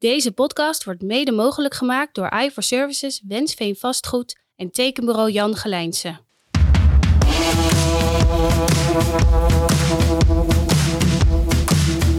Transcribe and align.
Deze 0.00 0.32
podcast 0.32 0.84
wordt 0.84 1.02
mede 1.02 1.32
mogelijk 1.32 1.74
gemaakt 1.74 2.14
door 2.14 2.32
i 2.42 2.50
Services, 2.56 3.22
Wensveen 3.28 3.76
Vastgoed 3.76 4.38
en 4.56 4.70
tekenbureau 4.70 5.30
Jan 5.30 5.56
Gelijnse. 5.56 6.08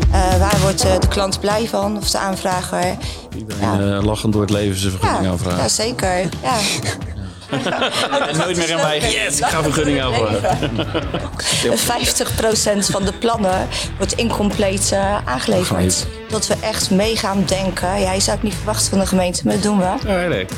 Uh, 0.07 0.39
waar 0.39 0.59
wordt 0.61 0.85
uh, 0.85 0.99
de 0.99 1.07
klant 1.07 1.39
blij 1.39 1.67
van 1.67 1.97
of 1.97 2.09
de 2.09 2.17
aanvrager? 2.17 2.97
Iedereen 3.37 3.61
ja. 3.61 3.97
uh, 3.97 4.03
lachend 4.03 4.33
door 4.33 4.41
het 4.41 4.51
leven 4.51 4.79
zijn 4.79 4.91
vergunning 4.91 5.23
ja, 5.23 5.31
aanvragen. 5.31 5.59
Ja, 5.59 5.67
zeker. 5.67 6.29
Ja. 6.41 6.59
en 8.29 8.37
nooit 8.37 8.57
meer 8.57 8.69
in 8.69 8.75
mij. 8.75 8.99
Yes, 8.99 9.39
ik 9.39 9.45
ga 9.45 9.63
vergunning 9.63 10.01
aanvragen. 10.01 10.57
50% 12.85 12.85
van 12.85 13.05
de 13.05 13.13
plannen 13.19 13.67
wordt 13.97 14.13
incompleet 14.13 14.93
aangeleverd. 15.25 16.05
Dat 16.29 16.47
we 16.47 16.55
echt 16.61 16.91
mee 16.91 17.17
gaan 17.17 17.43
denken. 17.45 17.99
Ja, 17.99 18.13
je 18.13 18.19
zou 18.19 18.35
het 18.35 18.45
niet 18.45 18.55
verwachten 18.55 18.89
van 18.89 18.99
de 18.99 19.05
gemeente, 19.05 19.41
maar 19.43 19.53
dat 19.53 19.63
doen 19.63 19.77
we. 19.77 19.93
Nee, 20.05 20.27
nee. 20.27 20.41
Ik, 20.41 20.51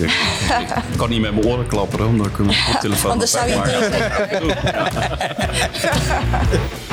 ik 0.92 0.98
kan 0.98 1.10
niet 1.10 1.22
met 1.22 1.34
mijn 1.34 1.46
oren 1.46 1.68
klapperen, 1.68 2.08
omdat 2.08 2.28
ik 2.28 2.38
mijn 2.38 2.58
telefoon 2.80 3.12
Anders 3.12 3.32
zou 3.32 3.50
je 3.50 3.56
het 3.56 4.40
doen. 4.40 4.52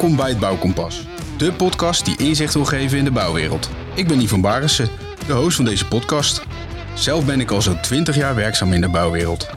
Welkom 0.00 0.18
bij 0.18 0.28
het 0.28 0.38
Bouwkompas, 0.38 1.06
de 1.36 1.52
podcast 1.52 2.04
die 2.04 2.16
inzicht 2.16 2.54
wil 2.54 2.64
geven 2.64 2.98
in 2.98 3.04
de 3.04 3.10
bouwwereld. 3.10 3.70
Ik 3.94 4.08
ben 4.08 4.20
Yvonne 4.20 4.48
Barissen, 4.48 4.88
de 5.26 5.32
host 5.32 5.56
van 5.56 5.64
deze 5.64 5.86
podcast. 5.86 6.42
Zelf 6.94 7.24
ben 7.24 7.40
ik 7.40 7.50
al 7.50 7.62
zo'n 7.62 7.80
20 7.80 8.16
jaar 8.16 8.34
werkzaam 8.34 8.72
in 8.72 8.80
de 8.80 8.88
bouwwereld. 8.88 9.48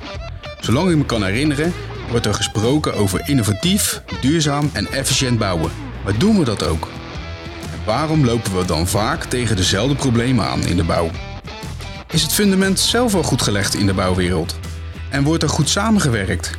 Zolang 0.59 0.89
ik 0.89 0.97
me 0.97 1.05
kan 1.05 1.23
herinneren, 1.23 1.73
wordt 2.09 2.25
er 2.25 2.33
gesproken 2.33 2.93
over 2.93 3.21
innovatief, 3.25 4.01
duurzaam 4.21 4.69
en 4.73 4.87
efficiënt 4.91 5.39
bouwen. 5.39 5.71
Maar 6.03 6.17
doen 6.17 6.39
we 6.39 6.45
dat 6.45 6.67
ook? 6.67 6.87
En 7.71 7.85
waarom 7.85 8.25
lopen 8.25 8.57
we 8.57 8.65
dan 8.65 8.87
vaak 8.87 9.23
tegen 9.23 9.55
dezelfde 9.55 9.95
problemen 9.95 10.45
aan 10.45 10.65
in 10.65 10.75
de 10.75 10.83
bouw? 10.83 11.09
Is 12.11 12.21
het 12.21 12.33
fundament 12.33 12.79
zelf 12.79 13.11
wel 13.11 13.23
goed 13.23 13.41
gelegd 13.41 13.75
in 13.75 13.85
de 13.85 13.93
bouwwereld? 13.93 14.55
En 15.09 15.23
wordt 15.23 15.43
er 15.43 15.49
goed 15.49 15.69
samengewerkt? 15.69 16.51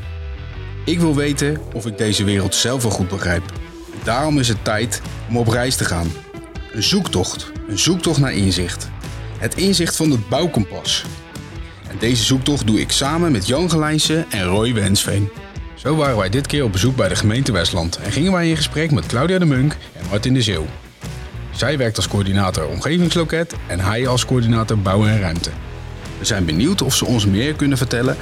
Ik 0.85 1.01
wil 1.01 1.15
weten 1.15 1.61
of 1.73 1.87
ik 1.87 1.99
deze 1.99 2.25
wereld 2.25 2.55
zelf 2.55 2.83
wel 2.83 2.93
goed 2.93 3.09
begrijp. 3.09 3.63
Daarom 4.03 4.39
is 4.39 4.49
het 4.49 4.65
tijd 4.65 5.01
om 5.29 5.37
op 5.37 5.49
reis 5.49 5.77
te 5.77 5.85
gaan. 5.85 6.13
Een 6.73 6.83
zoektocht, 6.83 7.53
een 7.69 7.79
zoektocht 7.79 8.19
naar 8.19 8.33
inzicht. 8.33 8.89
Het 9.39 9.55
inzicht 9.55 9.97
van 9.97 10.11
het 10.11 10.29
bouwkompas. 10.29 11.05
En 11.89 11.97
deze 11.99 12.25
zoektocht 12.25 12.67
doe 12.67 12.81
ik 12.81 12.93
samen 12.93 13.33
met 13.33 13.47
Jan 13.47 13.71
Gelijnse 13.71 14.27
en 14.31 14.45
Roy 14.45 14.75
Wensveen. 14.75 15.29
Zo 15.75 15.97
waren 15.97 16.17
wij 16.17 16.29
dit 16.29 16.47
keer 16.47 16.65
op 16.65 16.73
bezoek 16.73 16.97
bij 16.97 17.09
de 17.09 17.17
gemeente 17.17 17.53
Westland 17.53 17.99
en 17.99 18.13
gingen 18.13 18.33
wij 18.33 18.49
in 18.49 18.57
gesprek 18.57 18.91
met 18.91 19.07
Claudia 19.07 19.39
de 19.39 19.45
Munk 19.45 19.77
en 19.93 20.07
Martin 20.11 20.35
de 20.35 20.43
Zeeuw. 20.43 20.67
Zij 21.51 21.79
werkt 21.79 21.97
als 21.97 22.09
coördinator 22.09 22.67
omgevingsloket 22.67 23.55
en 23.67 23.81
hij 23.81 24.07
als 24.07 24.25
coördinator 24.25 24.79
bouw 24.79 25.07
en 25.07 25.21
ruimte. 25.21 25.51
We 26.19 26.25
zijn 26.25 26.45
benieuwd 26.45 26.83
of 26.83 26.95
ze 26.95 27.05
ons 27.05 27.27
meer 27.27 27.55
kunnen 27.55 27.79
vertellen 27.79 28.17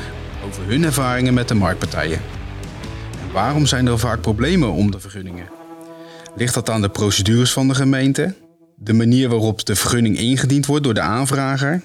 over 0.46 0.62
hun 0.66 0.84
ervaringen 0.84 1.34
met 1.34 1.48
de 1.48 1.54
marktpartijen. 1.54 2.20
En 3.20 3.32
waarom 3.32 3.66
zijn 3.66 3.86
er 3.86 3.98
vaak 3.98 4.20
problemen 4.20 4.72
om 4.72 4.90
de 4.90 5.00
vergunningen? 5.00 5.61
Ligt 6.36 6.54
dat 6.54 6.70
aan 6.70 6.80
de 6.80 6.88
procedures 6.88 7.52
van 7.52 7.68
de 7.68 7.74
gemeente? 7.74 8.34
De 8.76 8.92
manier 8.92 9.28
waarop 9.28 9.64
de 9.64 9.76
vergunning 9.76 10.18
ingediend 10.18 10.66
wordt 10.66 10.84
door 10.84 10.94
de 10.94 11.00
aanvrager? 11.00 11.82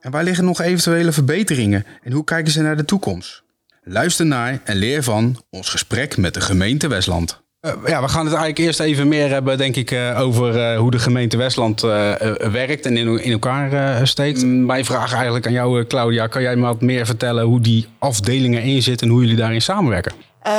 En 0.00 0.10
waar 0.10 0.24
liggen 0.24 0.44
nog 0.44 0.60
eventuele 0.60 1.12
verbeteringen 1.12 1.86
en 2.02 2.12
hoe 2.12 2.24
kijken 2.24 2.52
ze 2.52 2.62
naar 2.62 2.76
de 2.76 2.84
toekomst? 2.84 3.42
Luister 3.82 4.26
naar 4.26 4.60
en 4.64 4.76
leer 4.76 5.02
van 5.02 5.42
ons 5.50 5.68
gesprek 5.68 6.16
met 6.16 6.34
de 6.34 6.40
gemeente 6.40 6.88
Westland. 6.88 7.40
Uh, 7.60 7.72
ja, 7.86 8.02
we 8.02 8.08
gaan 8.08 8.24
het 8.24 8.34
eigenlijk 8.34 8.58
eerst 8.58 8.80
even 8.80 9.08
meer 9.08 9.28
hebben, 9.28 9.58
denk 9.58 9.76
ik, 9.76 9.90
uh, 9.90 10.20
over 10.20 10.56
uh, 10.56 10.78
hoe 10.78 10.90
de 10.90 10.98
gemeente 10.98 11.36
Westland 11.36 11.80
werkt 11.80 12.86
en 12.86 12.96
in, 12.96 13.22
in 13.22 13.32
elkaar 13.32 14.06
steekt. 14.06 14.42
Mm. 14.42 14.66
Mijn 14.66 14.84
vraag 14.84 15.14
eigenlijk 15.14 15.46
aan 15.46 15.52
jou, 15.52 15.84
Claudia. 15.84 16.26
Kan 16.26 16.42
jij 16.42 16.56
me 16.56 16.66
wat 16.66 16.80
meer 16.80 17.06
vertellen 17.06 17.44
hoe 17.44 17.60
die 17.60 17.86
afdelingen 17.98 18.62
inzitten 18.62 19.06
en 19.06 19.12
hoe 19.12 19.22
jullie 19.22 19.36
daarin 19.36 19.62
samenwerken? 19.62 20.12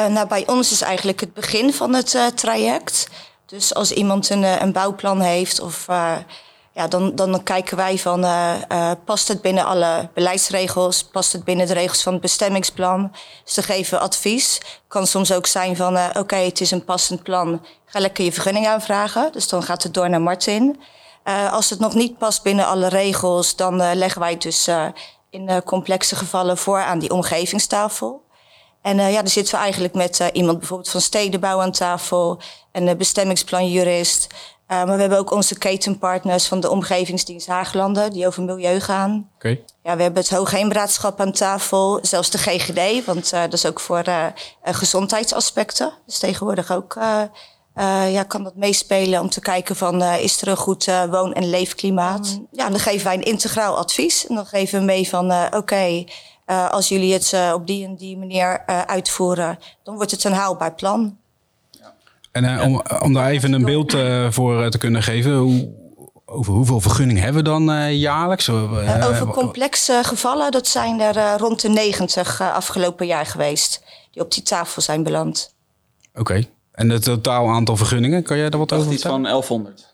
nou, 0.10 0.28
bij 0.28 0.44
ons 0.48 0.72
is 0.72 0.82
eigenlijk 0.82 1.20
het 1.20 1.34
begin 1.34 1.74
van 1.74 1.94
het 1.94 2.32
traject. 2.36 3.10
Dus 3.52 3.74
als 3.74 3.92
iemand 3.92 4.30
een, 4.30 4.44
een 4.44 4.72
bouwplan 4.72 5.22
heeft 5.22 5.60
of 5.60 5.86
ja, 6.74 6.88
dan, 6.88 7.16
dan 7.16 7.44
kijken 7.44 7.78
wij 7.78 7.98
van 7.98 8.24
uh, 8.24 8.92
past 9.06 9.28
het 9.28 9.42
binnen 9.42 9.66
alle 9.66 10.10
beleidsregels, 10.14 11.04
past 11.04 11.34
het 11.34 11.44
binnen 11.44 11.68
de 11.68 11.74
regels 11.74 12.04
van 12.04 12.14
het 12.14 12.22
bestemmingsplan. 12.22 13.12
Dus 13.44 13.54
te 13.54 13.64
geven 13.64 14.00
advies. 14.00 14.62
Kan 14.88 15.08
soms 15.08 15.34
ook 15.34 15.46
zijn 15.46 15.76
van 15.76 15.98
oké, 16.18 16.36
het 16.36 16.62
is 16.62 16.72
een 16.72 16.86
passend 16.86 17.24
plan, 17.24 17.66
ga 17.86 18.00
lekker 18.00 18.24
je 18.24 18.32
vergunning 18.32 18.68
aanvragen. 18.68 19.32
Dus 19.32 19.48
dan 19.48 19.64
gaat 19.64 19.84
het 19.84 19.94
door 19.94 20.10
naar 20.10 20.22
Martin. 20.22 20.80
als 21.52 21.70
het 21.70 21.80
nog 21.80 21.94
niet 21.94 22.18
past 22.18 22.44
binnen 22.44 22.66
alle 22.66 22.88
regels, 22.88 23.56
dan 23.56 23.96
leggen 23.96 24.22
wij 24.22 24.32
het 24.32 24.42
dus 24.42 24.70
in 25.30 25.64
complexe 25.64 26.16
gevallen 26.16 26.58
voor 26.58 26.80
aan 26.80 27.00
die 27.00 27.12
omgevingstafel. 27.12 28.24
En 28.82 28.98
ja, 28.98 29.20
dan 29.20 29.28
zitten 29.28 29.54
we 29.54 29.60
eigenlijk 29.60 29.94
met 29.94 30.30
iemand 30.34 30.58
bijvoorbeeld 30.60 30.90
van 30.90 31.02
stedenbouw 31.02 31.62
aan 31.62 31.72
tafel, 31.72 32.42
een 32.72 32.98
bestemmingsplanjurist, 32.98 34.28
uh, 34.72 34.78
maar 34.78 34.96
we 34.96 35.02
hebben 35.02 35.20
ook 35.20 35.32
onze 35.32 35.58
ketenpartners 35.58 36.48
van 36.48 36.60
de 36.60 36.70
Omgevingsdienst 36.70 37.48
Haaglanden, 37.48 38.12
die 38.12 38.28
over 38.28 38.44
milieu 38.44 38.80
gaan. 38.80 39.30
Okay. 39.36 39.64
Ja, 39.84 39.96
we 39.96 40.02
hebben 40.02 40.22
het 40.22 40.32
Hoogheemraadschap 40.32 41.22
aan 41.22 41.32
tafel, 41.32 42.00
zelfs 42.02 42.30
de 42.30 42.38
GGD, 42.38 43.06
want 43.06 43.34
uh, 43.34 43.42
dat 43.42 43.54
is 43.54 43.66
ook 43.66 43.80
voor 43.80 44.08
uh, 44.08 44.26
gezondheidsaspecten. 44.64 45.94
Dus 46.06 46.18
tegenwoordig 46.18 46.72
ook 46.72 46.98
ja, 48.10 48.24
kan 48.24 48.44
dat 48.44 48.56
meespelen 48.56 49.22
om 49.22 49.30
te 49.30 49.40
kijken 49.40 49.76
van 49.76 50.04
is 50.04 50.42
er 50.42 50.48
een 50.48 50.58
goed 50.58 50.86
woon- 51.10 51.34
en 51.34 51.50
leefklimaat. 51.50 52.28
Mm. 52.28 52.48
Ja, 52.52 52.70
dan 52.70 52.80
geven 52.80 53.06
wij 53.06 53.14
een 53.14 53.24
integraal 53.24 53.78
advies 53.78 54.28
en 54.28 54.36
dan 54.36 54.46
geven 54.46 54.80
we 54.80 54.86
mee 54.86 55.10
van 55.10 55.32
oké, 55.32 55.58
okay, 55.58 56.08
als 56.70 56.90
jullie 56.90 57.14
het 57.14 57.36
op 57.54 57.68
die 57.68 57.86
en 57.86 57.96
die 57.96 58.18
manier 58.18 58.66
uitvoeren, 58.66 59.60
dan 59.84 59.96
wordt 59.96 60.12
het 60.12 60.24
een 60.24 60.34
haalbaar 60.34 60.74
plan. 60.74 61.20
En 62.32 62.44
uh, 62.44 62.64
om, 62.64 62.82
om 63.02 63.14
daar 63.14 63.30
even 63.30 63.54
een 63.54 63.66
beeld 63.66 63.94
uh, 63.94 64.32
voor 64.32 64.70
te 64.70 64.78
kunnen 64.78 65.04
geven, 65.04 65.36
hoe, 65.36 65.70
over 66.26 66.54
hoeveel 66.54 66.82
vergunningen 66.82 67.24
hebben 67.24 67.44
we 67.44 67.50
dan 67.50 67.72
uh, 67.72 67.94
jaarlijks? 67.94 68.50
over 68.50 69.28
complexe 69.28 70.00
gevallen, 70.04 70.52
dat 70.52 70.68
zijn 70.68 71.02
er 71.02 71.38
rond 71.38 71.62
de 71.62 71.70
90 71.70 72.42
afgelopen 72.42 73.06
jaar 73.06 73.26
geweest, 73.26 73.84
die 74.12 74.22
op 74.22 74.32
die 74.32 74.44
tafel 74.44 74.82
zijn 74.82 75.04
beland. 75.04 75.54
Oké, 76.12 76.20
okay. 76.20 76.50
en 76.72 76.90
het 76.90 77.04
totaal 77.04 77.50
aantal 77.50 77.78
vergunningen, 77.78 78.24
kan 78.24 78.38
jij 78.38 78.50
daar 78.50 78.60
wat 78.60 78.74
over 78.74 78.92
iets 78.92 79.02
van 79.02 79.24
1100. 79.24 79.94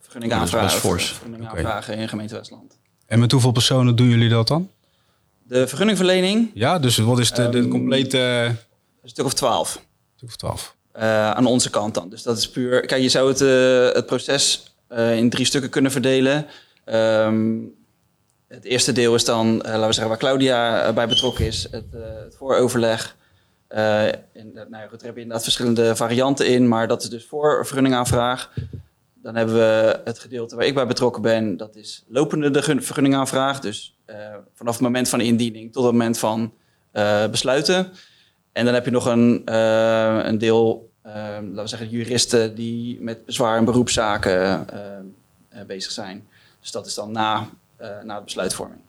Vergunningen 0.00 0.36
aanvragen, 0.36 0.80
vergunningen 1.00 1.50
okay. 1.50 1.56
aanvragen 1.56 1.96
in 1.96 2.08
gemeente 2.08 2.34
Westland. 2.34 2.78
En 3.06 3.18
met 3.18 3.32
hoeveel 3.32 3.52
personen 3.52 3.96
doen 3.96 4.08
jullie 4.08 4.28
dat 4.28 4.48
dan? 4.48 4.68
De 5.50 5.66
vergunningverlening? 5.66 6.50
Ja, 6.54 6.78
dus 6.78 6.98
wat 6.98 7.18
is 7.18 7.32
de, 7.32 7.48
de 7.48 7.58
Ehm, 7.58 7.68
complete... 7.68 8.18
Een 9.02 9.08
stuk 9.08 9.24
of 9.24 9.34
12. 9.34 9.74
Een 9.74 9.82
stuk 10.16 10.28
of 10.28 10.36
12. 10.36 10.76
Uh, 10.96 11.30
aan 11.30 11.46
onze 11.46 11.70
kant 11.70 11.94
dan. 11.94 12.08
Dus 12.08 12.22
dat 12.22 12.38
is 12.38 12.50
puur. 12.50 12.86
Kijk, 12.86 13.02
je 13.02 13.08
zou 13.08 13.28
het, 13.28 13.40
uh, 13.40 13.94
het 13.94 14.06
proces 14.06 14.74
uh, 14.92 15.16
in 15.16 15.30
drie 15.30 15.44
stukken 15.44 15.70
kunnen 15.70 15.90
verdelen. 15.90 16.46
Um, 16.86 17.74
het 18.48 18.64
eerste 18.64 18.92
deel 18.92 19.14
is 19.14 19.24
dan, 19.24 19.56
laten 19.56 19.86
we 19.86 19.92
zeggen, 19.92 20.08
waar 20.08 20.18
Claudia 20.18 20.92
bij 20.92 21.08
betrokken 21.08 21.46
is, 21.46 21.66
het, 21.70 21.84
het 22.24 22.36
vooroverleg. 22.36 23.16
in, 24.32 24.50
nou 24.52 24.68
ja, 24.70 24.86
goed, 24.90 25.00
er 25.00 25.06
heb 25.06 25.14
je 25.14 25.20
inderdaad 25.20 25.42
verschillende 25.42 25.96
varianten 25.96 26.46
in, 26.46 26.68
maar 26.68 26.88
dat 26.88 27.02
is 27.02 27.08
dus 27.08 27.26
voor 27.26 27.66
vergunningaanvraag. 27.66 28.50
Dan 29.22 29.34
hebben 29.34 29.54
we 29.54 30.00
het 30.04 30.18
gedeelte 30.18 30.56
waar 30.56 30.66
ik 30.66 30.74
bij 30.74 30.86
betrokken 30.86 31.22
ben, 31.22 31.56
dat 31.56 31.76
is 31.76 32.04
lopende 32.08 32.50
de 32.50 32.62
vergunningaanvraag. 32.62 33.60
Dus 33.60 33.98
vanaf 34.54 34.74
het 34.74 34.82
moment 34.82 35.08
van 35.08 35.20
indiening 35.20 35.72
tot 35.72 35.84
het 35.84 35.92
moment 35.92 36.18
van 36.18 36.52
besluiten. 37.30 37.92
En 38.52 38.64
dan 38.64 38.74
heb 38.74 38.84
je 38.84 38.90
nog 38.90 39.06
een, 39.06 39.42
uh, 39.44 40.18
een 40.22 40.38
deel, 40.38 40.90
laten 41.02 41.54
we 41.54 41.66
zeggen, 41.66 41.88
juristen 41.88 42.54
die 42.54 43.00
met 43.00 43.24
bezwaar 43.24 43.58
en 43.58 43.64
beroepszaken 43.64 44.66
bezig 45.66 45.92
zijn. 45.92 46.26
Dus 46.60 46.70
dat 46.70 46.86
is 46.86 46.94
dan 46.94 47.12
na, 47.12 47.48
na 48.04 48.16
de 48.16 48.24
besluitvorming. 48.24 48.80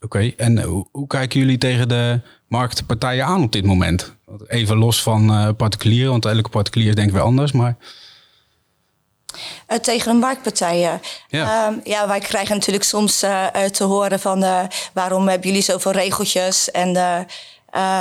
Oké, 0.00 0.32
en 0.36 0.62
hoe, 0.62 0.86
hoe, 0.90 1.06
kijken 1.06 1.40
jullie 1.40 1.58
tegen 1.58 1.88
de 1.88 2.20
marktpartijen 2.46 3.24
aan 3.24 3.42
op 3.42 3.52
dit 3.52 3.64
moment? 3.64 4.14
Even 4.46 4.76
los 4.76 5.02
van 5.02 5.54
particulieren, 5.56 6.10
want 6.10 6.24
elke 6.24 6.48
particulier 6.50 6.88
is 6.88 6.94
denk 6.94 7.08
ik 7.08 7.14
weer 7.14 7.22
anders, 7.22 7.52
maar... 7.52 7.76
Uh, 9.68 9.78
tegen 9.78 10.12
de 10.12 10.18
marktpartijen. 10.18 11.00
Ja. 11.28 11.66
Um, 11.66 11.80
ja, 11.84 12.08
wij 12.08 12.20
krijgen 12.20 12.54
natuurlijk 12.54 12.84
soms 12.84 13.22
uh, 13.22 13.46
te 13.46 13.84
horen 13.84 14.20
van 14.20 14.44
uh, 14.44 14.62
waarom 14.92 15.28
hebben 15.28 15.48
jullie 15.48 15.62
zoveel 15.62 15.92
regeltjes 15.92 16.70
en 16.70 16.92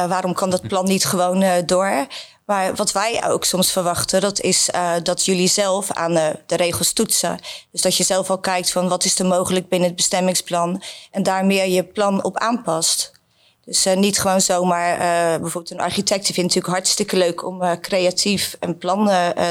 waarom 0.07 0.33
kan 0.33 0.49
dat 0.49 0.67
plan 0.67 0.85
niet 0.85 1.05
gewoon 1.05 1.63
door? 1.65 2.07
Maar 2.45 2.75
wat 2.75 2.91
wij 2.91 3.27
ook 3.27 3.45
soms 3.45 3.71
verwachten, 3.71 4.21
dat 4.21 4.39
is 4.39 4.69
dat 5.03 5.25
jullie 5.25 5.47
zelf 5.47 5.91
aan 5.91 6.13
de, 6.13 6.55
regels 6.55 6.93
toetsen. 6.93 7.39
Dus 7.71 7.81
dat 7.81 7.95
je 7.95 8.03
zelf 8.03 8.29
al 8.29 8.39
kijkt 8.39 8.71
van 8.71 8.87
wat 8.87 9.03
is 9.03 9.19
er 9.19 9.25
mogelijk 9.25 9.69
binnen 9.69 9.87
het 9.87 9.97
bestemmingsplan 9.97 10.81
en 11.11 11.23
daar 11.23 11.45
meer 11.45 11.67
je 11.67 11.83
plan 11.83 12.23
op 12.23 12.37
aanpast. 12.37 13.11
Dus 13.65 13.85
uh, 13.85 13.95
niet 13.95 14.19
gewoon 14.19 14.41
zomaar, 14.41 14.93
uh, 14.93 15.39
bijvoorbeeld 15.39 15.71
een 15.71 15.79
architect 15.79 16.25
die 16.25 16.33
vindt 16.33 16.53
het 16.53 16.63
natuurlijk 16.63 16.73
hartstikke 16.73 17.17
leuk 17.17 17.45
om 17.45 17.81
creatief 17.81 18.57
een 18.59 18.77
plan 18.77 19.05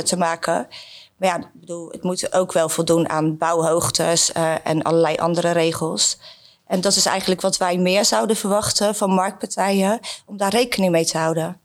te 0.05 0.17
maken. 0.17 0.69
Maar 1.19 1.29
ja, 1.29 1.37
ik 1.37 1.61
bedoel, 1.61 1.89
het 1.91 2.03
moet 2.03 2.33
ook 2.33 2.53
wel 2.53 2.69
voldoen 2.69 3.09
aan 3.09 3.37
bouwhoogtes 3.37 4.33
en 4.65 4.83
allerlei 4.83 5.17
andere 5.17 5.51
regels. 5.51 6.19
En 6.67 6.81
dat 6.81 6.97
is 6.97 7.07
eigenlijk 7.07 7.41
wat 7.41 7.57
wij 7.57 7.79
meer 7.79 8.05
zouden 8.05 8.37
verwachten 8.37 8.95
van 8.95 9.11
marktpartijen, 9.11 10.01
om 10.27 10.37
daar 10.37 10.51
rekening 10.51 10.93
mee 10.93 11.05
te 11.05 11.19
houden. 11.19 11.61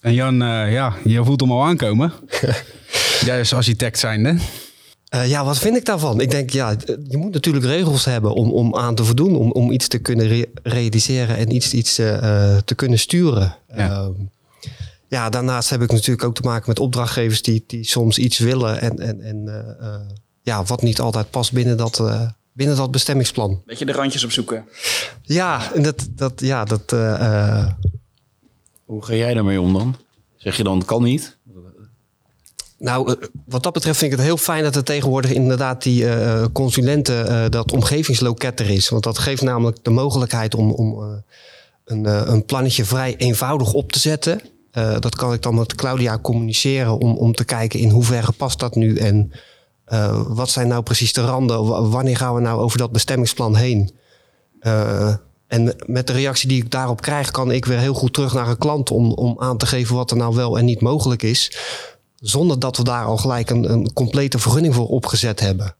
En 0.00 0.14
Jan, 0.14 0.42
uh, 0.42 0.72
ja, 0.72 0.94
je 1.04 1.24
voelt 1.24 1.40
hem 1.40 1.52
al 1.52 1.64
aankomen. 1.64 2.12
Jij 3.26 3.38
als 3.38 3.52
architect 3.52 3.98
zijnde. 3.98 4.36
Uh, 5.14 5.28
ja, 5.28 5.44
wat 5.44 5.58
vind 5.58 5.76
ik 5.76 5.84
daarvan? 5.84 6.20
Ik 6.20 6.30
denk, 6.30 6.50
ja, 6.50 6.76
je 7.08 7.16
moet 7.16 7.32
natuurlijk 7.32 7.64
regels 7.64 8.04
hebben 8.04 8.32
om, 8.34 8.52
om 8.52 8.76
aan 8.76 8.94
te 8.94 9.04
voldoen, 9.04 9.36
om, 9.36 9.52
om 9.52 9.70
iets 9.70 9.88
te 9.88 9.98
kunnen 9.98 10.26
re 10.26 10.48
realiseren 10.62 11.36
en 11.36 11.54
iets, 11.54 11.72
iets 11.72 11.98
uh, 11.98 12.56
te 12.56 12.74
kunnen 12.74 12.98
sturen. 12.98 13.56
Ja. 13.74 13.90
Ehm, 13.90 14.12
ja. 15.10 15.30
daarnaast 15.30 15.70
heb 15.70 15.82
ik 15.82 15.92
natuurlijk 15.92 16.24
ook 16.24 16.34
te 16.34 16.42
maken 16.42 16.64
met 16.68 16.78
opdrachtgevers 16.78 17.42
die, 17.42 17.64
die 17.66 17.84
soms 17.84 18.18
iets 18.18 18.38
willen 18.38 18.80
en, 18.80 18.98
en, 18.98 19.20
en 19.20 19.64
ja, 20.42 20.64
wat 20.64 20.82
niet 20.82 21.00
altijd 21.00 21.30
past 21.30 21.52
binnen 21.52 21.76
dat, 21.76 22.02
binnen 22.52 22.76
dat 22.76 22.90
bestemmingsplan. 22.90 23.62
Beetje 23.66 23.84
de 23.86 23.92
randjes 23.92 24.24
opzoeken. 24.24 24.64
Ja, 25.22 25.72
en 25.74 25.82
dat, 25.82 26.08
dat, 26.10 26.40
ja, 26.40 26.64
dat 26.64 26.90
hoe 28.84 29.04
ga 29.04 29.14
jij 29.14 29.34
daarmee 29.34 29.60
om 29.60 29.72
dan? 29.72 29.96
Zeg 30.36 30.56
je 30.56 30.62
dan, 30.62 30.78
het 30.78 30.86
kan 30.86 31.02
niet? 31.02 31.38
Nou, 32.80 33.12
eh, 33.12 33.28
wat 33.46 33.62
dat 33.62 33.72
betreft 33.72 33.98
vind 33.98 34.12
ik 34.12 34.18
het 34.18 34.26
heel 34.26 34.36
fijn 34.36 34.62
dat 34.62 34.76
er 34.76 34.84
tegenwoordig 34.84 35.32
inderdaad 35.32 35.82
die 35.82 36.04
uh, 36.04 36.44
consulenten, 36.52 37.26
uh, 37.26 37.44
dat 37.48 37.72
omgevingsloket 37.72 38.60
er 38.60 38.70
is. 38.70 38.88
Want 38.88 39.02
dat 39.02 39.18
geeft 39.18 39.42
namelijk 39.42 39.84
de 39.84 39.90
mogelijkheid 39.90 40.54
om, 40.54 40.70
om 40.70 41.02
uh, 41.02 41.16
een, 41.84 42.32
een 42.32 42.44
plannetje 42.44 42.84
vrij 42.84 43.16
eenvoudig 43.16 43.72
op 43.72 43.92
te 43.92 43.98
zetten. 43.98 44.40
Dat 44.72 45.16
kan 45.16 45.32
ik 45.32 45.42
dan 45.42 45.54
met 45.54 45.74
Claudia 45.74 46.18
communiceren 46.18 46.98
om, 46.98 47.16
om 47.16 47.34
te 47.34 47.44
kijken 47.44 47.78
in 47.78 47.90
hoeverre 47.90 48.32
past 48.32 48.58
dat 48.58 48.74
nu 48.74 48.96
en 48.96 49.32
wat 50.28 50.50
zijn 50.50 50.68
nou 50.68 50.82
precies 50.82 51.12
de 51.12 51.20
randen? 51.20 51.90
Wanneer 51.90 52.16
gaan 52.16 52.34
we 52.34 52.40
nou 52.40 52.60
over 52.60 52.78
dat 52.78 52.92
bestemmingsplan 52.92 53.56
heen? 53.56 53.90
En 55.50 55.74
met 55.86 56.06
de 56.06 56.12
reactie 56.12 56.48
die 56.48 56.62
ik 56.62 56.70
daarop 56.70 57.00
krijg, 57.00 57.30
kan 57.30 57.50
ik 57.50 57.64
weer 57.64 57.78
heel 57.78 57.94
goed 57.94 58.12
terug 58.14 58.34
naar 58.34 58.48
een 58.48 58.58
klant 58.58 58.90
om, 58.90 59.12
om 59.12 59.36
aan 59.38 59.56
te 59.56 59.66
geven 59.66 59.96
wat 59.96 60.10
er 60.10 60.16
nou 60.16 60.34
wel 60.34 60.58
en 60.58 60.64
niet 60.64 60.80
mogelijk 60.80 61.22
is. 61.22 61.58
Zonder 62.16 62.58
dat 62.58 62.76
we 62.76 62.84
daar 62.84 63.04
al 63.04 63.16
gelijk 63.16 63.50
een, 63.50 63.70
een 63.70 63.92
complete 63.92 64.38
vergunning 64.38 64.74
voor 64.74 64.88
opgezet 64.88 65.40
hebben. 65.40 65.74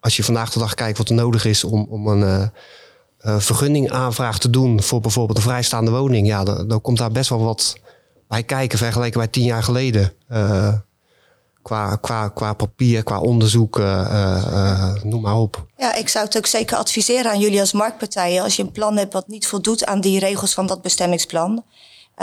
Als 0.00 0.16
je 0.16 0.24
vandaag 0.24 0.52
de 0.52 0.58
dag 0.58 0.74
kijkt 0.74 0.98
wat 0.98 1.08
er 1.08 1.14
nodig 1.14 1.44
is 1.44 1.64
om, 1.64 1.86
om 1.90 2.06
een 2.06 2.50
uh, 3.20 3.38
vergunningaanvraag 3.38 4.38
te 4.38 4.50
doen 4.50 4.82
voor 4.82 5.00
bijvoorbeeld 5.00 5.38
een 5.38 5.44
vrijstaande 5.44 5.90
woning, 5.90 6.26
ja, 6.26 6.44
dan, 6.44 6.68
dan, 6.68 6.80
komt 6.80 6.98
daar 6.98 7.12
best 7.12 7.28
wel 7.28 7.44
wat 7.44 7.76
bij 8.28 8.42
kijken 8.42 8.78
vergeleken 8.78 9.18
bij 9.18 9.28
tien 9.28 9.44
jaar 9.44 9.62
geleden 9.62 10.12
qua, 11.66 11.96
qua, 11.96 12.28
qua 12.28 12.52
papier, 12.52 13.02
qua 13.02 13.20
onderzoek, 13.20 13.78
uh, 13.78 14.94
noem 15.02 15.20
maar 15.20 15.36
op. 15.36 15.66
Ja, 15.76 15.94
ik 15.94 16.08
zou 16.08 16.24
het 16.24 16.36
ook 16.36 16.46
zeker 16.46 16.76
adviseren 16.76 17.30
aan 17.30 17.40
jullie 17.40 17.60
als 17.60 17.72
marktpartijen. 17.72 18.42
Als 18.42 18.56
je 18.56 18.62
een 18.62 18.72
plan 18.72 18.96
hebt 18.96 19.12
wat 19.12 19.28
niet 19.28 19.46
voldoet 19.46 19.86
aan 19.86 20.00
die 20.00 20.18
regels 20.18 20.54
van 20.54 20.66
dat 20.66 20.82
bestemmingsplan, 20.82 21.64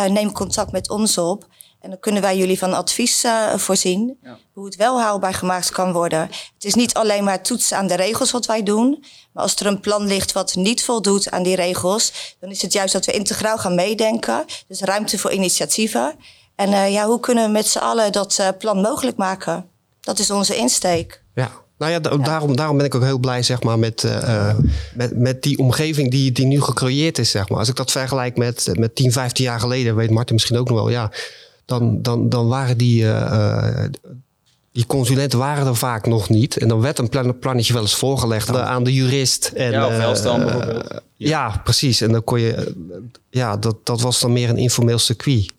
neem 0.07 0.31
contact 0.31 0.71
met 0.71 0.89
ons 0.89 1.17
op. 1.17 1.47
En 1.83 1.89
dan 1.89 1.99
kunnen 1.99 2.21
wij 2.21 2.37
jullie 2.37 2.57
van 2.57 2.73
advies 2.73 3.25
voorzien. 3.55 4.17
Ja. 4.23 4.37
Hoe 4.53 4.65
het 4.65 4.75
wel 4.75 5.01
haalbaar 5.01 5.33
gemaakt 5.33 5.71
kan 5.71 5.91
worden. 5.91 6.19
Het 6.53 6.63
is 6.63 6.73
niet 6.73 6.93
alleen 6.93 7.23
maar 7.23 7.41
toetsen 7.41 7.77
aan 7.77 7.87
de 7.87 7.95
regels 7.95 8.31
wat 8.31 8.45
wij 8.45 8.63
doen. 8.63 9.03
Maar 9.33 9.43
als 9.43 9.55
er 9.55 9.65
een 9.65 9.79
plan 9.79 10.07
ligt 10.07 10.31
wat 10.31 10.55
niet 10.55 10.83
voldoet 10.83 11.31
aan 11.31 11.43
die 11.43 11.55
regels. 11.55 12.35
dan 12.39 12.49
is 12.49 12.61
het 12.61 12.73
juist 12.73 12.93
dat 12.93 13.05
we 13.05 13.11
integraal 13.11 13.57
gaan 13.57 13.75
meedenken. 13.75 14.45
Dus 14.67 14.81
ruimte 14.81 15.17
voor 15.17 15.31
initiatieven. 15.31 16.15
En 16.55 16.69
uh, 16.69 16.91
ja, 16.91 17.05
hoe 17.05 17.19
kunnen 17.19 17.45
we 17.45 17.51
met 17.51 17.67
z'n 17.67 17.77
allen 17.77 18.11
dat 18.11 18.37
uh, 18.39 18.47
plan 18.57 18.81
mogelijk 18.81 19.17
maken? 19.17 19.65
Dat 19.99 20.19
is 20.19 20.31
onze 20.31 20.55
insteek. 20.55 21.23
Ja, 21.35 21.51
nou 21.77 21.91
ja, 21.91 21.99
ja, 22.01 22.17
Daarom, 22.17 22.55
daarom 22.55 22.77
ben 22.77 22.85
ik 22.85 22.95
ook 22.95 23.03
heel 23.03 23.19
blij 23.19 23.43
zeg 23.43 23.63
maar, 23.63 23.79
met, 23.79 24.03
uh, 24.03 24.55
met, 24.93 25.17
met 25.17 25.41
die 25.41 25.57
omgeving 25.57 26.11
die, 26.11 26.31
die 26.31 26.45
nu 26.45 26.61
gecreëerd 26.61 27.17
is. 27.17 27.31
Zeg 27.31 27.49
maar. 27.49 27.59
Als 27.59 27.69
ik 27.69 27.75
dat 27.75 27.91
vergelijk 27.91 28.37
met, 28.37 28.69
met 28.73 28.95
10, 28.95 29.11
15 29.11 29.45
jaar 29.45 29.59
geleden, 29.59 29.95
weet 29.95 30.09
Martin 30.09 30.35
misschien 30.35 30.57
ook 30.57 30.69
nog 30.69 30.77
wel, 30.77 30.89
ja, 30.89 31.11
dan, 31.65 32.01
dan, 32.01 32.29
dan 32.29 32.47
waren 32.47 32.77
die, 32.77 33.05
die 34.71 34.85
consulenten 34.85 35.39
waren 35.39 35.67
er 35.67 35.75
vaak 35.75 36.05
nog 36.05 36.29
niet. 36.29 36.57
En 36.57 36.67
dan 36.67 36.81
werd 36.81 36.99
een 36.99 37.09
plan, 37.09 37.39
plannetje 37.39 37.73
wel 37.73 37.81
eens 37.81 37.95
voorgelegd 37.95 38.55
aan 38.55 38.83
de 38.83 38.93
jurist. 38.93 39.51
En, 39.55 39.71
ja, 39.71 39.87
of 39.87 39.97
Welstan 39.97 40.43
bijvoorbeeld. 40.43 40.87
Ja. 40.89 40.99
ja. 41.15 41.61
precies. 41.63 42.01
En 42.01 42.11
dan 42.11 42.23
kon 42.23 42.39
je, 42.39 42.73
ja, 43.29 43.57
dat, 43.57 43.85
dat 43.85 44.01
was 44.01 44.19
dan 44.19 44.33
meer 44.33 44.49
een 44.49 44.57
informeel 44.57 44.97
circuit. 44.97 45.53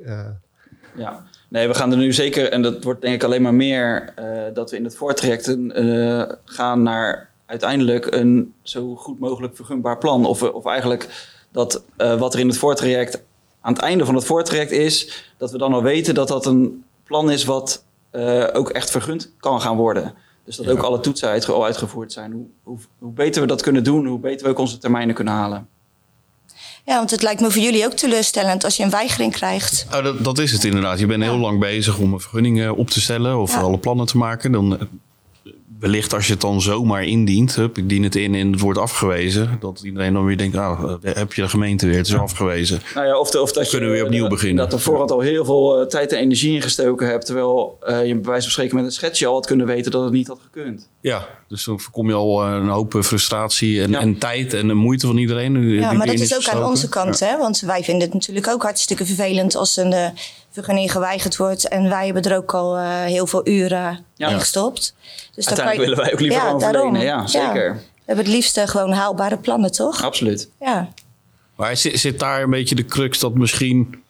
Ja, 0.97 1.25
nee, 1.49 1.69
we 1.69 1.75
gaan 1.75 1.91
er 1.91 1.97
nu 1.97 2.13
zeker, 2.13 2.51
en 2.51 2.63
dat 2.63 2.85
wordt 2.85 3.01
denk 3.01 3.15
ik 3.15 3.25
alleen 3.25 3.43
maar 3.43 3.55
meer, 3.55 4.15
uh, 4.19 4.55
dat 4.55 4.71
we 4.71 4.77
in 4.77 4.85
het 4.85 4.97
voortraject 4.97 5.49
uh, 5.49 6.23
gaan 6.45 6.83
naar 6.83 7.31
uiteindelijk 7.47 8.15
een 8.15 8.53
zo 8.63 8.97
goed 8.97 9.19
mogelijk 9.19 9.57
vergunbaar 9.57 9.99
plan. 9.99 10.27
Of, 10.27 10.43
of 10.43 10.67
eigenlijk 10.67 11.09
dat 11.53 11.83
uh, 11.99 12.19
wat 12.19 12.35
er 12.35 12.41
in 12.41 12.49
het 12.49 12.59
voortraject 12.59 13.23
aan 13.65 13.73
het 13.73 13.83
einde 13.83 14.05
van 14.05 14.15
het 14.15 14.25
voortraject 14.25 14.71
is, 14.71 15.25
dat 15.39 15.51
we 15.51 15.59
dan 15.59 15.75
al 15.75 15.83
weten 15.83 16.15
dat 16.15 16.29
dat 16.29 16.47
een 16.47 16.85
plan 17.05 17.31
is 17.31 17.45
wat 17.45 17.85
ook 18.53 18.71
echt 18.71 18.91
vergund 18.91 19.33
kan 19.41 19.61
gaan 19.61 19.77
worden. 19.77 20.15
Dus 20.45 20.57
dat 20.57 20.69
ook 20.69 20.83
alle 20.83 21.01
toetsen 21.01 21.47
al 21.47 21.65
uitgevoerd 21.65 22.13
zijn. 22.13 22.33
Hoe, 22.33 22.47
hoe, 22.63 22.79
hoe 22.99 23.13
beter 23.13 23.41
we 23.41 23.47
dat 23.47 23.63
kunnen 23.63 23.85
doen, 23.85 24.07
hoe 24.07 24.19
beter 24.19 24.47
we 24.47 24.53
ook 24.53 24.59
onze 24.59 24.79
termijnen 24.79 25.15
kunnen 25.15 25.35
halen. 25.35 25.69
Ja, 26.85 26.97
want 26.97 27.11
het 27.11 27.23
lijkt 27.23 27.41
me 27.41 27.51
voor 27.51 27.63
jullie 27.63 27.85
ook 27.85 27.93
teleurstellend 27.93 28.65
als 28.65 28.77
je 28.77 28.83
een 28.83 28.91
weigering 28.91 29.33
krijgt. 29.33 29.87
Oh, 29.93 30.05
dat, 30.05 30.25
dat 30.25 30.39
is 30.39 30.53
het 30.53 30.65
inderdaad. 30.65 30.99
Je 30.99 31.07
bent 31.07 31.23
heel 31.23 31.39
lang 31.39 31.61
bezig 31.61 31.99
om 31.99 32.13
een 32.13 32.21
vergunning 32.21 32.71
op 32.71 32.91
te 32.91 33.01
stellen 33.01 33.39
of 33.39 33.57
alle 33.57 33.79
plannen 33.79 34.07
te 34.07 34.17
maken. 34.17 34.53
Dan 34.53 34.89
wellicht 35.85 36.15
als 36.15 36.27
je 36.27 36.33
het 36.33 36.41
dan 36.41 36.61
zomaar 36.61 37.05
indient, 37.05 37.55
hup, 37.55 37.79
ik 37.79 37.89
dien 37.89 38.03
het 38.03 38.17
in 38.17 38.35
en 38.35 38.53
het 38.53 38.61
wordt 38.61 38.79
afgewezen, 38.79 39.57
dat 39.61 39.81
iedereen 39.85 40.13
dan 40.13 40.25
weer 40.25 40.37
denkt, 40.37 40.57
ah, 40.57 40.95
heb 41.03 41.33
je 41.33 41.43
de 41.43 41.49
gemeente 41.49 41.87
weer, 41.87 41.97
het 41.97 42.07
is 42.07 42.15
afgewezen. 42.15 42.81
Nou 42.95 43.07
ja, 43.07 43.19
of, 43.19 43.31
de, 43.31 43.41
of 43.41 43.53
dat 43.53 43.69
Kunnen 43.69 43.89
we 43.89 43.95
weer 43.95 44.05
opnieuw 44.05 44.29
beginnen. 44.29 44.65
Dat 44.65 44.73
er 44.73 44.81
voorhand 44.81 45.11
al 45.11 45.21
heel 45.21 45.45
veel 45.45 45.81
uh, 45.81 45.87
tijd 45.87 46.13
en 46.13 46.19
energie 46.19 46.55
in 46.55 46.63
gestoken 46.63 47.07
hebt, 47.07 47.27
terwijl 47.27 47.79
uh, 47.89 48.07
je 48.07 48.15
bij 48.15 48.31
wijze 48.31 48.43
van 48.43 48.51
spreken 48.51 48.77
met 48.77 48.85
een 48.85 48.93
schetsje 48.93 49.27
al 49.27 49.35
had 49.35 49.47
kunnen 49.47 49.67
weten 49.67 49.91
dat 49.91 50.03
het 50.03 50.13
niet 50.13 50.29
had 50.29 50.41
gekund. 50.43 50.89
Ja, 51.01 51.29
dus 51.49 51.65
dan 51.65 51.81
voorkom 51.81 52.09
je 52.09 52.15
al 52.15 52.45
een 52.45 52.69
hoop 52.69 52.97
frustratie 53.01 53.83
en, 53.83 53.91
ja. 53.91 54.01
en 54.01 54.19
tijd 54.19 54.55
en 54.55 54.69
de 54.69 54.75
moeite 54.75 55.07
van 55.07 55.17
iedereen. 55.17 55.71
Ja, 55.71 55.93
maar 55.93 56.07
dat 56.07 56.21
is 56.21 56.37
ook 56.37 56.49
aan 56.49 56.65
onze 56.65 56.89
kant, 56.89 57.19
ja. 57.19 57.27
hè? 57.27 57.39
want 57.39 57.61
wij 57.61 57.85
vinden 57.85 58.05
het 58.05 58.15
natuurlijk 58.15 58.49
ook 58.49 58.63
hartstikke 58.63 59.07
vervelend 59.07 59.55
als 59.55 59.77
een 59.77 59.93
uh, 59.93 60.07
vergunning 60.55 60.93
geweigerd 60.93 61.37
wordt 61.37 61.69
en 61.69 61.89
wij 61.89 62.05
hebben 62.05 62.23
er 62.23 62.37
ook 62.37 62.55
al 62.55 62.79
heel 62.89 63.27
veel 63.27 63.49
uren 63.49 64.05
ja. 64.15 64.29
in 64.29 64.39
gestopt. 64.41 64.95
Dus 65.35 65.47
Uiteindelijk 65.47 65.89
willen 65.89 66.05
wij 66.05 66.13
ook 66.13 66.21
liever 66.21 66.41
ja, 66.41 66.45
gewoon 66.45 66.61
daarom. 66.61 66.97
Ja, 66.97 67.27
zeker. 67.27 67.73
We 67.75 68.03
hebben 68.05 68.25
het 68.25 68.35
liefst 68.35 68.61
gewoon 68.61 68.93
haalbare 68.93 69.37
plannen, 69.37 69.73
toch? 69.73 70.03
Absoluut. 70.03 70.49
Ja. 70.61 70.89
Maar 71.57 71.77
zit, 71.77 72.01
zit 72.01 72.19
daar 72.19 72.43
een 72.43 72.51
beetje 72.51 72.75
de 72.75 72.85
crux 72.85 73.19
dat 73.19 73.35
misschien 73.35 74.03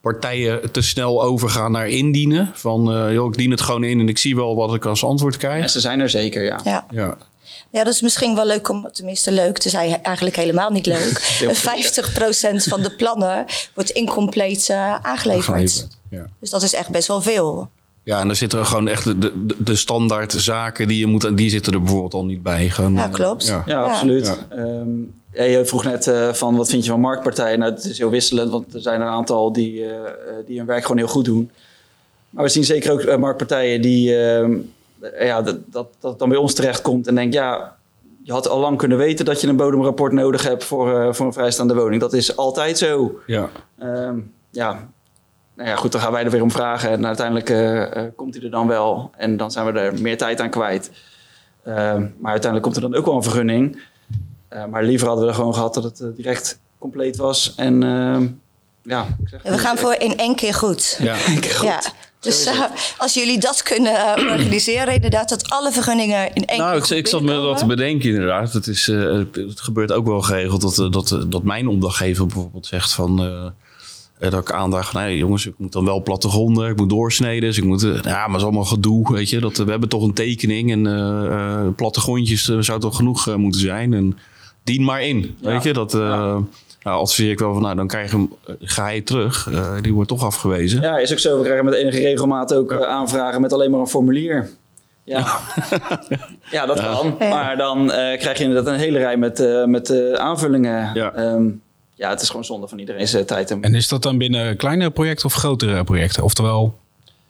partijen 0.00 0.72
te 0.72 0.82
snel 0.82 1.22
overgaan 1.22 1.72
naar 1.72 1.88
indienen? 1.88 2.50
Van, 2.54 2.96
uh, 2.96 3.12
joh, 3.12 3.26
ik 3.26 3.36
dien 3.36 3.50
het 3.50 3.60
gewoon 3.60 3.84
in 3.84 4.00
en 4.00 4.08
ik 4.08 4.18
zie 4.18 4.36
wel 4.36 4.56
wat 4.56 4.74
ik 4.74 4.84
als 4.84 5.04
antwoord 5.04 5.36
krijg. 5.36 5.62
En 5.62 5.70
ze 5.70 5.80
zijn 5.80 6.00
er 6.00 6.10
zeker, 6.10 6.44
ja. 6.44 6.60
Ja. 6.64 6.86
ja. 6.90 7.16
Ja, 7.70 7.84
dat 7.84 7.94
is 7.94 8.00
misschien 8.00 8.34
wel 8.34 8.46
leuk 8.46 8.68
om, 8.68 8.88
tenminste 8.92 9.32
leuk, 9.32 9.58
te 9.58 9.68
zijn 9.68 10.02
eigenlijk 10.02 10.36
helemaal 10.36 10.70
niet 10.70 10.86
leuk. 10.86 11.20
50% 12.54 12.56
van 12.56 12.82
de 12.82 12.94
plannen 12.96 13.44
wordt 13.74 13.90
incompleet 13.90 14.68
uh, 14.70 14.94
aangeleverd. 14.94 15.86
ja. 16.10 16.26
Dus 16.40 16.50
dat 16.50 16.62
is 16.62 16.74
echt 16.74 16.90
best 16.90 17.08
wel 17.08 17.22
veel. 17.22 17.70
Ja, 18.02 18.20
en 18.20 18.26
dan 18.26 18.36
zitten 18.36 18.58
er 18.58 18.64
gewoon 18.64 18.88
echt 18.88 19.04
de, 19.04 19.18
de, 19.18 19.54
de 19.58 19.76
standaard 19.76 20.32
zaken 20.32 20.88
die 20.88 20.98
je 20.98 21.06
moet, 21.06 21.36
die 21.36 21.50
zitten 21.50 21.72
er 21.72 21.82
bijvoorbeeld 21.82 22.14
al 22.14 22.24
niet 22.24 22.42
bij. 22.42 22.70
Gewoon, 22.70 22.94
ja, 22.94 23.08
klopt. 23.08 23.46
Ja, 23.46 23.62
ja 23.66 23.82
absoluut. 23.82 24.38
Ja. 24.50 24.56
Um, 24.58 25.14
je 25.32 25.64
vroeg 25.64 25.84
net 25.84 26.06
uh, 26.06 26.32
van 26.32 26.56
wat 26.56 26.68
vind 26.68 26.84
je 26.84 26.90
van 26.90 27.00
marktpartijen? 27.00 27.58
Nou, 27.58 27.72
het 27.72 27.84
is 27.84 27.98
heel 27.98 28.10
wisselend, 28.10 28.50
want 28.50 28.74
er 28.74 28.80
zijn 28.80 29.00
een 29.00 29.06
aantal 29.06 29.52
die, 29.52 29.72
uh, 29.72 29.90
die 30.46 30.58
hun 30.58 30.66
werk 30.66 30.82
gewoon 30.82 30.96
heel 30.96 31.06
goed 31.06 31.24
doen. 31.24 31.50
Maar 32.30 32.44
we 32.44 32.50
zien 32.50 32.64
zeker 32.64 32.92
ook 32.92 33.02
uh, 33.02 33.16
marktpartijen 33.16 33.82
die, 33.82 34.10
uh, 34.10 34.48
ja, 35.18 35.42
dat, 35.42 35.56
dat, 35.66 35.88
dat 36.00 36.18
dan 36.18 36.28
bij 36.28 36.38
ons 36.38 36.54
terechtkomt 36.54 37.06
en 37.06 37.14
denkt, 37.14 37.34
ja, 37.34 37.76
je 38.22 38.32
had 38.32 38.48
al 38.48 38.60
lang 38.60 38.78
kunnen 38.78 38.98
weten 38.98 39.24
dat 39.24 39.40
je 39.40 39.48
een 39.48 39.56
bodemrapport 39.56 40.12
nodig 40.12 40.42
hebt 40.42 40.64
voor, 40.64 41.14
voor 41.14 41.26
een 41.26 41.32
vrijstaande 41.32 41.74
woning. 41.74 42.00
Dat 42.00 42.12
is 42.12 42.36
altijd 42.36 42.78
zo. 42.78 43.20
Ja. 43.26 43.48
Um, 43.82 44.34
ja, 44.50 44.88
nou 45.54 45.68
ja, 45.68 45.76
goed, 45.76 45.92
dan 45.92 46.00
gaan 46.00 46.12
wij 46.12 46.24
er 46.24 46.30
weer 46.30 46.42
om 46.42 46.50
vragen. 46.50 46.90
En 46.90 47.06
uiteindelijk 47.06 47.50
uh, 47.50 47.74
uh, 47.74 47.86
komt 48.16 48.34
hij 48.34 48.44
er 48.44 48.50
dan 48.50 48.66
wel. 48.66 49.10
En 49.16 49.36
dan 49.36 49.50
zijn 49.50 49.72
we 49.72 49.80
er 49.80 50.00
meer 50.00 50.18
tijd 50.18 50.40
aan 50.40 50.50
kwijt. 50.50 50.90
Uh, 51.66 51.74
maar 52.18 52.30
uiteindelijk 52.30 52.62
komt 52.62 52.76
er 52.76 52.82
dan 52.82 52.94
ook 52.94 53.04
wel 53.04 53.14
een 53.14 53.22
vergunning. 53.22 53.82
maar 54.70 54.84
liever 54.84 55.06
hadden 55.06 55.24
we 55.24 55.30
er 55.30 55.36
gewoon 55.36 55.54
gehad 55.54 55.74
dat 55.74 55.84
het 55.84 56.16
direct 56.16 56.60
compleet 56.78 57.16
was. 57.16 57.54
En 57.56 57.80
ja, 58.82 59.06
ik 59.22 59.28
zeg, 59.28 59.42
We 59.42 59.58
gaan 59.58 59.78
voor 59.78 59.94
in 59.94 60.16
één 60.16 60.34
keer 60.34 60.54
goed. 60.54 60.98
Ja. 61.02 61.16
Ja. 61.62 61.80
Dus 62.20 62.44
eh, 62.44 62.60
als 62.98 63.14
jullie 63.14 63.38
dat 63.38 63.62
kunnen 63.62 64.16
eh, 64.16 64.26
organiseren, 64.32 64.94
inderdaad, 64.94 65.28
dat 65.28 65.50
alle 65.50 65.72
vergunningen 65.72 66.34
in 66.34 66.44
één 66.44 66.58
Nou, 66.58 66.80
keer 66.80 66.92
ik, 66.92 67.04
ik 67.04 67.06
zat 67.06 67.22
me 67.22 67.36
wat 67.36 67.58
te 67.58 67.66
bedenken 67.66 68.08
inderdaad. 68.08 68.52
Het, 68.52 68.66
is, 68.66 68.88
eh, 68.88 69.18
het 69.32 69.60
gebeurt 69.60 69.92
ook 69.92 70.06
wel 70.06 70.22
geregeld 70.22 70.60
dat, 70.60 70.92
dat, 70.92 71.26
dat 71.28 71.42
mijn 71.42 71.68
opdrachtgever 71.68 72.26
bijvoorbeeld 72.26 72.66
zegt 72.66 72.92
van... 72.92 73.24
eh, 73.24 74.30
dat 74.30 74.40
ik 74.40 74.52
aandraag 74.52 74.90
van, 74.90 75.02
nee 75.02 75.16
jongens, 75.16 75.46
ik 75.46 75.54
moet 75.56 75.72
dan 75.72 75.84
wel 75.84 76.02
plattegronden, 76.02 76.70
ik 76.70 76.76
moet 76.76 76.90
doorsneden. 76.90 77.48
Dus 77.48 77.58
ik 77.58 77.64
moet, 77.64 77.80
ja, 77.80 78.00
maar 78.02 78.28
het 78.28 78.36
is 78.36 78.42
allemaal 78.42 78.64
gedoe, 78.64 79.12
weet 79.12 79.30
je. 79.30 79.40
Dat, 79.40 79.56
we 79.56 79.70
hebben 79.70 79.88
toch 79.88 80.02
een 80.02 80.14
tekening 80.14 80.70
en 80.70 81.74
plattegrondjes 81.74 82.44
zou 82.44 82.80
toch 82.80 82.96
genoeg 82.96 83.36
moeten 83.36 83.60
zijn. 83.60 83.94
En 83.94 84.18
dien 84.64 84.84
maar 84.84 85.02
in, 85.02 85.36
weet 85.40 85.62
je. 85.62 85.72
Dat 85.72 85.92
nou, 86.86 87.00
adviseer 87.00 87.30
ik 87.30 87.38
wel 87.38 87.52
van, 87.52 87.62
nou 87.62 87.76
dan 87.76 87.86
krijg 87.86 88.10
je 88.10 88.16
hem, 88.16 88.32
eh, 88.46 88.54
ga 88.60 88.88
je 88.88 89.02
terug. 89.02 89.48
Eh, 89.52 89.72
die 89.80 89.94
wordt 89.94 90.08
toch 90.08 90.24
afgewezen. 90.24 90.80
Ja, 90.80 90.98
is 90.98 91.12
ook 91.12 91.18
zo. 91.18 91.38
We 91.38 91.44
krijgen 91.44 91.64
met 91.64 91.74
enige 91.74 91.98
regelmaat 91.98 92.54
ook 92.54 92.72
eh, 92.72 92.80
aanvragen 92.80 93.40
met 93.40 93.52
alleen 93.52 93.70
maar 93.70 93.80
een 93.80 93.86
formulier. 93.86 94.48
Ja, 95.04 95.38
ja 96.50 96.66
dat 96.70 96.80
kan. 96.80 97.16
Maar 97.18 97.56
dan 97.56 97.92
eh, 97.92 98.18
krijg 98.18 98.38
je 98.38 98.44
inderdaad 98.44 98.74
een 98.74 98.80
hele 98.80 98.98
rij 98.98 99.16
met, 99.16 99.40
eh, 99.40 99.64
met 99.64 99.90
eh, 99.90 100.12
aanvullingen. 100.12 100.90
Ja. 100.94 101.12
Ehm, 101.12 101.44
ja, 101.94 102.10
het 102.10 102.20
is 102.20 102.28
gewoon 102.28 102.44
zonde 102.44 102.68
van 102.68 102.78
iedereen 102.78 103.08
zijn 103.08 103.26
tijd. 103.26 103.50
En 103.50 103.62
En 103.62 103.74
is 103.74 103.88
dat 103.88 104.02
dan 104.02 104.18
binnen 104.18 104.56
kleinere 104.56 104.90
projecten 104.90 105.26
of 105.26 105.34
grotere 105.34 105.84
projecten? 105.84 106.22
Oftewel, 106.22 106.78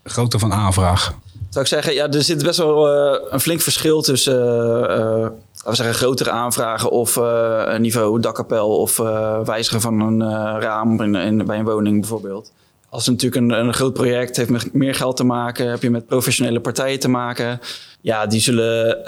grootte 0.05 0.39
van 0.39 0.53
aanvraag. 0.53 1.15
Zou 1.57 1.69
ik 1.69 1.71
zeggen, 1.71 1.95
ja, 1.95 2.09
er 2.09 2.23
zit 2.23 2.43
best 2.43 2.59
wel 2.59 2.89
eh, 2.89 3.21
een 3.31 3.41
flink 3.41 3.61
verschil 3.61 4.03
tussen, 4.03 4.41
eh, 4.41 4.97
eh, 4.97 5.31
we 5.71 5.75
zeggen, 5.75 5.95
grotere 5.95 6.31
aanvragen 6.31 6.91
of 6.91 7.17
eh, 7.17 7.63
een 7.65 7.81
niveau 7.81 8.21
dakkapel 8.21 8.77
of 8.77 8.99
eh, 8.99 9.41
wijzigen 9.45 9.81
van 9.81 10.01
een 10.01 10.23
eh, 10.23 10.57
raam 10.61 11.03
in, 11.03 11.15
in, 11.15 11.47
bij 11.47 11.59
een 11.59 11.65
woning 11.65 12.01
bijvoorbeeld. 12.01 12.53
Als 12.89 13.07
het 13.07 13.15
natuurlijk 13.15 13.43
een, 13.43 13.67
een 13.67 13.75
groot 13.75 13.93
project 13.93 14.37
heeft 14.37 14.51
met 14.51 14.73
meer 14.73 14.95
geld 14.95 15.17
te 15.17 15.25
maken, 15.25 15.71
heb 15.71 15.83
je 15.83 15.91
met 15.91 16.07
professionele 16.07 16.61
partijen 16.61 17.01
te 17.01 17.09
maken. 17.09 17.61
Ja, 18.01 18.27
die 18.27 18.41
zullen 18.41 19.05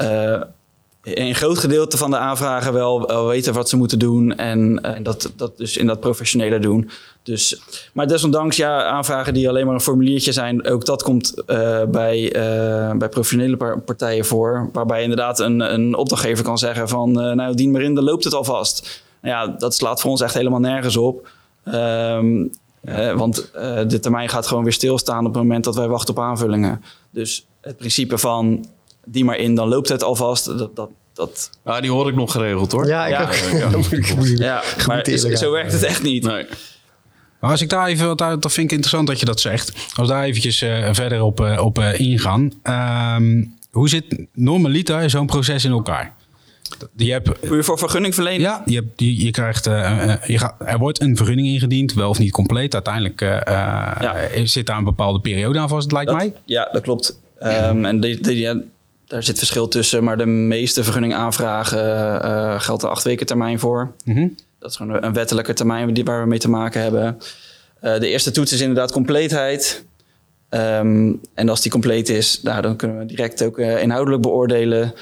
in 1.02 1.26
een 1.26 1.34
groot 1.34 1.58
gedeelte 1.58 1.96
van 1.96 2.10
de 2.10 2.16
aanvragen 2.16 2.72
wel, 2.72 3.26
weten 3.26 3.52
wat 3.52 3.68
ze 3.68 3.76
moeten 3.76 3.98
doen 3.98 4.36
en, 4.36 4.80
en 4.82 5.02
dat, 5.02 5.32
dat 5.36 5.56
dus 5.56 5.76
in 5.76 5.86
dat 5.86 6.00
professionele 6.00 6.58
doen. 6.58 6.90
Dus, 7.28 7.60
maar 7.92 8.06
desondanks, 8.06 8.56
ja, 8.56 8.82
aanvragen 8.84 9.34
die 9.34 9.48
alleen 9.48 9.64
maar 9.66 9.74
een 9.74 9.80
formuliertje 9.80 10.32
zijn, 10.32 10.66
ook 10.66 10.84
dat 10.84 11.02
komt 11.02 11.42
eh, 11.46 11.82
bij, 11.84 12.32
eh, 12.32 12.96
bij 12.96 13.08
professionele 13.08 13.56
par- 13.56 13.80
partijen 13.80 14.24
voor. 14.24 14.68
Waarbij 14.72 15.02
inderdaad 15.02 15.38
een, 15.38 15.60
een 15.60 15.94
opdrachtgever 15.96 16.44
kan 16.44 16.58
zeggen 16.58 16.88
van, 16.88 17.20
eh, 17.20 17.32
nou, 17.34 17.54
dien 17.54 17.70
maar 17.70 17.82
in, 17.82 17.94
dan 17.94 18.04
loopt 18.04 18.24
het 18.24 18.34
alvast. 18.34 19.02
Nou 19.22 19.34
ja, 19.34 19.54
dat 19.58 19.74
slaat 19.74 20.00
voor 20.00 20.10
ons 20.10 20.20
echt 20.20 20.34
helemaal 20.34 20.60
nergens 20.60 20.96
op. 20.96 21.28
Ehm, 21.64 22.46
eh, 22.80 23.12
want 23.12 23.50
eh, 23.50 23.80
de 23.88 24.00
termijn 24.00 24.28
gaat 24.28 24.46
gewoon 24.46 24.62
weer 24.64 24.72
stilstaan 24.72 25.26
op 25.26 25.32
het 25.34 25.42
moment 25.42 25.64
dat 25.64 25.76
wij 25.76 25.88
wachten 25.88 26.14
op 26.16 26.20
aanvullingen. 26.22 26.82
Dus 27.10 27.46
het 27.60 27.76
principe 27.76 28.18
van, 28.18 28.64
die 29.04 29.24
maar 29.24 29.36
in, 29.36 29.54
dan 29.54 29.68
loopt 29.68 29.88
het 29.88 30.02
alvast, 30.02 30.58
dat, 30.58 30.76
dat, 30.76 30.88
dat 31.12 31.50
Ja, 31.64 31.80
die 31.80 31.90
hoor 31.90 32.08
ik 32.08 32.14
nog 32.14 32.32
geregeld 32.32 32.72
hoor. 32.72 32.86
Ja, 32.86 33.06
ik 33.06 33.12
Ja, 33.12 33.22
ook. 33.22 33.32
ja. 33.60 33.68
Dan 33.70 33.80
moet 33.80 33.92
ik- 33.92 34.14
moet 34.16 34.28
ik- 34.28 34.38
ja, 34.38 34.62
maar 34.86 35.04
zo 35.36 35.50
werkt 35.52 35.72
het 35.72 35.82
echt 35.82 36.02
niet. 36.02 36.22
Nee. 36.24 36.46
Maar 37.40 37.50
als 37.50 37.62
ik 37.62 37.68
daar 37.68 37.86
even, 37.86 38.06
wat 38.06 38.22
uit- 38.22 38.42
dat 38.42 38.52
vind 38.52 38.66
ik 38.66 38.72
interessant 38.72 39.06
dat 39.06 39.20
je 39.20 39.26
dat 39.26 39.40
zegt. 39.40 39.72
Als 39.74 40.08
we 40.08 40.14
daar 40.14 40.24
eventjes 40.24 40.62
eh, 40.62 40.88
verder 40.92 41.22
op, 41.22 41.40
eh, 41.40 41.64
op 41.64 41.78
eh, 41.78 42.00
ingaan. 42.00 42.52
Ehm, 42.62 43.44
hoe 43.70 43.88
zit 43.88 44.04
normaliter 44.34 45.10
zo'n 45.10 45.26
proces 45.26 45.64
in 45.64 45.70
elkaar? 45.70 46.14
Je 46.96 47.12
hebt, 47.12 47.40
Puur 47.40 47.64
voor 47.64 47.78
vergunningverlening? 47.78 48.42
ja, 48.42 48.62
je, 48.66 48.74
hebt, 48.74 49.00
je, 49.00 49.24
je 49.24 49.30
krijgt, 49.30 49.64
je 49.64 50.38
gaat, 50.38 50.54
er 50.64 50.78
wordt 50.78 51.00
een 51.00 51.16
vergunning 51.16 51.48
ingediend, 51.48 51.92
wel 51.94 52.08
of 52.08 52.18
niet 52.18 52.30
compleet. 52.32 52.74
Uiteindelijk 52.74 53.20
zit 54.44 54.66
daar 54.66 54.78
een 54.78 54.84
bepaalde 54.84 55.20
periode 55.20 55.58
aan 55.58 55.68
vast, 55.68 55.92
lijkt 55.92 56.08
Dat- 56.08 56.16
mij. 56.16 56.32
Ja, 56.44 56.68
dat 56.72 56.82
klopt. 56.82 57.20
Ehm, 57.38 57.84
en 57.84 58.00
die, 58.00 58.20
die- 58.20 58.38
ja, 58.38 58.60
daar 59.06 59.22
zit 59.22 59.38
verschil 59.38 59.68
tussen, 59.68 60.04
maar 60.04 60.16
de 60.18 60.26
meeste 60.26 60.84
vergunningaanvragen 60.84 62.60
geldt 62.60 62.82
er 62.82 62.88
acht 62.88 63.04
weken 63.04 63.26
termijn 63.26 63.58
voor. 63.58 63.92
Mhm. 64.04 64.26
Dat 64.58 64.70
is 64.70 64.76
gewoon 64.76 65.02
een- 65.04 65.12
wettelijke 65.12 65.52
termijn 65.52 66.04
waar 66.04 66.20
we 66.22 66.28
mee 66.28 66.38
te 66.38 66.50
maken 66.50 66.82
hebben. 66.82 67.18
Eh, 67.80 67.98
de 67.98 68.08
eerste 68.08 68.30
toets 68.30 68.52
is 68.52 68.60
inderdaad 68.60 68.92
compleetheid. 68.92 69.84
Ehm, 70.48 71.12
en 71.34 71.48
als 71.48 71.60
die 71.60 71.70
compleet 71.70 72.08
is, 72.08 72.42
nou, 72.42 72.62
dan 72.62 72.76
kunnen 72.76 72.98
we 72.98 73.06
direct 73.06 73.42
ook 73.44 73.58
eh, 73.58 73.82
inhoudelijk 73.82 74.22
beoordelen. 74.22 74.94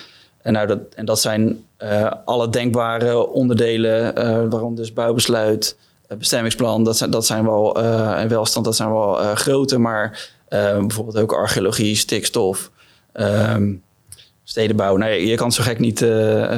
En, 0.42 0.52
nou, 0.52 0.66
dat, 0.66 0.78
en 0.94 1.04
dat 1.04 1.20
zijn 1.20 1.64
eh, 1.76 2.12
alle 2.24 2.48
denkbare 2.48 3.26
onderdelen, 3.26 4.14
waarom 4.50 4.74
dus 4.74 4.92
bouwbesluit, 4.92 5.76
bestemmingsplan, 6.18 6.84
dat 6.84 6.96
zijn, 6.96 7.10
dat 7.10 7.26
zijn 7.26 7.44
wel, 7.44 7.76
en 8.16 8.28
welstand, 8.28 8.64
dat 8.64 8.76
zijn 8.76 8.90
wel 8.92 9.14
grote, 9.34 9.78
maar 9.78 10.30
bijvoorbeeld 10.48 11.18
ook 11.18 11.32
archeologie, 11.32 11.96
stikstof, 11.96 12.70
ehm, 13.12 13.72
stedenbouw. 14.44 14.96
Nee, 14.96 15.26
je 15.26 15.34
kan 15.36 15.46
het 15.46 15.54
zo 15.56 15.62
gek 15.62 15.78
niet 15.78 16.00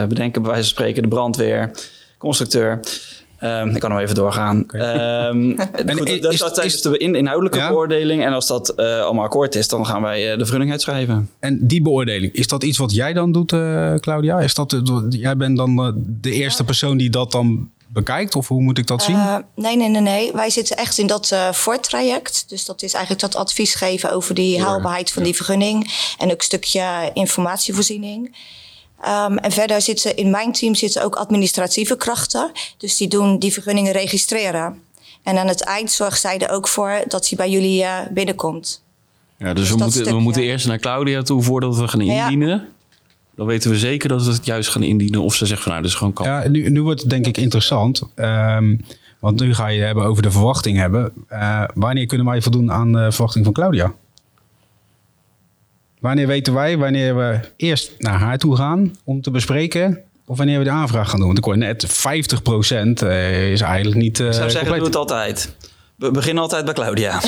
bedenken, 0.09 0.43
bij 0.43 0.51
wijze 0.51 0.65
van 0.67 0.77
spreken, 0.77 1.03
de 1.03 1.09
brandweer, 1.09 1.71
constructeur. 2.19 2.81
Ehm, 3.39 3.69
ik 3.69 3.81
kan 3.81 3.91
nog 3.91 4.01
even 4.01 4.15
doorgaan. 4.15 4.65
Ehm, 4.71 5.57
goed, 5.97 6.09
is- 6.09 6.21
dat, 6.21 6.33
is- 6.33 6.39
dat 6.39 6.65
is- 6.65 6.83
de 6.83 6.99
in- 6.99 7.15
inhoudelijke 7.15 7.59
Ja. 7.59 7.69
beoordeling. 7.69 8.25
En 8.25 8.33
als 8.33 8.47
dat 8.47 8.69
eh, 8.69 9.01
allemaal 9.01 9.25
akkoord 9.25 9.55
is, 9.55 9.69
dan 9.69 9.87
gaan 9.87 10.03
wij 10.03 10.23
eh, 10.25 10.33
de 10.33 10.43
vergunning 10.43 10.71
uitschrijven. 10.71 11.31
En 11.41 11.67
die 11.67 11.83
beoordeling, 11.83 12.33
is 12.33 12.47
dat 12.47 12.63
iets 12.65 12.79
wat 12.79 12.95
jij 12.95 13.13
dan 13.13 13.33
doet, 13.33 13.53
eh, 13.53 13.95
Claudia? 13.95 14.39
Is 14.41 14.55
dat, 14.55 14.77
jij 15.11 15.37
bent 15.37 15.57
dan 15.57 15.95
de 16.07 16.31
eerste 16.33 16.65
persoon 16.65 16.97
die 16.97 17.11
dat 17.11 17.33
dan 17.33 17.71
bekijkt? 17.93 18.35
Of 18.37 18.49
hoe 18.49 18.63
moet 18.63 18.79
ik 18.79 18.87
dat 18.87 19.03
zien? 19.03 19.15
Eh, 19.17 19.37
nee, 19.55 19.77
nee, 19.77 19.89
nee, 19.89 20.01
nee. 20.01 20.33
Wij 20.33 20.51
zitten 20.51 20.77
echt 20.77 20.99
in 20.99 21.07
dat 21.07 21.31
eh 21.33 21.53
voortraject. 21.53 22.45
Dus 22.49 22.65
dat 22.65 22.83
is 22.83 22.93
eigenlijk 22.93 23.23
dat 23.33 23.37
advies 23.43 23.75
geven 23.75 24.13
over 24.13 24.35
die 24.35 24.61
haalbaarheid 24.63 25.11
van 25.13 25.23
die 25.23 25.35
vergunning. 25.35 25.93
En 26.19 26.31
ook 26.31 26.39
een 26.39 26.45
stukje 26.45 27.11
informatievoorziening. 27.15 28.37
Ehm, 29.01 29.37
en 29.37 29.51
verder 29.53 29.81
zitten 29.81 30.17
in 30.17 30.31
mijn 30.31 30.53
team 30.53 30.75
zitten 30.75 31.05
ook 31.05 31.15
administratieve 31.15 31.97
krachten. 31.97 32.51
Dus 32.77 32.97
die 32.97 33.09
doen 33.09 33.39
die 33.39 33.53
vergunningen 33.53 33.93
registreren. 33.93 34.83
En 35.23 35.39
aan 35.39 35.47
het 35.49 35.65
eind 35.65 35.91
zorgt 35.91 36.21
zij 36.21 36.39
er 36.39 36.51
ook 36.51 36.69
voor 36.69 37.01
dat 37.09 37.29
hij 37.29 37.37
bij 37.39 37.51
jullie 37.51 37.83
eh, 37.83 37.97
binnenkomt. 38.11 38.83
Ja, 39.37 39.53
dus 39.55 39.71
we, 39.71 39.77
dat 39.77 39.95
moeten, 39.95 40.15
we 40.15 40.21
moeten 40.21 40.43
eerst 40.43 40.67
naar 40.67 40.79
Claudia 40.79 41.23
toe 41.23 41.43
voordat 41.43 41.77
we 41.77 41.89
gaan 41.89 42.05
Ja. 42.05 42.23
indienen. 42.23 42.69
Dan 43.37 43.47
weten 43.47 43.71
we 43.71 43.79
zeker 43.79 44.09
dat 44.09 44.25
we 44.25 44.33
het 44.33 44.47
juist 44.47 44.69
gaan 44.69 44.83
indienen. 44.83 45.21
Of 45.21 45.35
ze 45.35 45.47
zegt 45.47 45.63
van 45.63 45.71
nou, 45.71 45.83
dit 45.83 45.91
is 45.93 45.97
gewoon 45.97 46.13
kan. 46.13 46.27
Ja, 46.27 46.49
nu, 46.49 46.71
nu 46.71 46.83
wordt 46.83 47.01
het 47.01 47.11
denk 47.11 47.27
ik 47.27 47.37
interessant. 47.37 48.03
Ehm, 48.15 48.77
want 49.19 49.41
nu 49.41 49.55
ga 49.55 49.67
je 49.67 49.83
hebben 49.83 50.05
over 50.05 50.23
de 50.23 50.31
verwachting 50.31 50.77
hebben. 50.79 51.13
Eh, 51.29 51.65
wanneer 51.75 52.07
kunnen 52.07 52.27
wij 52.27 52.43
voldoen 52.43 52.73
aan 52.73 52.93
de 52.93 53.13
verwachting 53.13 53.45
van 53.45 53.55
Claudia? 53.55 53.93
Wanneer 56.01 56.27
weten 56.27 56.55
wij 56.55 56.79
wanneer 56.79 57.17
we 57.17 57.41
eerst 57.57 57.93
naar 57.99 58.19
haar 58.19 58.39
toe 58.39 58.57
gaan 58.57 58.95
om 59.05 59.23
te 59.23 59.31
bespreken? 59.31 59.99
Of 60.27 60.37
wanneer 60.37 60.59
we 60.59 60.65
de 60.65 60.71
aanvraag 60.71 61.09
gaan 61.11 61.17
doen? 61.19 61.27
Want 61.27 61.39
ik 61.39 61.45
hoor 61.45 61.59
net 61.59 61.87
50% 61.87 63.03
eh, 63.03 63.53
is 63.53 63.61
eigenlijk 63.61 63.97
niet 63.97 64.21
eh 64.21 64.27
Ik 64.27 64.33
zou 64.33 64.51
zeggen, 64.51 64.69
compleet. 64.71 64.79
doe 64.79 64.87
het 64.87 64.97
altijd. 65.11 65.57
We 65.97 66.11
beginnen 66.11 66.43
altijd 66.43 66.65
bij 66.65 66.75
Claudia. 66.75 67.21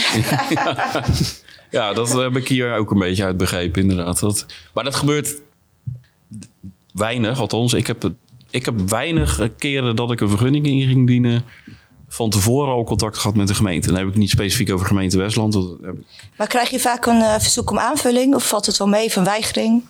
Ja, 1.70 1.92
dat 1.92 2.12
heb 2.12 2.36
ik 2.36 2.48
hier 2.48 2.74
ook 2.76 2.90
een 2.90 2.98
beetje 2.98 3.24
uit 3.24 3.36
begrepen, 3.36 3.80
inderdaad. 3.82 4.20
Dat, 4.20 4.46
maar 4.74 4.84
dat 4.84 4.94
gebeurt 4.94 5.34
weinig, 6.92 7.40
althans. 7.40 7.72
Ik 7.74 7.86
heb, 7.86 8.02
het- 8.02 8.12
ik 8.50 8.64
heb 8.64 8.74
weinig 8.88 9.48
keren 9.58 9.96
dat 9.96 10.12
ik 10.12 10.20
een 10.20 10.28
vergunning 10.28 10.66
in 10.66 10.86
ging 10.88 11.06
dienen... 11.06 11.42
van 12.12 12.30
tevoren 12.30 12.72
al 12.72 12.84
contact 12.84 13.18
gehad 13.18 13.36
met 13.36 13.48
de 13.48 13.54
gemeente. 13.54 13.88
Dan 13.88 13.96
heb 13.98 14.08
ik 14.08 14.14
niet 14.16 14.30
specifiek 14.30 14.72
over 14.72 14.86
gemeente 14.86 15.18
Westland. 15.18 15.52
Dat 15.52 15.76
heb 15.82 15.94
ik, 15.94 16.04
Maar 16.36 16.46
krijg 16.46 16.70
je 16.70 16.80
vaak 16.80 17.06
een 17.06 17.20
eh, 17.22 17.38
verzoek 17.38 17.70
om 17.70 17.78
aanvulling? 17.78 18.34
Of 18.34 18.48
valt 18.48 18.66
het 18.66 18.76
wel 18.76 18.88
mee 18.88 19.12
van 19.12 19.24
weigering? 19.24 19.82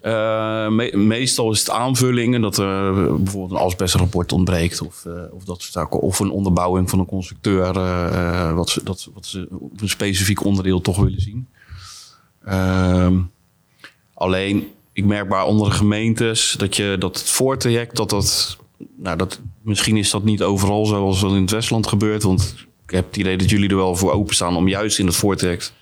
eh, 0.00 0.68
me- 0.68 0.96
meestal 0.96 1.50
is 1.52 1.58
het 1.58 1.70
aanvullingen 1.70 2.40
dat 2.40 2.58
er 2.58 2.92
bijvoorbeeld 3.22 3.50
een 3.60 3.66
asbestrapport 3.66 4.32
ontbreekt... 4.32 4.80
Of, 4.80 5.04
eh, 5.04 5.12
of 5.30 5.44
dat 5.44 5.60
soort 5.60 5.72
zaken. 5.72 6.00
Of 6.00 6.18
een 6.18 6.30
onderbouwing 6.30 6.90
van 6.90 6.98
een 6.98 7.06
constructeur... 7.06 7.76
eh, 7.76 8.48
eh, 8.48 8.54
wat, 8.54 8.68
ze, 8.68 8.80
dat, 8.84 9.08
wat 9.14 9.26
ze 9.26 9.46
op 9.50 9.80
een 9.80 9.88
specifiek 9.88 10.44
onderdeel 10.44 10.80
toch 10.80 10.96
willen 10.96 11.20
zien. 11.20 11.48
Ehm, 12.44 13.18
alleen, 14.14 14.68
ik 14.92 15.04
merk 15.04 15.28
bij 15.28 15.38
andere 15.40 15.70
gemeentes 15.70 16.54
dat 16.58 16.76
je 16.76 16.96
dat 16.98 17.18
het 17.18 17.28
voortraject, 17.28 17.96
dat 17.96 18.10
dat, 18.10 18.56
nou 18.96 19.16
dat, 19.16 19.40
misschien 19.62 19.96
is 19.96 20.10
dat 20.10 20.24
niet 20.24 20.42
overal 20.42 20.86
zoals 20.86 21.20
dat 21.20 21.32
in 21.32 21.40
het 21.40 21.50
Westland 21.50 21.86
gebeurt, 21.86 22.22
want 22.22 22.54
ik 22.86 22.90
heb 22.90 23.06
het 23.06 23.16
idee 23.16 23.36
dat 23.36 23.50
jullie 23.50 23.70
er 23.70 23.76
wel 23.76 23.96
voor 23.96 24.12
openstaan 24.12 24.56
om 24.56 24.68
juist 24.68 24.98
in 24.98 25.06
het 25.06 25.16
voortraject 25.16 25.72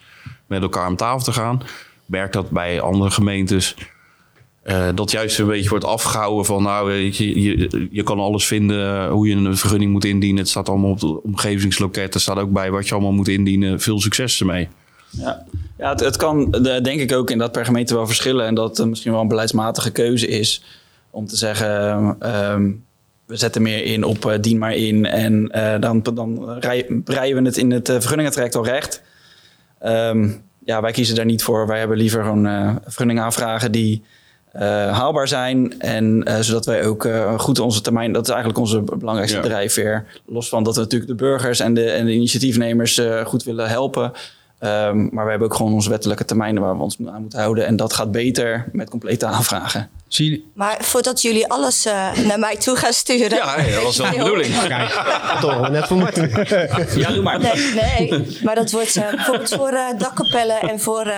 met 0.47 0.63
elkaar 0.63 0.85
aan 0.85 0.97
tafel 0.97 1.25
te 1.25 1.33
gaan. 1.33 1.63
Ik 1.63 2.07
merk 2.07 2.33
dat 2.33 2.51
bij 2.51 2.81
andere 2.81 3.11
gemeentes 3.11 3.75
eh, 4.63 4.89
dat 4.95 5.11
juist 5.11 5.39
een 5.39 5.47
beetje 5.47 5.69
wordt 5.69 5.85
afgehouden 5.85 6.45
van 6.45 6.63
nou, 6.63 6.87
weet 6.87 7.17
je, 7.17 7.43
je, 7.43 7.89
je 7.91 8.03
kan 8.03 8.19
alles 8.19 8.47
vinden 8.47 9.09
hoe 9.09 9.29
je 9.29 9.35
een 9.35 9.57
vergunning 9.57 9.93
moet 9.93 10.05
indienen. 10.05 10.39
Het 10.39 10.49
staat 10.49 10.69
allemaal 10.69 10.91
op 10.91 11.01
de 11.01 11.23
omgevingsloket. 11.23 12.15
Er 12.15 12.21
staat 12.21 12.39
ook 12.39 12.53
bij 12.53 12.71
wat 12.71 12.89
je 12.89 12.95
allemaal 12.95 13.13
moet 13.13 13.29
indienen. 13.29 13.81
Veel 13.81 14.01
succes 14.01 14.41
ermee. 14.41 14.69
Ja, 15.11 15.47
ja 15.79 15.91
het, 15.91 16.01
het 16.01 16.17
kan 16.17 16.53
eh, 16.53 16.83
denk 16.83 17.01
ik 17.01 17.13
ook 17.13 17.31
in 17.31 17.39
dat 17.39 17.53
per 17.53 17.65
gemeente 17.65 17.95
wel 17.95 18.07
verschillen. 18.07 18.47
En 18.47 18.55
dat 18.55 18.79
het 18.79 18.89
misschien 18.89 19.13
wel 19.13 19.21
een 19.21 19.29
beleidsmatige 19.29 19.91
keuze 19.91 20.27
is 20.27 20.65
om 21.11 21.27
te 21.27 21.37
zeggen... 21.37 22.17
ehm, 22.21 22.71
we 23.31 23.37
zetten 23.37 23.63
meer 23.63 23.85
in 23.85 24.05
op 24.05 24.25
uh, 24.25 24.33
dien 24.41 24.59
maar 24.59 24.75
in. 24.75 25.07
En 25.07 25.47
dan, 25.81 26.03
dan 26.15 26.59
breien 27.05 27.37
we 27.37 27.43
het 27.43 27.57
in 27.57 27.71
het 27.71 27.89
vergunningentraject 27.91 28.55
al 28.55 28.65
recht. 28.65 29.03
Um, 29.87 30.43
ja, 30.65 30.81
wij 30.81 30.93
kiezen 30.93 31.17
daar 31.17 31.25
niet 31.25 31.43
voor. 31.43 31.67
Wij 31.67 31.79
hebben 31.79 31.97
liever 31.97 32.23
gewoon 32.23 32.79
vergunningen 32.85 33.23
aanvragen 33.23 33.73
die 33.73 34.03
haalbaar 34.91 35.29
zijn. 35.29 35.81
En 35.81 36.25
zodat 36.41 36.67
wij 36.67 36.87
ook 36.87 37.09
goed 37.37 37.59
onze 37.59 37.81
termijn, 37.81 38.13
dat 38.13 38.23
is 38.23 38.29
eigenlijk 38.29 38.61
onze 38.61 38.81
belangrijkste 38.81 39.39
ja. 39.39 39.45
drijfveer. 39.45 40.07
Los 40.27 40.49
van 40.49 40.63
dat 40.63 40.75
we 40.75 40.81
natuurlijk 40.81 41.11
de 41.11 41.17
burgers 41.17 41.61
en 41.61 41.75
de, 41.75 41.91
en 41.91 42.07
de 42.07 42.13
initiatiefnemers 42.13 43.01
goed 43.25 43.43
willen 43.43 43.69
helpen. 43.69 44.13
Um, 44.63 45.09
maar 45.13 45.25
we 45.25 45.31
hebben 45.31 45.49
ook 45.49 45.55
gewoon 45.55 45.73
onze 45.73 45.91
wettelijke 45.91 46.25
termijnen 46.25 46.63
waar 46.63 46.77
we 46.77 46.83
ons 46.83 46.97
aan 47.07 47.21
moeten 47.21 47.39
houden. 47.39 47.67
En 47.67 47.77
dat 47.77 47.93
gaat 47.93 48.13
beter 48.13 48.69
met 48.73 48.91
complete 48.91 49.27
aanvragen. 49.27 49.91
Zie 50.09 50.51
Maar 50.55 50.77
voordat 50.81 51.23
jullie 51.23 51.49
alles 51.49 51.87
uh, 51.87 51.93
naar 52.27 52.39
mij 52.39 52.57
toe 52.57 52.77
gaan 52.77 52.93
sturen. 52.93 53.37
Ja, 53.37 53.57
dat 53.57 53.83
was 53.83 53.97
wel 53.97 54.11
de 54.11 54.17
bedoeling. 54.17 54.67
Kijk, 54.67 54.91
toch 55.41 55.71
net 55.71 55.87
voor 55.87 55.97
moeten. 55.97 56.31
Ja, 56.97 57.13
doe 57.13 57.23
maar. 57.23 57.39
Nee, 57.39 57.75
nee 57.75 58.39
maar 58.45 58.55
dat 58.55 58.71
wordt 58.71 58.97
uh, 58.97 59.11
bijvoorbeeld 59.11 59.55
voor 59.55 59.73
uh, 59.73 59.99
dakkapellen 59.99 60.61
en 60.61 60.81
voor 60.81 61.13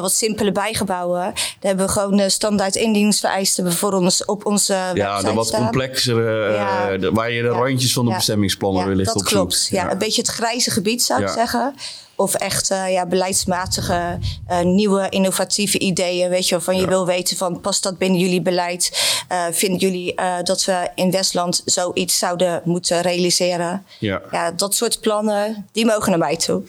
wat 0.00 0.12
simpele 0.12 0.52
bijgebouwen. 0.52 1.20
Daar 1.20 1.34
hebben 1.60 1.86
we 1.86 1.92
gewoon 1.92 2.30
standaard 2.30 2.74
indieningsvereisten 2.74 3.72
voor 3.72 3.92
ons 3.92 4.24
op 4.24 4.46
onze 4.46 4.76
Ja, 4.94 5.22
de 5.22 5.32
wat 5.32 5.50
complexere, 5.50 6.52
ja. 6.52 6.96
de, 6.96 7.12
waar 7.12 7.30
je 7.30 7.42
de 7.42 7.48
randjes 7.48 7.92
van 7.92 8.04
de 8.04 8.10
ja. 8.10 8.16
bestemmingsplannen 8.16 8.82
ja, 8.82 8.88
wellicht 8.88 9.14
op 9.14 9.16
zoekt. 9.16 9.30
Dat 9.30 9.40
klopt. 9.40 9.68
Ja, 9.70 9.90
een 9.90 9.98
beetje 9.98 10.20
het 10.20 10.30
grijze 10.30 10.70
gebied 10.70 11.02
zou 11.02 11.22
ik 11.22 11.28
zeggen. 11.28 11.74
Of 12.16 12.34
echt 12.34 12.70
uh, 12.70 12.92
ja, 12.92 13.06
beleidsmatige 13.06 14.18
uh, 14.50 14.60
nieuwe 14.60 15.08
innovatieve 15.08 15.78
ideeën. 15.78 16.28
Weet 16.28 16.48
je, 16.48 16.54
waarvan 16.54 16.76
je 16.76 16.86
wil 16.86 17.06
weten 17.06 17.36
van 17.36 17.60
past 17.60 17.82
dat 17.82 17.98
binnen 17.98 18.20
jullie 18.20 18.42
beleid? 18.42 19.14
Uh, 19.32 19.44
vinden 19.50 19.78
jullie 19.78 20.14
dat 20.42 20.64
we 20.64 20.90
in 20.94 21.10
Westland 21.10 21.62
zoiets 21.64 22.18
zouden 22.18 22.60
moeten 22.64 23.00
realiseren? 23.00 23.84
Ja. 23.98 24.22
ja, 24.30 24.50
dat 24.50 24.74
soort 24.74 25.00
plannen, 25.00 25.66
die 25.72 25.86
mogen 25.86 26.10
naar 26.10 26.18
mij 26.18 26.36
toe. 26.36 26.62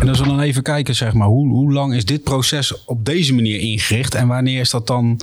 En 0.00 0.08
als 0.08 0.22
we 0.22 0.26
dan 0.26 0.40
even 0.40 0.62
kijken, 0.62 0.94
zeg 0.94 1.12
maar, 1.12 1.26
hoe, 1.26 1.48
hoe 1.48 1.72
lang 1.72 1.94
is 1.94 2.04
dit 2.04 2.22
proces 2.22 2.84
op 2.84 3.04
deze 3.04 3.34
manier 3.34 3.60
ingericht 3.60 4.14
en 4.14 4.28
wanneer 4.28 4.60
is 4.60 4.70
dat 4.70 4.86
dan 4.86 5.20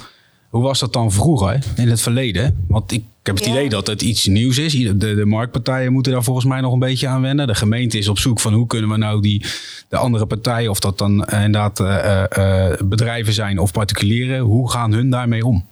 hoe 0.55 0.63
was 0.63 0.79
dat 0.79 0.93
dan 0.93 1.11
vroeger, 1.11 1.63
in 1.75 1.89
het 1.89 2.01
verleden? 2.01 2.65
Want 2.67 2.91
ik, 2.91 3.03
heb 3.23 3.35
het 3.35 3.45
idee 3.45 3.69
dat 3.69 3.87
het 3.87 4.01
iets 4.01 4.25
nieuws 4.25 4.57
is. 4.57 4.73
De, 4.73 4.97
de, 4.97 5.25
marktpartijen 5.25 5.93
moeten 5.93 6.11
daar 6.11 6.23
volgens 6.23 6.45
mij 6.45 6.61
nog 6.61 6.73
een 6.73 6.79
beetje 6.79 7.07
aan 7.07 7.21
wennen. 7.21 7.47
De 7.47 7.55
gemeente 7.55 7.97
is 7.97 8.07
op 8.07 8.19
zoek 8.19 8.39
van 8.39 8.53
hoe 8.53 8.67
kunnen 8.67 8.89
we 8.89 8.97
nou 8.97 9.21
die, 9.21 9.45
de 9.89 9.97
andere 9.97 10.25
partijen, 10.25 10.69
of 10.69 10.79
dat 10.79 10.97
dan 10.97 11.27
uh, 11.29 11.43
inderdaad 11.43 11.79
uh, 11.79 12.23
uh, 12.37 12.73
bedrijven 12.83 13.33
zijn 13.33 13.59
of 13.59 13.71
particulieren, 13.71 14.39
hoe 14.39 14.71
gaan 14.71 14.93
hun 14.93 15.09
daarmee 15.09 15.45
om? 15.45 15.65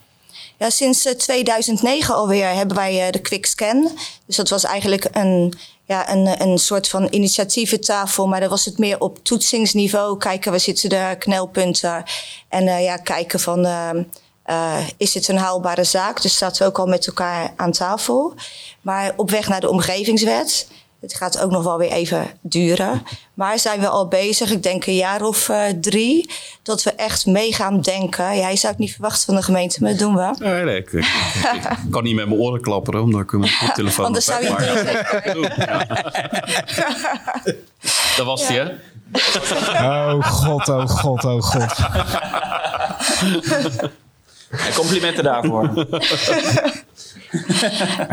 Ja, 0.60 0.70
sinds 0.70 1.02
2009 1.18 2.16
alweer 2.16 2.54
hebben 2.54 2.76
wij 2.76 3.12
de 3.12 3.22
QuickScan. 3.22 3.92
Dus 4.26 4.36
dat 4.36 4.50
was 4.50 4.64
eigenlijk 4.64 5.08
een, 5.12 5.54
ja, 5.86 6.12
een, 6.12 6.42
een 6.42 6.58
soort 6.58 6.88
van 6.88 7.08
initiatieventafel, 7.12 8.28
maar 8.28 8.40
dan 8.40 8.50
was 8.50 8.66
het 8.66 8.78
meer 8.78 9.00
op 9.00 9.24
toetsingsniveau. 9.24 10.18
Kijken, 10.18 10.52
waar 10.52 10.60
zitten 10.60 10.90
de 10.90 11.16
knelpunten? 11.20 12.04
En 12.50 12.64
ja, 12.84 12.98
kijken 12.98 13.40
van 13.40 13.66
uh, 14.46 14.78
is 14.98 15.14
het 15.14 15.28
een 15.28 15.38
haalbare 15.38 15.84
zaak? 15.84 16.22
Dus 16.22 16.38
zaten 16.38 16.62
we 16.62 16.68
ook 16.68 16.80
al 16.80 16.86
met 16.86 17.08
elkaar 17.08 17.54
aan 17.56 17.72
tafel. 17.72 18.34
Maar 18.82 19.14
op 19.16 19.30
weg 19.30 19.48
naar 19.48 19.62
de 19.62 19.70
omgevingswet. 19.70 20.68
Het 21.04 21.14
gaat 21.14 21.40
ook 21.40 21.52
nog 21.52 21.64
wel 21.64 21.78
weer 21.78 21.92
even 21.92 22.28
duren. 22.42 23.06
Maar 23.34 23.60
zijn 23.60 23.80
we 23.80 23.88
al 23.88 24.08
bezig, 24.08 24.52
ik 24.52 24.64
denk 24.64 24.86
een 24.86 24.96
jaar 24.96 25.22
of 25.22 25.50
uh, 25.50 25.64
drie, 25.82 26.30
dat 26.62 26.84
we 26.84 26.92
echt 26.92 27.26
mee 27.26 27.54
gaan 27.54 27.82
denken. 27.82 28.38
Jij 28.38 28.56
zou 28.56 28.72
het 28.72 28.82
niet 28.82 28.92
verwachten 28.92 29.26
van 29.26 29.36
de 29.36 29.42
gemeente, 29.42 29.82
maar 29.82 29.90
dat 29.90 30.00
doen 30.00 30.16
we. 30.16 30.36
Nee, 30.38 30.64
nee 30.64 30.78
ik, 30.78 30.92
ik, 30.92 31.06
ik, 31.54 31.92
kan 31.92 32.04
niet 32.04 32.16
met 32.16 32.28
mijn 32.28 32.40
oren 32.40 32.62
klapperen, 32.62 33.02
omdat 33.02 33.22
ik 33.22 33.32
mijn 33.32 33.52
telefoon 33.76 34.06
Anders 34.06 34.26
zou 34.26 34.44
je 34.44 34.54
het 34.54 35.34
doen. 35.34 35.50
Dat 38.18 38.26
was 38.26 38.48
die, 38.48 38.58
hè? 38.58 38.66
Oh 39.86 40.24
god, 40.24 40.70
oh 40.70 40.88
god, 40.88 41.24
oh 41.24 41.42
god. 41.42 41.76
En 44.58 44.74
complimenten 44.76 45.24
daarvoor. 45.24 45.70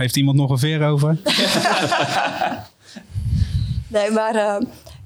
Heeft 0.00 0.16
iemand 0.16 0.36
nog 0.36 0.50
een 0.50 0.58
veer 0.58 0.86
over? 0.86 1.16
nee, 3.88 4.10
maar 4.10 4.34
uh, 4.34 4.56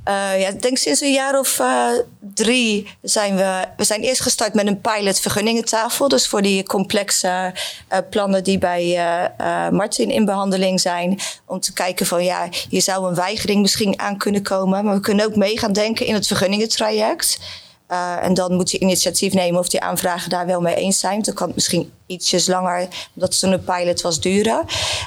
uh, 0.08 0.40
ja, 0.40 0.48
ik 0.48 0.62
denk 0.62 0.78
sinds 0.78 1.00
een 1.00 1.12
jaar 1.12 1.38
of 1.38 1.58
uh, 1.58 1.88
drie 2.34 2.88
zijn 3.02 3.36
we... 3.36 3.64
We 3.76 3.84
zijn 3.84 4.00
eerst 4.00 4.20
gestart 4.20 4.54
met 4.54 4.66
een 4.66 4.80
pilot 4.80 5.20
vergunningentafel. 5.20 6.08
Dus 6.08 6.28
voor 6.28 6.42
die 6.42 6.62
complexe 6.62 7.54
plannen 8.10 8.44
die 8.44 8.58
bij 8.58 8.98
Martin 9.70 10.10
in 10.10 10.24
behandeling 10.24 10.80
zijn. 10.80 11.20
Om 11.44 11.60
te 11.60 11.72
kijken 11.72 12.06
van 12.06 12.24
ja, 12.24 12.48
hier 12.68 12.82
zou 12.82 13.08
een 13.08 13.14
weigering 13.14 13.60
misschien 13.60 13.98
aan 13.98 14.16
kunnen 14.16 14.42
komen. 14.42 14.84
Maar 14.84 14.94
we 14.94 15.00
kunnen 15.00 15.26
ook 15.26 15.36
mee 15.36 15.58
gaan 15.58 15.72
denken 15.72 16.06
in 16.06 16.14
het 16.14 16.26
vergunningentraject. 16.26 17.38
Uh, 17.90 18.24
en 18.24 18.34
dan 18.34 18.54
moet 18.54 18.70
je 18.70 18.78
initiatief 18.78 19.32
nemen 19.32 19.60
of 19.60 19.68
die 19.68 19.80
aanvragen 19.80 20.30
daar 20.30 20.46
wel 20.46 20.60
mee 20.60 20.74
eens 20.74 20.98
zijn. 20.98 21.22
Dan 21.22 21.34
kan 21.34 21.46
het 21.46 21.54
misschien 21.54 21.92
ietsjes 22.06 22.46
langer, 22.46 22.88
omdat 23.14 23.34
zo'n 23.34 23.64
pilot 23.64 24.00
was, 24.00 24.20
duren. 24.20 24.64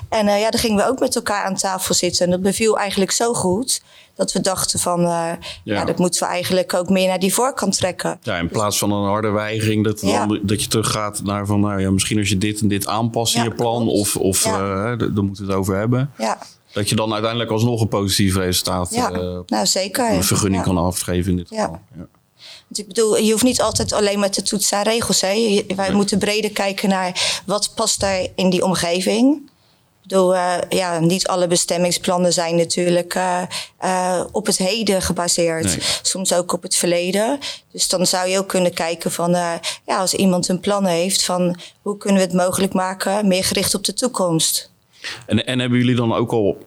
En 0.09 0.27
uh, 0.27 0.39
ja, 0.39 0.49
dan 0.49 0.59
gingen 0.59 0.77
we 0.77 0.89
ook 0.89 0.99
met 0.99 1.15
elkaar 1.15 1.43
aan 1.43 1.55
tafel 1.55 1.93
zitten. 1.93 2.25
En 2.25 2.31
dat 2.31 2.41
beviel 2.41 2.77
eigenlijk 2.77 3.11
zo 3.11 3.33
goed 3.33 3.81
dat 4.15 4.31
we 4.31 4.41
dachten 4.41 4.79
van, 4.79 4.99
uh, 4.99 5.07
ja. 5.07 5.37
ja. 5.63 5.85
dat 5.85 5.97
moeten 5.97 6.19
we 6.19 6.27
eigenlijk 6.27 6.73
ook 6.73 6.89
meer 6.89 7.07
naar 7.07 7.19
die 7.19 7.33
voorkant 7.33 7.77
trekken. 7.77 8.19
Ja, 8.21 8.37
in 8.37 8.49
plaats 8.49 8.77
van 8.77 8.91
een 8.91 9.07
harde 9.07 9.29
weigering, 9.29 9.83
dat, 9.83 10.01
ja. 10.01 10.25
dan, 10.25 10.39
dat 10.43 10.61
je 10.61 10.67
teruggaat 10.67 11.23
naar 11.23 11.45
van, 11.45 11.59
nou 11.59 11.81
ja, 11.81 11.91
misschien 11.91 12.17
als 12.17 12.29
je 12.29 12.37
dit 12.37 12.61
en 12.61 12.67
dit 12.67 12.87
aanpast 12.87 13.35
in 13.35 13.43
je 13.43 13.51
plan, 13.51 13.81
klopt. 13.81 13.99
of, 13.99 14.15
of 14.15 14.41
daar 14.41 14.97
moeten 14.97 15.45
we 15.45 15.51
het 15.51 15.59
over 15.59 15.75
hebben. 15.75 16.11
Ja. 16.17 16.37
Dat 16.71 16.89
je 16.89 16.95
dan 16.95 17.11
uiteindelijk 17.13 17.51
alsnog 17.51 17.81
een 17.81 17.87
positief 17.87 18.35
resultaat 18.35 18.89
ja. 18.93 19.09
nou, 19.45 19.65
zeker. 19.65 20.11
een 20.11 20.23
vergunning 20.23 20.63
kan 20.63 20.77
afgeven 20.77 21.31
in 21.31 21.37
dit 21.37 21.47
geval. 21.47 21.79
Ja. 21.95 22.07
Want 22.67 22.79
ik 22.79 22.87
bedoel, 22.87 23.17
je 23.17 23.31
hoeft 23.31 23.43
niet 23.43 23.61
altijd 23.61 23.93
alleen 23.93 24.19
met 24.19 24.35
de 24.35 24.41
toetsen 24.41 24.77
aan 24.77 24.83
regels. 24.83 25.21
Hè. 25.21 25.63
Wij 25.75 25.91
moeten 25.91 26.19
breder 26.19 26.51
kijken 26.51 26.89
naar 26.89 27.41
wat 27.45 27.71
past 27.75 27.99
daar 27.99 28.27
in 28.35 28.49
die 28.49 28.63
omgeving. 28.63 29.35
Ik 29.35 30.13
bedoel, 30.13 30.35
uh, 30.35 30.55
ja, 30.69 30.99
niet 30.99 31.27
alle 31.27 31.47
bestemmingsplannen 31.47 32.33
zijn 32.33 32.55
natuurlijk 32.55 33.15
uh, 33.15 33.41
uh, 33.83 34.23
op 34.31 34.45
het 34.45 34.57
heden 34.57 35.01
gebaseerd. 35.01 35.63
Nee. 35.63 35.79
Soms 36.01 36.33
ook 36.33 36.53
op 36.53 36.61
het 36.61 36.75
verleden. 36.75 37.39
Dus 37.71 37.87
dan 37.87 38.07
zou 38.07 38.29
je 38.29 38.37
ook 38.37 38.47
kunnen 38.47 38.73
kijken 38.73 39.11
van, 39.11 39.31
ja, 39.31 39.59
als 39.85 40.13
iemand 40.13 40.47
een 40.47 40.59
plan 40.59 40.85
heeft, 40.85 41.23
van 41.23 41.59
hoe 41.81 41.97
kunnen 41.97 42.21
we 42.21 42.25
het 42.27 42.35
mogelijk 42.35 42.73
maken, 42.73 43.27
meer 43.27 43.43
gericht 43.43 43.75
op 43.75 43.83
de 43.83 43.93
toekomst. 43.93 44.71
En, 45.25 45.45
en 45.45 45.59
hebben 45.59 45.79
jullie 45.79 45.95
dan 45.95 46.13
ook 46.13 46.31
al 46.31 46.57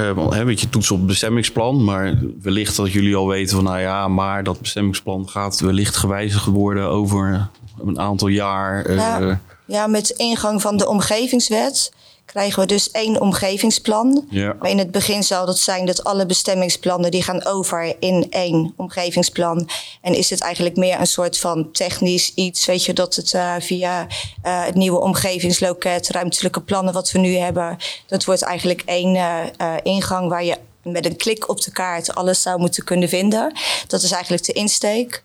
uh, 0.00 0.30
hè, 0.30 0.44
weet 0.44 0.60
je, 0.60 0.68
toetsen 0.68 0.94
op 0.94 1.00
het 1.00 1.08
bestemmingsplan. 1.08 1.84
Maar 1.84 2.18
wellicht 2.42 2.76
dat 2.76 2.92
jullie 2.92 3.16
al 3.16 3.28
weten 3.28 3.56
van, 3.56 3.64
nou 3.64 3.78
ja, 3.78 4.08
maar 4.08 4.44
dat 4.44 4.60
bestemmingsplan 4.60 5.28
gaat 5.28 5.60
wellicht 5.60 5.96
gewijzigd 5.96 6.46
worden 6.46 6.88
over 6.88 7.48
een 7.84 7.98
aantal 7.98 8.28
jaar. 8.28 8.92
Ja, 8.92 9.20
uh, 9.20 9.34
ja 9.64 9.86
met 9.86 10.10
ingang 10.10 10.60
van 10.60 10.76
de 10.76 10.88
omgevingswet 10.88 11.92
krijgen 12.30 12.60
we 12.60 12.66
dus 12.66 12.90
één 12.90 13.20
omgevingsplan. 13.20 14.26
Ja. 14.28 14.56
Maar 14.60 14.70
in 14.70 14.78
het 14.78 14.90
begin 14.90 15.22
zal 15.22 15.46
dat 15.46 15.58
zijn 15.58 15.86
dat 15.86 16.04
alle 16.04 16.26
bestemmingsplannen 16.26 17.10
die 17.10 17.22
gaan 17.22 17.44
over 17.44 17.96
in 17.98 18.26
één 18.30 18.72
omgevingsplan. 18.76 19.68
En 20.00 20.14
is 20.14 20.30
het 20.30 20.40
eigenlijk 20.40 20.76
meer 20.76 21.00
een 21.00 21.06
soort 21.06 21.38
van 21.38 21.72
technisch 21.72 22.34
iets, 22.34 22.66
weet 22.66 22.84
je, 22.84 22.92
dat 22.92 23.14
het 23.14 23.32
uh, 23.32 23.54
via 23.58 24.00
uh, 24.00 24.64
het 24.64 24.74
nieuwe 24.74 25.00
omgevingsloket, 25.00 26.08
ruimtelijke 26.08 26.60
plannen 26.60 26.92
wat 26.92 27.10
we 27.10 27.18
nu 27.18 27.36
hebben, 27.36 27.76
dat 28.06 28.24
wordt 28.24 28.42
eigenlijk 28.42 28.82
één 28.84 29.14
uh, 29.14 29.46
ingang 29.82 30.28
waar 30.28 30.44
je 30.44 30.56
met 30.82 31.06
een 31.06 31.16
klik 31.16 31.48
op 31.48 31.62
de 31.62 31.72
kaart 31.72 32.14
alles 32.14 32.42
zou 32.42 32.60
moeten 32.60 32.84
kunnen 32.84 33.08
vinden. 33.08 33.52
Dat 33.86 34.02
is 34.02 34.10
eigenlijk 34.10 34.44
de 34.44 34.52
insteek. 34.52 35.22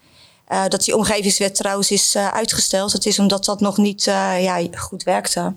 Uh, 0.49 0.67
dat 0.67 0.83
die 0.83 0.95
omgevingswet 0.95 1.55
trouwens 1.55 1.91
is 1.91 2.15
uh, 2.15 2.27
uitgesteld. 2.27 2.91
Dat 2.91 3.05
is 3.05 3.19
omdat 3.19 3.45
dat 3.45 3.59
nog 3.59 3.77
niet 3.77 4.05
uh, 4.05 4.43
ja, 4.43 4.61
goed 4.75 5.03
werkte. 5.03 5.53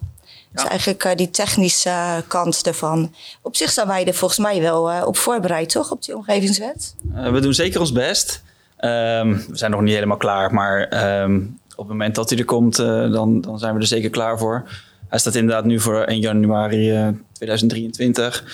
Dus 0.53 0.63
ja. 0.63 0.69
eigenlijk 0.69 1.05
uh, 1.05 1.15
die 1.15 1.31
technische 1.31 2.25
kant 2.29 2.67
ervan. 2.67 3.15
Op 3.43 3.57
zich 3.57 3.71
zijn 3.71 3.87
wij 3.87 4.07
er 4.07 4.15
volgens 4.15 4.41
mij 4.41 4.61
wel 4.61 4.91
uh, 4.91 5.03
op 5.07 5.17
voorbereid, 5.17 5.69
toch? 5.69 5.91
Op 5.91 6.05
die 6.05 6.17
omgevingswet? 6.17 6.95
we 7.33 7.41
doen 7.41 7.55
zeker 7.55 7.81
ons 7.81 7.93
best. 7.93 8.43
Um, 8.81 9.45
we 9.49 9.57
zijn 9.57 9.71
nog 9.71 9.81
niet 9.81 9.95
helemaal 9.95 10.17
klaar, 10.17 10.55
maar 10.55 11.21
um, 11.23 11.59
op 11.71 11.79
het 11.79 11.89
moment 11.89 12.15
dat 12.15 12.31
hij 12.31 12.39
er 12.39 12.45
komt, 12.45 12.77
dan, 12.77 13.41
dan 13.41 13.59
zijn 13.59 13.75
we 13.75 13.81
er 13.81 13.87
zeker 13.87 14.11
klaar 14.11 14.39
voor. 14.39 14.69
Hij 15.09 15.19
staat 15.19 15.35
inderdaad 15.35 15.65
nu 15.65 15.81
voor 15.81 16.03
1 16.03 16.21
januari 16.21 17.15
2023. 17.33 18.45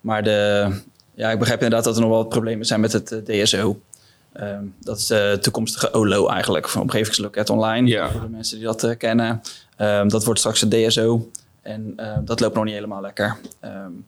Maar 0.00 0.22
de, 0.22 0.70
ja, 1.14 1.30
ik 1.30 1.38
begrijp 1.38 1.62
inderdaad 1.62 1.84
dat 1.84 1.94
er 1.94 2.00
nog 2.00 2.10
wel 2.10 2.18
wat 2.18 2.28
problemen 2.28 2.66
zijn 2.66 2.80
met 2.80 2.92
het 2.92 3.22
DSO. 3.24 3.80
Um, 4.40 4.74
dat 4.80 4.98
is 4.98 5.06
de 5.06 5.38
toekomstige 5.40 5.92
OLO 5.92 6.28
eigenlijk, 6.28 6.68
van 6.68 6.82
Omgevingsloket 6.82 7.50
Online. 7.50 7.88
Ja. 7.88 8.10
Voor 8.10 8.20
de 8.20 8.28
mensen 8.28 8.56
die 8.56 8.66
dat 8.66 8.96
kennen. 8.96 9.42
dat 10.08 10.24
wordt 10.24 10.40
straks 10.40 10.60
het 10.60 10.70
DSO. 10.70 11.30
En 11.64 11.92
uh, 11.96 12.16
dat 12.24 12.40
loopt 12.40 12.54
nog 12.54 12.64
niet 12.64 12.74
helemaal 12.74 13.00
lekker. 13.00 13.36
Um, 13.64 14.06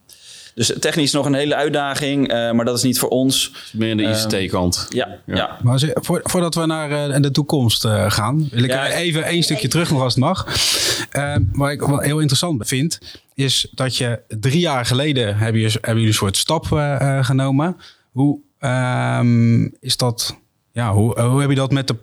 Dus 0.55 0.73
technisch 0.81 1.13
nog 1.13 1.27
een 1.27 1.35
hele 1.35 1.55
uitdaging, 1.55 2.29
eh, 2.29 2.51
maar 2.53 2.65
dat 2.65 2.77
is 2.77 2.83
niet 2.83 2.99
voor 2.99 3.09
ons. 3.09 3.53
Meer 3.73 3.91
aan 3.91 3.97
de 3.97 4.37
ICT-kant. 4.39 4.87
Ja, 4.89 5.09
ja. 5.27 5.35
Ja. 5.37 5.59
Maar 5.63 5.73
als 5.73 5.87
voor, 5.95 6.21
voordat 6.23 6.55
we 6.55 6.67
naar 6.67 7.11
eh, 7.11 7.21
de 7.23 7.31
toekomst 7.31 7.85
eh, 7.85 8.11
gaan, 8.11 8.49
wil 8.51 8.63
ik 8.65 8.71
Ja. 8.71 8.87
eh, 8.89 8.99
even 8.99 9.25
één 9.25 9.43
stukje 9.43 9.69
terug 9.69 9.91
nog 9.91 10.03
als 10.03 10.15
het 10.15 10.23
mag. 10.25 10.47
Eh, 11.11 11.37
wat 11.53 11.71
ik 11.71 11.81
wel 11.81 11.99
heel 11.99 12.19
interessant 12.19 12.67
vind, 12.69 12.99
is 13.35 13.69
dat 13.75 13.97
je 13.97 14.21
drie 14.29 14.59
jaar 14.61 14.87
geleden 14.87 15.37
hebben, 15.37 15.61
jullie 15.61 16.07
een 16.07 16.15
soort 16.15 16.37
stap 16.37 16.73
eh, 16.73 17.19
eh, 17.19 17.25
genomen. 17.25 17.77
Hoe 18.13 18.39
ehm, 18.59 19.65
is 19.81 19.97
dat? 19.97 20.37
Ja, 20.73 20.93
hoe, 20.93 21.21
hoe 21.21 21.41
heb 21.41 21.51
je 21.51 21.57
dat 21.57 21.73
met 21.73 21.87
de 21.89 21.97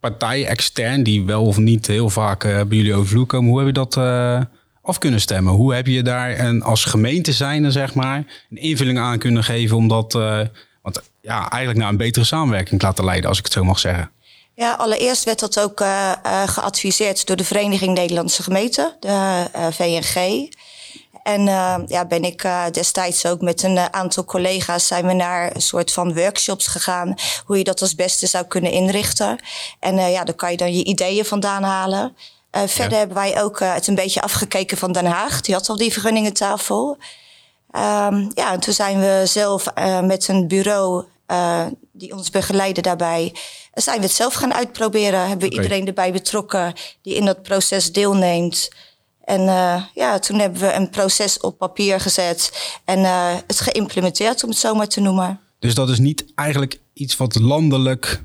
partij 0.00 0.46
extern, 0.46 1.02
die 1.02 1.24
wel 1.24 1.44
of 1.44 1.58
niet 1.58 1.86
heel 1.86 2.10
vaak 2.10 2.44
eh, 2.44 2.50
bij 2.62 2.76
jullie 2.76 2.94
over 2.94 3.26
komen, 3.26 3.48
hoe 3.50 3.58
heb 3.58 3.66
je 3.66 3.72
dat 3.72 3.96
eh, 3.96 4.40
af 4.86 4.98
kunnen 4.98 5.20
stemmen? 5.20 5.52
Hoe 5.52 5.74
heb 5.74 5.86
je 5.86 6.02
daar 6.02 6.38
een, 6.38 6.62
als 6.62 6.84
gemeente 6.84 7.32
zijnde, 7.32 7.70
zeg 7.70 7.94
maar, 7.94 8.16
een 8.50 8.56
invulling 8.56 8.98
aan 8.98 9.18
kunnen 9.18 9.44
geven 9.44 9.76
om 9.76 9.88
dat, 9.88 10.14
eh, 10.14 10.40
want 10.82 11.02
ja, 11.20 11.38
eigenlijk 11.50 11.78
naar 11.78 11.88
een 11.88 11.96
betere 11.96 12.24
samenwerking 12.24 12.80
te 12.80 12.86
laten 12.86 13.04
leiden, 13.04 13.28
als 13.28 13.38
ik 13.38 13.44
het 13.44 13.52
zo 13.52 13.64
mag 13.64 13.78
zeggen? 13.78 14.10
Ja, 14.56 14.72
allereerst 14.72 15.24
werd 15.24 15.40
dat 15.40 15.60
ook 15.60 15.80
eh, 15.80 16.12
eh, 16.22 16.48
geadviseerd 16.48 17.26
door 17.26 17.36
de 17.36 17.44
Vereniging 17.44 17.94
Nederlandse 17.94 18.42
Gemeenten, 18.42 18.96
de 19.00 19.46
VNG. 19.70 20.48
En 21.22 21.48
eh, 21.48 21.76
ja, 21.86 22.04
ben 22.04 22.24
ik 22.24 22.48
destijds 22.72 23.26
ook 23.26 23.40
met 23.40 23.62
een 23.62 23.92
aantal 23.92 24.24
collega's 24.24 24.86
zijn 24.86 25.06
we 25.06 25.12
naar 25.12 25.54
een 25.54 25.62
soort 25.62 25.92
van 25.92 26.14
workshops 26.14 26.66
gegaan. 26.66 27.14
Hoe 27.44 27.58
je 27.58 27.64
dat 27.64 27.80
als 27.80 27.94
beste 27.94 28.26
zou 28.26 28.44
kunnen 28.44 28.70
inrichten. 28.70 29.38
En 29.80 30.10
ja, 30.10 30.24
daar 30.24 30.34
kan 30.34 30.50
je 30.50 30.56
dan 30.56 30.76
je 30.76 30.84
ideeën 30.84 31.24
vandaan 31.24 31.62
halen. 31.62 32.16
Eh, 32.62 32.68
verder 32.68 32.98
hebben 32.98 33.16
wij 33.16 33.42
ook 33.42 33.60
eh, 33.60 33.74
het 33.74 33.86
een 33.86 33.94
beetje 33.94 34.20
afgekeken 34.22 34.76
van 34.76 34.92
Den 34.92 35.04
Haag. 35.06 35.40
Die 35.40 35.54
had 35.54 35.68
al 35.68 35.76
die 35.76 35.92
vergunningentafel. 35.92 36.96
Ehm, 37.70 38.30
ja, 38.34 38.52
en 38.52 38.60
toen 38.60 38.74
zijn 38.74 39.00
we 39.00 39.22
zelf 39.24 39.66
eh, 39.66 40.00
met 40.00 40.28
een 40.28 40.48
bureau 40.48 41.04
die 41.92 42.12
ons 42.12 42.30
begeleidde 42.30 42.80
daarbij, 42.80 43.34
zijn 43.74 43.96
we 43.98 44.02
het 44.04 44.14
zelf 44.14 44.34
gaan 44.34 44.54
uitproberen. 44.54 45.28
Hebben 45.28 45.48
we 45.48 45.54
iedereen 45.54 45.86
erbij 45.86 46.12
betrokken 46.12 46.72
die 47.02 47.14
in 47.14 47.24
dat 47.24 47.42
proces 47.42 47.92
deelneemt. 47.92 48.68
En 49.24 49.40
ja, 49.94 50.18
toen 50.18 50.38
hebben 50.38 50.60
we 50.60 50.72
een 50.72 50.90
proces 50.90 51.40
op 51.40 51.58
papier 51.58 52.00
gezet 52.00 52.52
en 52.84 53.04
het 53.46 53.60
geïmplementeerd, 53.60 54.42
om 54.44 54.48
het 54.48 54.58
zo 54.58 54.74
maar 54.74 54.88
te 54.88 55.00
noemen. 55.00 55.40
Dus 55.58 55.74
dat 55.74 55.88
is 55.88 55.98
niet 55.98 56.24
eigenlijk 56.34 56.78
iets 56.92 57.16
wat 57.16 57.38
landelijk 57.38 58.22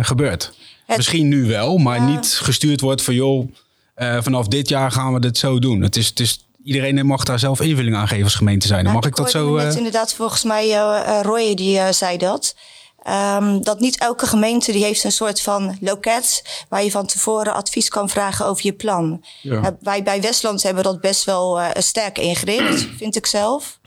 gebeurt. 0.00 0.52
Het- 0.86 0.96
Misschien 0.96 1.28
nu 1.28 1.46
wel, 1.46 1.78
maar 1.78 2.00
niet 2.00 2.26
gestuurd 2.26 2.80
wordt 2.80 3.02
van 3.02 3.14
joh, 3.14 3.48
eh, 3.94 4.18
vanaf 4.22 4.48
dit 4.48 4.68
jaar 4.68 4.90
gaan 4.90 5.12
we 5.12 5.20
dit 5.20 5.38
zo 5.38 5.58
doen. 5.58 5.82
Het 5.82 5.96
is, 5.96 6.06
het 6.06 6.20
is, 6.20 6.46
iedereen 6.64 7.06
mag 7.06 7.24
daar 7.24 7.38
zelf 7.38 7.60
invulling 7.60 7.96
aan 7.96 8.08
geven 8.08 8.24
als 8.24 8.34
gemeente 8.34 8.66
zijn. 8.66 8.82
Nou, 8.82 8.94
mag 8.94 9.06
ik 9.06 9.16
dat 9.16 9.30
zo? 9.30 9.54
Net 9.54 9.72
eh, 9.72 9.76
inderdaad, 9.76 10.14
volgens 10.14 10.42
mij, 10.42 10.64
eh, 10.64 11.00
eh, 11.00 11.24
Roy 11.24 11.54
die 11.54 11.92
zei 11.92 12.16
dat. 12.16 12.54
Ehm, 13.04 13.60
dat 13.60 13.80
niet 13.80 13.98
elke 13.98 14.26
gemeente 14.26 14.72
die 14.72 14.84
heeft 14.84 15.04
een 15.04 15.12
soort 15.12 15.40
van 15.40 15.76
loket 15.80 16.42
waar 16.68 16.84
je 16.84 16.90
van 16.90 17.06
tevoren 17.06 17.54
advies 17.54 17.88
kan 17.88 18.08
vragen 18.08 18.46
over 18.46 18.66
je 18.66 18.72
plan. 18.72 19.24
Ja. 19.42 19.76
Wij 19.80 20.02
bij 20.02 20.20
Westland 20.20 20.62
hebben 20.62 20.84
dat 20.84 21.00
best 21.00 21.24
wel 21.24 21.60
eh, 21.60 21.82
sterk 21.82 22.18
ingericht, 22.18 22.86
vind 22.96 23.16
ik 23.16 23.26
zelf. 23.26 23.78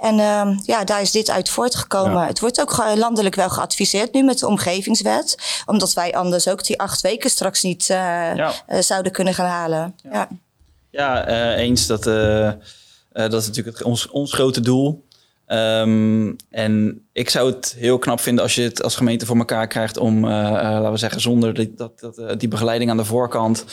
En 0.00 0.18
ehm, 0.18 0.56
ja, 0.62 0.84
daar 0.84 1.00
is 1.00 1.10
dit 1.10 1.30
uit 1.30 1.48
voortgekomen. 1.48 2.20
Ja. 2.20 2.26
Het 2.26 2.40
wordt 2.40 2.60
ook 2.60 2.76
landelijk 2.96 3.34
wel 3.34 3.50
geadviseerd 3.50 4.12
nu 4.12 4.22
met 4.22 4.38
de 4.38 4.46
omgevingswet. 4.46 5.36
Omdat 5.66 5.92
wij 5.92 6.14
anders 6.14 6.48
ook 6.48 6.64
die 6.64 6.80
acht 6.80 7.00
weken 7.00 7.30
straks 7.30 7.62
niet 7.62 7.90
eh, 7.90 7.96
Ja. 8.34 8.52
eh, 8.66 8.80
zouden 8.80 9.12
kunnen 9.12 9.34
gaan 9.34 9.46
halen. 9.48 9.94
Ja. 10.12 10.28
Ja, 10.90 11.26
eh, 11.26 11.62
eens. 11.62 11.86
Dat, 11.86 12.02
dat 13.12 13.34
is 13.34 13.46
natuurlijk 13.46 13.76
het, 13.78 13.86
ons, 13.86 14.08
ons 14.08 14.32
grote 14.32 14.60
doel. 14.60 15.04
Ehm, 15.46 16.32
en 16.50 17.04
ik 17.12 17.30
zou 17.30 17.50
het 17.52 17.74
heel 17.78 17.98
knap 17.98 18.20
vinden 18.20 18.42
als 18.42 18.54
je 18.54 18.62
het 18.62 18.82
als 18.82 18.96
gemeente 18.96 19.26
voor 19.26 19.36
elkaar 19.36 19.66
krijgt 19.68 19.96
om, 19.96 20.26
laten 20.26 20.90
we 20.90 20.96
zeggen, 20.96 21.20
zonder 21.20 21.54
die, 21.54 21.74
dat, 21.76 22.00
dat, 22.00 22.40
die 22.40 22.48
begeleiding 22.48 22.90
aan 22.90 22.96
de 22.96 23.04
voorkant, 23.04 23.64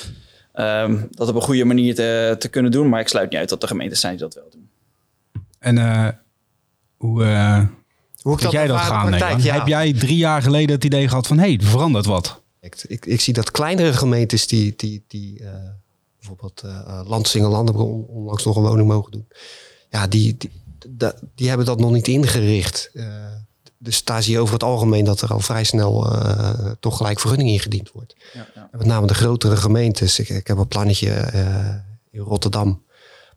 ehm, 0.54 0.98
dat 1.10 1.30
op 1.30 1.36
een 1.36 1.42
goede 1.42 1.66
manier 1.66 1.96
te, 1.96 2.36
te 2.40 2.48
kunnen 2.48 2.72
doen. 2.72 2.90
Maar 2.90 3.00
ik 3.00 3.08
sluit 3.08 3.30
niet 3.30 3.40
uit 3.40 3.50
dat 3.50 3.62
er 3.62 3.68
gemeentes 3.68 4.00
zijn 4.00 4.14
die 4.14 4.22
dat 4.22 4.34
wel 4.34 4.50
doen. 4.52 4.63
En 5.64 5.78
eh, 5.78 6.08
hoe, 6.98 7.24
eh 7.24 7.62
Hoe 8.22 8.50
jij 8.50 8.68
dat 8.68 8.80
gaan? 8.80 9.08
praktijk, 9.08 9.40
ja. 9.40 9.54
Heb 9.54 9.68
jij 9.68 9.94
drie 9.94 10.18
jaar 10.18 10.42
geleden 10.42 10.76
het 10.76 10.84
idee 10.84 11.08
gehad 11.08 11.28
van 11.28 11.38
hé, 11.38 11.44
hey, 11.46 11.58
er 11.58 11.66
verandert 11.66 12.06
wat? 12.06 12.42
Ik, 12.60 12.84
ik, 12.88 13.06
ik 13.06 13.22
zie 13.22 13.34
dat 13.34 13.52
kleinere 13.52 13.94
gemeentes 13.94 14.48
die, 14.48 14.74
die, 14.78 15.04
die 15.08 15.40
eh, 15.40 15.52
bijvoorbeeld 16.20 16.62
uh, 16.66 17.02
Landsingel 17.06 17.56
hebben 17.56 17.76
on- 17.76 18.06
onlangs 18.06 18.44
nog 18.46 18.56
een 18.56 18.64
woning 18.64 18.88
mogen 18.88 19.12
doen. 19.12 19.28
Ja, 19.90 20.08
die, 20.08 20.38
die, 20.38 20.52
die 21.36 21.48
hebben 21.48 21.66
dat 21.66 21.80
nog 21.80 21.92
niet 21.92 22.08
ingericht. 22.08 22.90
Eh, 22.94 23.06
dus 23.78 24.04
daar 24.04 24.24
zie 24.24 24.34
je 24.34 24.40
over 24.40 24.54
het 24.54 24.64
algemeen 24.64 25.06
dat 25.06 25.22
er 25.22 25.34
al 25.34 25.40
vrij 25.40 25.64
snel 25.64 26.12
eh, 26.12 26.72
toch 26.80 26.98
gelijk 26.98 27.20
vergunning 27.20 27.50
ingediend 27.50 27.92
wordt. 27.92 28.16
Ja, 28.34 28.48
ja. 28.56 28.70
Met 28.72 28.86
name 28.86 29.08
de 29.08 29.14
grotere 29.14 29.58
gemeentes. 29.58 30.20
Ik, 30.20 30.30
ik 30.30 30.48
heb 30.48 30.58
een 30.58 30.68
plannetje 30.68 31.10
eh, 31.12 31.76
in 32.12 32.20
Rotterdam. 32.20 32.84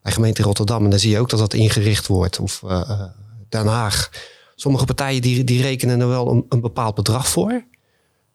Bij 0.07 0.15
gemeente 0.15 0.43
Rotterdam. 0.43 0.85
En 0.85 0.91
dan 0.91 0.99
zie 0.99 1.11
je 1.11 1.19
ook 1.19 1.31
dat 1.31 1.39
dat 1.39 1.55
ingericht 1.55 2.07
wordt. 2.07 2.39
Of 2.41 2.63
eh, 2.69 2.81
eh, 2.81 3.01
Den 3.49 3.67
Haag. 3.67 4.11
Sommige 4.55 4.85
partijen 4.85 5.23
die, 5.23 5.45
die 5.45 5.63
rekenen 5.63 6.01
er 6.01 6.09
wel 6.09 6.31
een, 6.31 6.45
een 6.49 6.61
bepaald 6.61 6.95
bedrag 6.95 7.29
voor. 7.29 7.65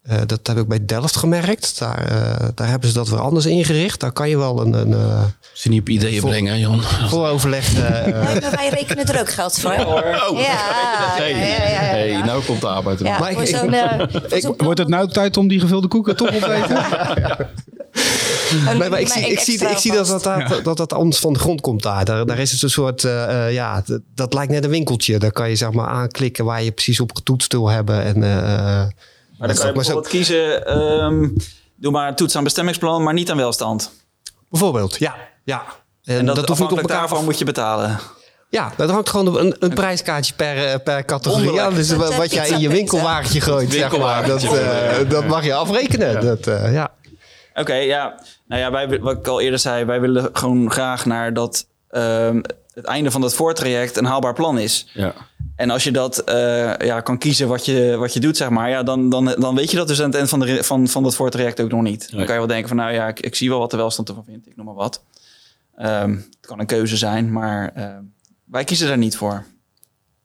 Eh, 0.02 0.18
dat 0.26 0.48
heb 0.48 0.58
ik 0.58 0.68
bij 0.68 0.86
Delft 0.86 1.16
gemerkt. 1.18 1.80
Daar, 1.80 2.06
eh, 2.06 2.48
daar 2.56 2.68
hebben 2.68 2.88
ze 2.90 2.96
dat 2.96 3.10
weer 3.10 3.20
anders 3.20 3.46
ingericht. 3.46 4.00
Daar 4.00 4.12
kan 4.12 4.30
je 4.30 4.38
wel 4.38 4.62
een, 4.62 4.74
een 4.74 4.94
eh, 4.94 5.24
Ze 5.54 5.70
niet 5.70 5.80
op 5.82 5.90
ideeën 5.90 6.22
brengen, 6.22 6.60
Jan. 6.60 6.82
vooroverleg. 7.10 7.74
eh, 7.76 8.08
eh, 8.08 8.24
Nee, 8.32 8.42
maar 8.42 8.52
wij 8.52 8.70
rekenen 8.70 9.06
er 9.06 9.20
ook 9.20 9.30
geld 9.30 9.60
voor. 9.60 9.72
Ja, 9.74 9.84
Oh, 10.30 10.40
ja, 10.40 11.18
ja, 11.18 11.26
ja, 11.26 11.38
ja, 11.38 11.70
ja. 11.70 11.80
Hey, 11.80 12.22
nou 12.26 12.44
komt 12.44 12.62
de 12.62 12.68
arbeid 12.68 13.00
er. 13.00 13.06
Ja, 13.06 13.20
Maar 13.20 13.30
ik- 13.30 13.36
voor 13.38 13.46
ik- 14.38 14.44
voor 14.46 14.56
Wordt 14.58 14.80
het 14.80 14.88
nou 14.88 15.08
tijd 15.12 15.38
om 15.38 15.48
die 15.48 15.60
gevulde 15.60 15.88
koeken 15.88 16.16
toch 16.16 16.34
op 16.36 16.42
te 16.42 16.54
eten? 16.64 16.86
Nee, 18.78 18.90
maar 18.90 19.00
ik 19.00 19.08
zie, 19.08 19.28
ik 19.32 19.40
zie, 19.40 19.70
ik 19.70 19.78
zie 19.78 19.92
dat, 19.92 20.08
dat, 20.08 20.24
dat, 20.24 20.64
dat 20.64 20.78
dat 20.78 20.94
anders 20.94 21.18
van 21.20 21.34
de 21.34 21.40
grond 21.40 21.62
komt 21.62 21.84
daar. 21.84 22.06
Daar, 22.06 22.26
daar 22.26 22.40
is 22.40 22.52
het 22.52 22.62
een 22.62 22.70
soort, 22.70 23.04
eh, 23.04 23.46
eh, 23.48 23.54
ja, 23.54 23.82
dat, 23.86 24.02
dat 24.16 24.34
lijkt 24.34 24.52
net 24.52 24.64
een 24.64 24.70
winkeltje. 24.70 25.20
Daar 25.20 25.32
kan 25.32 25.50
je 25.50 25.56
zeg 25.56 25.72
maar 25.72 25.88
aanklikken 25.88 26.46
waar 26.46 26.64
je 26.64 26.72
precies 26.72 27.00
op 27.00 27.16
getoetst 27.16 27.52
wil 27.52 27.68
hebben. 27.70 28.04
En, 28.04 28.24
eh, 28.24 28.38
eh, 28.38 28.46
Maar 28.46 28.88
dan 29.38 29.48
kan 29.48 29.48
je 29.50 29.56
zo- 29.56 29.72
bijvoorbeeld 29.74 30.08
kiezen, 30.08 30.66
ehm, 30.66 31.28
doe 31.76 31.92
maar 31.92 32.16
toets 32.16 32.36
aan 32.36 32.44
bestemmingsplan, 32.44 33.04
maar 33.04 33.14
niet 33.14 33.32
aan 33.32 33.38
welstand. 33.38 33.92
bijvoorbeeld, 34.50 34.98
ja. 35.00 35.16
ja. 35.44 35.64
En, 36.04 36.18
En 36.18 36.26
dat, 36.26 36.36
dat 36.36 36.48
hoeft 36.48 36.60
niet 36.60 36.72
op 36.72 36.78
elkaar 36.78 36.98
daarvan 37.00 37.24
moet 37.24 37.38
je 37.38 37.46
betalen. 37.46 38.00
Ja, 38.50 38.72
dat 38.78 38.90
hangt 38.90 39.10
gewoon 39.10 39.38
een, 39.38 39.56
een 39.60 39.74
prijskaartje 39.74 40.34
per, 40.34 40.80
per 40.80 41.06
categorie 41.06 41.62
aan. 41.62 41.74
Dus 41.74 41.92
wat 41.96 42.32
jij 42.34 42.50
in 42.50 42.60
je 42.60 42.70
winkelwagentje 42.70 43.42
gooit, 43.42 43.72
zeg 43.74 43.98
maar. 43.98 44.28
Dat, 44.28 44.42
Winkelwagentje. 44.42 45.04
eh, 45.04 45.10
dat 45.10 45.26
mag 45.28 45.46
je 45.46 45.54
afrekenen. 45.54 46.22
Dat, 46.26 46.48
eh, 46.48 46.74
ja. 46.74 46.92
Oké, 47.54 47.74
ja. 47.74 48.20
Nou 48.48 48.62
ja, 48.62 48.72
wij, 48.72 49.00
wat 49.00 49.18
ik 49.18 49.28
al 49.28 49.42
eerder 49.42 49.60
zei, 49.60 49.86
wij 49.86 50.02
willen 50.02 50.30
gewoon 50.34 50.72
graag 50.72 51.06
naar 51.06 51.34
dat 51.34 51.68
ehm, 51.90 52.42
het 52.74 52.86
einde 52.86 53.12
van 53.12 53.22
dat 53.22 53.34
voortraject 53.34 53.98
een 53.98 54.06
haalbaar 54.06 54.34
plan 54.34 54.60
is. 54.60 54.88
Ja. 54.94 55.14
En 55.56 55.70
als 55.70 55.84
je 55.84 55.92
dat 55.92 56.18
eh, 56.18 56.78
ja, 56.78 57.02
kan 57.02 57.18
kiezen 57.18 57.48
wat 57.48 57.66
je, 57.66 57.96
wat 57.98 58.14
je 58.14 58.20
doet, 58.20 58.38
zeg 58.38 58.50
maar, 58.50 58.70
ja, 58.70 58.84
dan, 58.84 59.10
dan, 59.10 59.26
dan 59.26 59.56
weet 59.56 59.72
je 59.72 59.78
dat 59.78 59.88
dus 59.88 60.00
aan 60.00 60.06
het 60.06 60.16
eind 60.16 60.30
van, 60.30 60.40
de, 60.40 60.64
van, 60.64 60.88
van 60.88 61.04
dat 61.04 61.16
voortraject 61.16 61.62
ook 61.62 61.72
nog 61.72 61.82
niet. 61.82 62.12
Dan 62.12 62.26
kan 62.26 62.34
je 62.34 62.40
wel 62.40 62.48
denken 62.48 62.68
van, 62.68 62.78
nou 62.78 62.94
ja, 62.94 63.08
ik, 63.08 63.20
ik 63.20 63.36
zie 63.36 63.50
wel 63.50 63.60
wat 63.60 63.72
de 63.72 63.78
welstand 63.78 64.10
ervan 64.10 64.24
vindt, 64.26 64.48
ik 64.48 64.56
noem 64.56 64.66
maar 64.66 64.76
wat. 64.76 65.04
Ehm, 65.78 66.12
het 66.12 66.38
kan 66.48 66.60
een 66.60 66.66
keuze 66.66 66.98
zijn, 66.98 67.32
maar 67.32 67.72
ehm, 67.76 68.02
wij 68.46 68.64
kiezen 68.64 68.88
daar 68.88 68.98
niet 68.98 69.18
voor. 69.18 69.46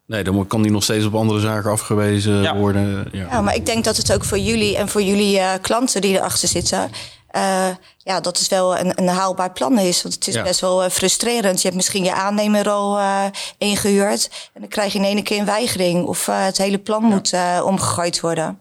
Nee, 0.07 0.25
dan 0.25 0.47
kan 0.47 0.63
die 0.63 0.71
nog 0.71 0.83
steeds 0.83 1.05
op 1.05 1.15
andere 1.15 1.41
zaken 1.41 1.71
afgewezen 1.71 2.43
Ja. 2.43 2.57
worden. 2.57 3.09
Ja. 3.13 3.27
Ja, 3.31 3.41
maar 3.41 3.55
ik 3.55 3.67
denk 3.67 3.85
dat 3.85 3.97
het 3.97 4.13
ook 4.13 4.25
voor 4.25 4.39
jullie 4.39 4.77
en 4.77 4.89
voor 4.89 5.03
jullie 5.03 5.39
eh, 5.39 5.53
klanten 5.61 6.01
die 6.01 6.17
erachter 6.17 6.49
zitten... 6.49 6.91
eh, 7.37 7.69
ja, 7.99 8.21
dat 8.21 8.39
het 8.39 8.49
wel 8.49 8.79
een, 8.79 8.93
een 8.95 9.09
haalbaar 9.09 9.53
plan 9.53 9.79
is. 9.79 10.03
Want 10.03 10.15
het 10.15 10.29
is 10.29 10.35
Ja. 10.35 10.43
best 10.43 10.61
wel 10.61 10.83
eh, 10.85 10.91
frustrerend. 10.91 11.57
Je 11.57 11.63
hebt 11.63 11.75
misschien 11.77 12.05
je 12.05 12.15
aannemer 12.15 12.69
al 12.71 12.99
eh, 12.99 13.25
ingehuurd... 13.59 14.51
en 14.53 14.61
dan 14.61 14.69
krijg 14.69 14.93
je 14.93 14.99
in 14.99 15.05
één 15.05 15.23
keer 15.23 15.39
een 15.39 15.45
weigering... 15.45 16.07
of 16.07 16.27
het 16.27 16.59
hele 16.59 16.79
plan 16.79 17.03
moet 17.03 17.33
omgegooid 17.65 18.21
worden. 18.21 18.61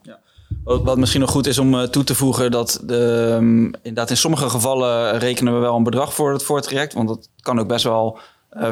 Wat, 0.63 0.81
wat 0.83 0.97
misschien 0.97 1.21
nog 1.21 1.29
goed 1.31 1.47
is 1.47 1.57
om 1.57 1.89
toe 1.89 2.03
te 2.03 2.15
voegen, 2.15 2.51
dat 2.51 2.79
de, 2.83 3.31
ehm, 3.35 3.63
inderdaad 3.65 4.09
in 4.09 4.17
sommige 4.17 4.49
gevallen 4.49 5.19
rekenen 5.19 5.53
we 5.53 5.59
wel 5.59 5.75
een 5.75 5.83
bedrag 5.83 6.13
voor 6.13 6.33
het 6.33 6.43
voortraject. 6.43 6.93
Want 6.93 7.07
dat 7.07 7.29
kan 7.41 7.59
ook 7.59 7.67
best 7.67 7.83
wel 7.83 8.19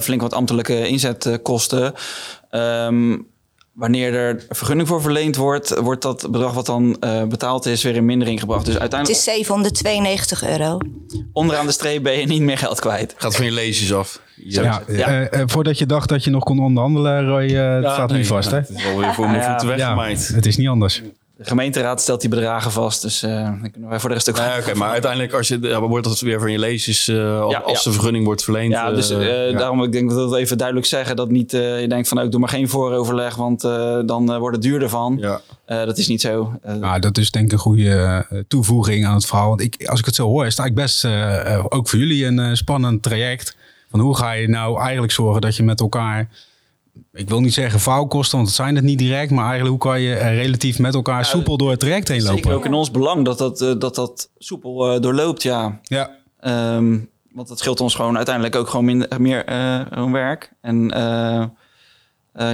flink 0.02 0.22
wat 0.22 0.34
ambtelijke 0.34 0.88
inzet 0.88 1.40
kosten. 1.42 1.94
Ehm, 2.50 3.18
wanneer 3.74 4.14
er 4.14 4.46
vergunning 4.50 4.88
voor 4.88 5.02
verleend 5.02 5.36
wordt, 5.36 5.78
wordt 5.80 6.02
dat 6.02 6.28
bedrag 6.32 6.54
wat 6.54 6.66
dan 6.66 6.98
eh, 7.00 7.24
betaald 7.24 7.66
is 7.66 7.84
weer 7.84 7.96
in 7.96 8.06
mindering 8.06 8.40
gebracht. 8.40 8.64
Dus 8.66 8.74
Het 8.74 8.82
uiteindelijk 8.82 9.20
is 9.20 9.26
792 9.26 10.44
euro. 10.48 10.78
onderaan 11.34 11.66
de 11.66 11.72
streep 11.72 12.04
ben 12.04 12.20
je 12.20 12.26
niet 12.26 12.42
meer 12.42 12.58
geld 12.58 12.80
kwijt. 12.80 13.14
Gaat 13.18 13.36
van 13.36 13.46
je 13.46 13.52
leesjes 13.52 13.94
af. 13.94 14.22
Ja, 14.36 14.64
Ja. 14.64 14.82
eh, 15.08 15.42
eh, 15.42 15.48
voordat 15.48 15.78
je 15.78 15.86
dacht 15.86 16.10
dat 16.10 16.24
je 16.24 16.30
nog 16.30 16.44
kon 16.44 16.60
onderhandelen, 16.60 17.26
Roy, 17.26 17.44
eh, 17.56 17.74
het 17.74 17.84
Ja, 17.84 17.94
staat 17.94 18.10
nee, 18.10 18.18
nu 18.18 18.26
vast, 18.26 18.52
hè? 18.52 18.58
Het 18.58 18.70
is 18.70 18.86
alweer 18.86 19.14
voor 19.14 19.26
mijn 19.30 19.38
Ja. 19.42 19.50
voeten 19.50 19.68
Ja, 19.68 19.76
weggemaaid. 19.76 20.28
het 20.28 20.46
is 20.46 20.58
niet 20.58 20.68
anders. 20.68 21.02
De 21.44 21.50
gemeenteraad 21.50 22.02
stelt 22.02 22.22
die 22.22 22.30
bedragen 22.30 22.72
vast. 22.72 23.02
Dus 23.02 23.24
uh, 23.24 23.32
dan 23.44 23.72
kunnen 23.72 23.90
wij 23.90 24.00
voor 24.00 24.10
de 24.10 24.16
rest 24.16 24.30
ook... 24.30 24.38
Nee, 24.38 24.60
Oké, 24.60 24.74
maar 24.74 24.90
uiteindelijk 24.90 25.34
als 25.34 25.48
je, 25.48 25.58
ja, 25.62 25.82
wordt 25.82 26.08
dat 26.08 26.20
weer 26.20 26.40
van 26.40 26.52
je 26.52 26.60
leesjes 26.60 27.08
uh, 27.08 27.16
Ja, 27.50 27.60
als 27.60 27.84
ja. 27.84 27.90
de 27.90 27.96
vergunning 27.96 28.26
wordt 28.26 28.44
verleend. 28.44 28.72
Ja, 28.72 28.92
dus 28.92 29.10
eh, 29.10 29.46
eh, 29.46 29.52
ja. 29.52 29.58
daarom 29.58 29.84
ik 29.84 29.92
denk 29.92 30.10
dat 30.10 30.30
we 30.30 30.38
even 30.38 30.58
duidelijk 30.58 30.88
zeggen 30.88 31.16
dat 31.16 31.30
niet 31.30 31.54
eh, 31.54 31.82
je 31.82 31.88
denkt 31.88 32.08
van 32.08 32.16
nou, 32.16 32.28
ik 32.28 32.32
doe 32.34 32.42
maar 32.42 32.50
geen 32.54 32.70
vooroverleg, 32.70 33.36
want 33.36 33.64
eh, 33.64 34.00
dan 34.06 34.32
eh, 34.34 34.38
wordt 34.38 34.56
het 34.56 34.66
duurder 34.66 34.90
van. 34.90 35.18
Ja. 35.20 35.42
Eh, 35.66 35.86
dat 35.86 35.98
is 35.98 36.08
niet 36.08 36.22
zo. 36.22 36.54
Eh, 36.62 36.76
Nou, 36.76 37.00
dat 37.00 37.18
is 37.18 37.32
denk 37.32 37.46
ik 37.46 37.52
een 37.52 37.58
goede 37.58 38.26
eh, 38.30 38.40
toevoeging 38.48 39.06
aan 39.06 39.14
het 39.16 39.26
verhaal. 39.26 39.48
Want 39.48 39.62
ik, 39.62 39.86
als 39.88 40.00
ik 40.00 40.06
het 40.06 40.16
zo 40.16 40.28
hoor, 40.28 40.46
is 40.46 40.58
het 40.58 40.60
eigenlijk 40.60 40.88
best 40.88 41.06
eh, 41.06 41.54
eh, 41.54 41.66
ook 41.70 41.90
voor 41.90 42.00
jullie 42.00 42.26
een 42.26 42.40
eh, 42.40 42.54
spannend 42.54 43.04
traject. 43.04 43.56
Van 43.90 44.00
hoe 44.00 44.18
ga 44.18 44.32
je 44.32 44.50
nou 44.50 44.80
eigenlijk 44.82 45.12
zorgen 45.14 45.42
dat 45.42 45.56
je 45.56 45.64
met 45.64 45.80
elkaar, 45.80 46.30
ik 47.14 47.30
wil 47.30 47.40
niet 47.40 47.54
zeggen 47.54 47.80
faalkosten, 47.80 48.36
want 48.36 48.48
dat 48.48 48.58
zijn 48.58 48.76
het 48.76 48.84
niet 48.84 49.00
direct, 49.00 49.32
maar 49.32 49.46
eigenlijk 49.50 49.70
hoe 49.70 49.92
kan 49.92 50.02
je 50.02 50.14
relatief 50.14 50.80
met 50.80 50.94
elkaar 50.94 51.26
soepel 51.26 51.58
door 51.58 51.70
het 51.70 51.80
traject 51.80 52.08
heen 52.08 52.22
Zeker 52.22 52.36
lopen? 52.36 52.54
ook 52.54 52.66
in 52.66 52.74
ons 52.74 52.92
belang 52.92 53.26
dat 53.26 53.38
dat, 53.38 53.62
eh, 53.62 53.74
dat, 53.78 53.96
dat 53.96 54.30
soepel 54.38 54.94
eh, 54.94 55.02
doorloopt, 55.02 55.44
ja. 55.44 55.80
Ja. 55.84 56.12
Ehm, 56.40 56.98
want 57.32 57.48
dat 57.48 57.60
scheelt 57.60 57.82
ons 57.82 57.96
gewoon 57.96 58.16
uiteindelijk 58.16 58.56
ook 58.56 58.70
gewoon 58.70 58.86
minder, 58.86 59.22
meer 59.22 59.44
gewoon 59.90 60.12
werk. 60.12 60.54
En 60.62 60.88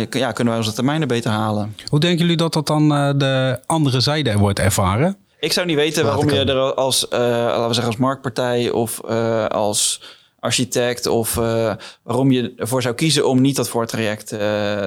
ja, 0.10 0.32
kunnen 0.32 0.54
wij 0.54 0.58
onze 0.58 0.74
termijnen 0.74 1.08
beter 1.08 1.32
halen. 1.32 1.76
Hoe 1.90 2.00
denken 2.00 2.20
jullie 2.20 2.38
dat 2.38 2.54
dat 2.54 2.68
dan 2.68 2.90
de 3.18 3.60
andere 3.66 4.00
zijde 4.00 4.38
wordt 4.38 4.60
ervaren? 4.60 5.18
Ik 5.40 5.54
zou 5.54 5.68
niet 5.68 5.76
weten 5.76 6.06
waarom 6.06 6.30
je 6.30 6.44
er 6.44 6.74
als, 6.74 7.06
laten 7.10 7.68
we 7.68 7.74
zeggen, 7.74 7.86
als 7.86 7.98
marktpartij 7.98 8.70
of 8.70 9.02
als 9.50 10.02
architect 10.40 11.06
of 11.06 11.38
eh, 11.38 11.74
waarom 12.04 12.32
je 12.32 12.54
ervoor 12.56 12.82
zou 12.82 12.96
kiezen 12.96 13.28
om 13.28 13.42
niet 13.42 13.56
dat 13.56 13.70
voortraject 13.70 14.32
eh 14.32 14.40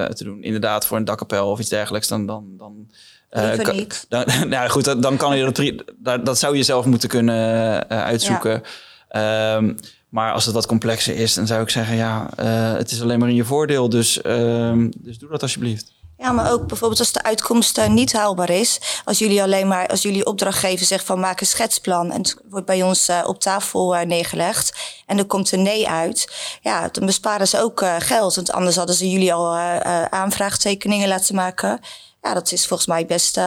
te 0.05 0.25
doen. 0.25 0.43
Inderdaad, 0.43 0.87
voor 0.87 0.97
een 0.97 1.05
dakkapel 1.05 1.51
of 1.51 1.61
iets 1.61 1.69
dergelijks. 1.69 2.09
Dan, 2.09 2.27
dan, 2.27 2.45
dan, 2.59 2.87
niet. 3.73 4.07
Dan, 4.09 4.25
nou 4.49 4.69
goed, 4.69 5.03
dan 5.03 5.17
kan 5.17 5.37
je 5.37 5.45
dat, 5.45 5.85
dat, 5.97 6.27
dat 6.27 6.39
zou 6.39 6.57
je 6.57 6.63
zelf 6.63 6.85
moeten 6.85 7.09
kunnen 7.09 7.89
uitzoeken. 7.89 8.63
Ehm, 9.09 9.75
maar 10.09 10.33
als 10.33 10.45
het 10.45 10.55
wat 10.55 10.67
complexer 10.67 11.17
is, 11.17 11.35
dan 11.35 11.47
zou 11.47 11.63
ik 11.63 11.71
zeggen, 11.71 11.97
ja, 11.97 12.29
het 12.77 12.91
is 12.91 13.03
alleen 13.03 13.19
maar 13.19 13.29
in 13.29 13.35
je 13.35 13.45
voordeel. 13.45 13.89
Dus, 13.89 14.23
ehm, 14.23 14.91
dus 14.99 15.19
doe 15.19 15.31
dat 15.31 15.43
alsjeblieft. 15.43 15.93
Ja, 16.23 16.33
maar 16.33 16.53
ook 16.53 16.67
bijvoorbeeld 16.67 17.01
als 17.01 17.13
de 17.13 17.23
uitkomst 17.23 17.79
eh, 17.79 17.89
niet 17.89 18.13
haalbaar 18.13 18.51
is. 18.51 18.81
Als 19.05 19.19
jullie 19.19 19.43
alleen 19.43 19.69
maar, 19.69 19.87
als 19.87 20.03
jullie 20.03 20.27
opdrachtgever 20.27 20.87
zegt 20.87 21.05
van 21.05 21.21
maak 21.21 21.41
een 21.41 21.47
schetsplan. 21.47 22.11
En 22.11 22.19
het 22.19 22.37
wordt 22.51 22.67
bij 22.67 22.83
ons 22.83 23.09
eh, 23.09 23.23
op 23.27 23.41
tafel 23.41 23.97
eh, 23.97 24.07
neergelegd. 24.07 24.73
En 25.07 25.19
er 25.19 25.25
komt 25.25 25.53
een 25.53 25.63
nee 25.63 25.89
uit. 25.89 26.33
Ja, 26.61 26.89
dan 26.89 27.07
besparen 27.07 27.49
ze 27.49 27.61
ook 27.61 27.85
geld. 27.99 28.35
Want 28.35 28.53
anders 28.53 28.77
hadden 28.77 28.95
ze 28.95 29.11
jullie 29.11 29.35
al 29.35 29.57
aanvraagtekeningen 30.11 31.09
laten 31.09 31.35
maken. 31.35 31.81
Ja, 32.23 32.35
dat 32.35 32.53
is 32.53 32.67
volgens 32.67 32.89
mij 32.89 33.07
best 33.07 33.41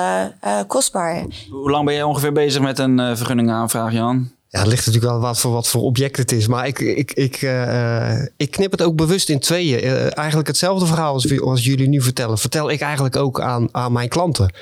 kostbaar. 0.68 1.26
Hoe 1.50 1.72
lang 1.72 1.86
ben 1.86 1.94
jij 1.94 2.04
ongeveer 2.04 2.34
bezig 2.34 2.62
met 2.62 2.80
een 2.80 3.18
vergunningaanvraag, 3.18 3.92
Jan? 3.92 4.35
Ja, 4.56 4.62
het 4.62 4.70
ligt 4.70 4.86
natuurlijk 4.86 5.12
wel 5.14 5.22
wat 5.22 5.40
voor, 5.40 5.52
wat 5.52 5.68
voor 5.68 5.82
object 5.82 6.18
het 6.18 6.32
is. 6.32 6.48
Maar 6.48 6.68
ik, 6.68 6.80
ik, 6.80 7.14
ik, 7.14 7.42
eh, 7.42 8.12
eh, 8.12 8.28
ik 8.38 8.52
knip 8.52 8.72
het 8.72 8.82
ook 8.82 8.96
bewust 8.96 9.30
in 9.30 9.40
tweeën. 9.40 9.80
Eh, 9.80 10.18
eigenlijk 10.18 10.48
hetzelfde 10.48 10.86
verhaal 10.86 11.14
als, 11.14 11.42
als 11.42 11.64
jullie 11.64 11.88
nu 11.88 12.02
vertellen. 12.02 12.38
Vertel 12.38 12.70
ik 12.70 12.82
eigenlijk 12.82 13.16
ook 13.16 13.42
aan, 13.42 13.68
aan 13.72 13.92
mijn 13.92 14.10
klanten. 14.10 14.54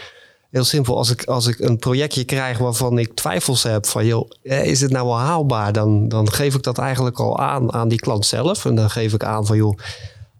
Heel 0.51 0.63
simpel, 0.63 0.97
als 0.97 1.09
ik, 1.09 1.23
als 1.23 1.47
ik 1.47 1.59
een 1.59 1.77
projectje 1.77 2.23
krijg 2.23 2.57
waarvan 2.57 2.97
ik 2.97 3.13
twijfels 3.13 3.63
heb 3.63 3.85
van... 3.85 4.05
joh, 4.05 4.29
is 4.43 4.81
het 4.81 4.91
nou 4.91 5.05
wel 5.05 5.19
haalbaar? 5.19 5.73
Dan, 5.73 6.07
dan 6.07 6.31
geef 6.31 6.55
ik 6.55 6.63
dat 6.63 6.77
eigenlijk 6.77 7.19
al 7.19 7.39
aan 7.39 7.73
aan 7.73 7.87
die 7.87 7.99
klant 7.99 8.25
zelf. 8.25 8.65
En 8.65 8.75
dan 8.75 8.89
geef 8.89 9.13
ik 9.13 9.23
aan 9.23 9.45
van 9.45 9.57
joh, 9.57 9.77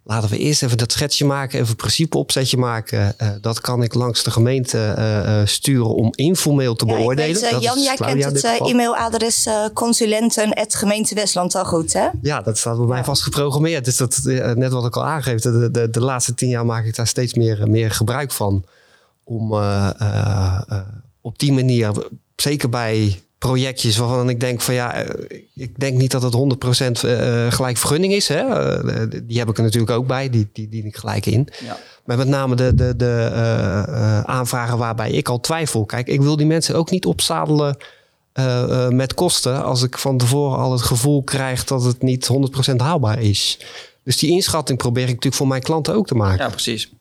laten 0.04 0.30
we 0.30 0.38
eerst 0.38 0.64
even 0.64 0.78
dat 0.78 0.92
schetsje 0.92 1.26
maken... 1.26 1.58
even 1.60 1.70
een 1.70 1.76
principeopzetje 1.76 2.58
maken. 2.58 3.20
Eh, 3.20 3.30
dat 3.42 3.62
kan 3.62 3.84
ik 3.84 3.94
langs 3.94 4.24
de 4.24 4.32
gemeente 4.32 4.78
eh, 4.78 5.42
eh, 5.42 5.48
sturen 5.48 5.96
om 5.96 6.10
informeel 6.16 6.76
te 6.76 6.86
Ja, 6.86 6.94
beoordelen. 6.96 7.42
weet, 7.42 7.52
eh, 7.52 7.60
Jan, 7.62 7.82
jij 7.82 7.96
Claudia 7.96 8.30
kent 8.30 8.44
het 8.44 8.62
eh, 8.62 8.70
e-mailadres 8.70 9.46
eh 9.46 9.66
consulenten.gemeente 9.74 11.16
Westland 11.16 11.56
al 11.56 11.66
goed, 11.66 11.94
hè? 11.94 12.08
Ja, 12.22 12.42
dat 12.42 12.58
staat 12.58 12.78
bij 12.78 12.86
mij 12.86 13.04
vast 13.04 13.22
geprogrammeerd. 13.24 13.86
Dus 13.86 13.98
dat, 13.98 14.16
eh, 14.26 14.52
net 14.52 14.72
wat 14.72 14.86
ik 14.86 14.96
al 14.96 15.06
aangeef, 15.06 15.42
de, 15.42 15.72
de, 15.72 15.90
de 15.90 16.00
laatste 16.02 16.34
tien 16.34 16.50
jaar 16.50 16.66
maak 16.66 16.86
ik 16.86 16.96
daar 16.96 17.08
steeds 17.08 17.34
meer, 17.34 17.70
meer 17.70 17.92
gebruik 17.92 18.32
van. 18.32 18.64
Om 19.24 19.54
eh, 19.54 19.90
eh, 20.00 20.62
eh, 20.68 20.80
op 21.22 21.40
die 21.40 21.54
manier, 21.54 21.92
zeker 22.36 22.70
bij 22.70 23.22
projectjes 23.48 23.98
waarvan 23.98 24.30
ik 24.30 24.40
denk 24.40 24.62
van 24.62 24.74
ja, 24.74 24.94
eh, 24.94 25.40
ik 25.56 25.80
denk 25.80 25.98
niet 25.98 26.12
dat 26.12 26.22
het 26.22 26.34
100% 26.34 27.04
eh, 27.04 27.52
gelijk 27.52 27.78
vergunning 27.78 28.14
is. 28.14 28.28
Hè? 28.28 28.40
Eh, 28.40 29.22
die 29.24 29.40
heb 29.40 29.50
ik 29.50 29.58
er 29.58 29.64
natuurlijk 29.64 29.92
ook 29.92 30.08
bij, 30.08 30.30
die, 30.30 30.50
die 30.54 30.70
dien 30.70 30.86
ik 30.86 30.96
gelijk 30.96 31.26
in. 31.26 31.48
Ja. 31.66 31.78
Maar 32.06 32.18
met 32.18 32.28
name 32.28 32.56
de, 32.56 32.76
de, 32.76 32.96
de 32.96 33.30
eh, 33.34 33.84
eh, 33.84 34.24
aanvragen 34.24 34.78
waarbij 34.78 35.12
ik 35.12 35.30
al 35.30 35.40
twijfel. 35.40 35.86
Kijk, 35.86 36.08
ik 36.08 36.22
wil 36.22 36.38
die 36.38 36.46
mensen 36.46 36.76
ook 36.76 36.90
niet 36.90 37.06
opzadelen 37.06 37.78
eh, 38.34 38.86
eh, 38.86 38.92
met 38.92 39.14
kosten. 39.14 39.64
Als 39.64 39.84
ik 39.84 39.98
van 39.98 40.18
tevoren 40.18 40.58
al 40.58 40.72
het 40.72 40.82
gevoel 40.82 41.24
krijg 41.24 41.64
dat 41.64 41.84
het 41.84 42.02
niet 42.02 42.30
100% 42.72 42.76
haalbaar 42.76 43.22
is. 43.22 43.60
Dus 44.04 44.18
die 44.18 44.32
inschatting 44.32 44.78
probeer 44.78 45.04
ik 45.04 45.08
natuurlijk 45.08 45.36
voor 45.36 45.48
mijn 45.48 45.62
klanten 45.62 45.96
ook 45.96 46.08
te 46.08 46.16
maken. 46.16 46.44
Ja, 46.46 46.50
precies. 46.50 46.92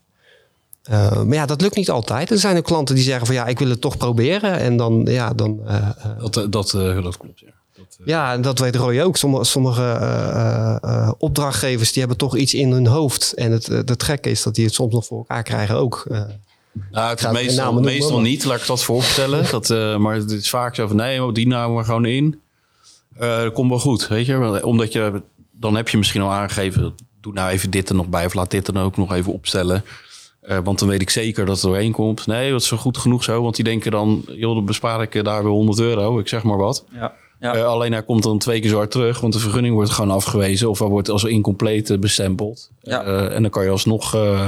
Eh, 0.83 1.23
maar 1.23 1.35
ja, 1.37 1.47
dat 1.47 1.61
lukt 1.61 1.77
niet 1.77 1.91
altijd. 1.91 2.31
Er 2.31 2.39
zijn 2.39 2.57
ook 2.57 2.65
klanten 2.65 2.95
die 2.95 3.05
zeggen 3.05 3.27
van 3.27 3.35
ja, 3.35 3.47
ik 3.47 3.59
wil 3.59 3.69
het 3.69 3.81
toch 3.81 3.97
proberen. 3.97 4.59
En 4.59 4.77
dan, 4.77 5.03
ja, 5.05 5.33
dan 5.33 5.61
eh, 5.67 5.77
eh, 5.77 6.19
Dat, 6.31 6.53
dat, 6.53 6.75
eh, 6.75 7.03
dat 7.03 7.17
klopt, 7.17 7.41
ja. 7.41 7.51
Dat, 7.77 7.99
ja, 8.05 8.33
en 8.33 8.43
dat 8.43 8.59
weet 8.59 8.77
Roy 8.77 9.01
ook. 9.01 9.17
Sommige, 9.17 9.45
sommige 9.45 9.83
eh, 9.83 10.75
eh, 10.75 10.77
eh, 10.83 11.11
opdrachtgevers 11.19 11.91
die 11.91 11.99
hebben 12.01 12.19
toch 12.19 12.37
iets 12.37 12.55
in 12.55 12.71
hun 12.73 12.87
hoofd. 12.87 13.33
En 13.33 13.53
het, 13.53 13.67
het, 13.67 13.89
het 13.89 14.03
gekke 14.03 14.31
is 14.31 14.43
dat 14.43 14.55
die 14.55 14.65
het 14.65 14.75
soms 14.75 14.93
nog 14.93 15.05
voor 15.07 15.19
elkaar 15.19 15.43
krijgen 15.43 15.77
ook. 15.77 16.05
Eh, 16.11 16.21
Nou, 16.91 17.11
het 17.11 17.21
is 17.25 17.31
meestal, 17.31 17.65
noemen, 17.65 17.85
meestal 17.85 18.13
maar- 18.13 18.23
niet, 18.29 18.45
laat 18.45 18.61
ik 18.61 18.67
dat 18.67 18.83
voorstellen. 18.85 19.51
dat, 19.51 19.71
eh, 19.71 19.97
maar 19.97 20.15
het 20.15 20.31
is 20.31 20.51
vaak 20.51 20.75
zo 20.75 20.87
van, 20.87 20.97
nee, 20.97 21.33
die 21.33 21.47
nou 21.47 21.73
maar 21.75 21.85
gewoon 21.85 22.05
in. 22.05 22.41
Eh 23.19 23.37
dat 23.43 23.53
komt 23.53 23.69
wel 23.71 23.79
goed, 23.79 24.09
weet 24.09 24.27
je. 24.27 24.65
Omdat 24.65 24.93
je, 24.93 25.23
dan 25.53 25.75
heb 25.77 25.89
je 25.89 25.99
misschien 25.99 26.23
al 26.23 26.33
aangegeven, 26.33 26.95
doe 27.21 27.33
nou 27.33 27.51
even 27.51 27.71
dit 27.71 27.89
er 27.89 27.95
nog 27.95 28.09
bij. 28.09 28.25
Of 28.27 28.35
laat 28.35 28.51
dit 28.51 28.67
dan 28.67 28.79
ook 28.79 28.97
nog 28.97 29.13
even 29.13 29.33
opstellen. 29.33 29.85
Eh, 30.43 30.59
want 30.65 30.79
dan 30.79 30.89
weet 30.89 31.01
ik 31.01 31.11
zeker 31.11 31.47
dat 31.47 31.55
het 31.55 31.65
doorheen 31.65 31.93
komt. 31.93 32.27
Nee, 32.27 32.51
dat 32.51 32.61
is 32.61 32.67
zo 32.67 32.77
goed 32.77 32.99
genoeg 32.99 33.25
zo. 33.25 33.43
Want 33.43 33.57
die 33.57 33.65
denken 33.65 33.91
dan, 33.91 34.25
joh, 34.27 34.55
dan 34.55 34.65
bespaar 34.65 35.03
ik 35.03 35.15
eh, 35.15 35.25
daar 35.25 35.43
weer 35.43 35.53
100 35.53 35.79
euro. 35.79 36.19
Ik 36.19 36.29
zeg 36.29 36.43
maar 36.43 36.57
wat. 36.57 36.85
Ja. 36.93 37.15
Ja. 37.41 37.55
Eh, 37.55 37.65
alleen 37.65 37.93
hij 37.93 38.03
komt 38.03 38.23
dan 38.23 38.39
twee 38.39 38.61
keer 38.61 38.71
zo 38.71 38.77
hard 38.77 38.91
terug. 38.91 39.21
Want 39.21 39.33
de 39.33 39.39
vergunning 39.39 39.75
wordt 39.75 39.91
gewoon 39.91 40.11
afgewezen. 40.11 40.71
Of 40.71 40.79
hij 40.79 40.89
wordt 40.89 41.09
als 41.09 41.25
incompleet 41.25 42.01
bestempeld. 42.01 42.71
Ja. 42.81 43.03
Eh, 43.03 43.35
en 43.35 43.43
dan 43.43 43.51
kan 43.51 43.65
je 43.65 43.71
alsnog 43.71 44.15
eh, 44.15 44.47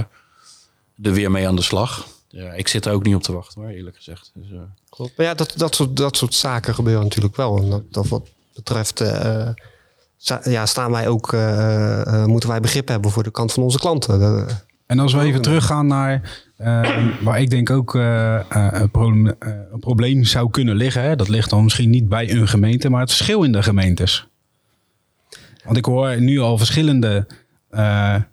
er 1.03 1.13
weer 1.13 1.31
mee 1.31 1.49
aan 1.49 1.57
de 1.57 1.63
slag. 1.63 2.07
Ja, 2.29 2.53
ik 2.53 2.69
zit 2.69 2.85
er 2.85 2.93
ook 2.93 3.05
niet 3.05 3.15
op 3.15 3.23
te 3.23 3.33
wachten, 3.33 3.61
hoor, 3.61 3.71
eerlijk 3.71 3.97
gezegd. 3.97 4.31
Dus, 4.35 4.51
eh, 4.51 4.59
Klopt. 4.89 5.13
Maar 5.17 5.27
ja, 5.27 5.35
dat, 5.35 5.53
dat, 5.57 5.75
soort, 5.75 5.97
dat 5.97 6.17
soort 6.17 6.35
zaken 6.35 6.75
gebeuren 6.75 7.03
natuurlijk 7.03 7.37
wel. 7.37 7.57
En 7.57 7.71
dat, 7.71 7.83
dat 7.91 8.09
wat 8.09 8.29
betreft 8.55 9.01
eh, 9.01 9.49
ja, 10.43 10.67
staan 10.67 10.91
wij 10.91 11.09
ook, 11.09 11.33
eh, 11.33 12.07
eh, 12.07 12.25
moeten 12.25 12.49
wij 12.49 12.61
begrip 12.61 12.89
hebben 12.89 13.11
voor 13.11 13.23
de 13.23 13.31
kant 13.31 13.53
van 13.53 13.63
onze 13.63 13.79
klanten. 13.79 14.47
En 14.87 14.99
als 14.99 15.13
we 15.13 15.21
even 15.21 15.43
teruggaan 15.43 15.87
naar 15.87 16.43
eh, 16.57 17.07
waar 17.21 17.41
ik 17.41 17.51
denk 17.51 17.71
ook 17.71 17.95
eh, 17.95 18.35
eh, 18.35 18.69
een, 18.73 18.91
probleem, 18.91 19.35
een 19.73 19.81
probleem 19.81 20.25
zou 20.25 20.51
kunnen 20.51 20.77
liggen. 20.77 21.03
Hè? 21.03 21.17
Dat 21.17 21.29
ligt 21.29 21.51
dan 21.51 21.65
misschien 21.65 21.91
niet 21.91 22.09
bij 22.09 22.31
een 22.31 22.49
gemeente, 22.49 22.91
maar 22.91 23.01
het 23.01 23.13
verschil 23.13 23.43
in 23.43 23.53
de 23.53 23.63
gemeentes. 23.63 24.29
Want 25.65 25.77
ik 25.77 25.85
hoor 25.85 26.21
nu 26.21 26.39
al 26.39 26.59
verschillende 26.59 27.27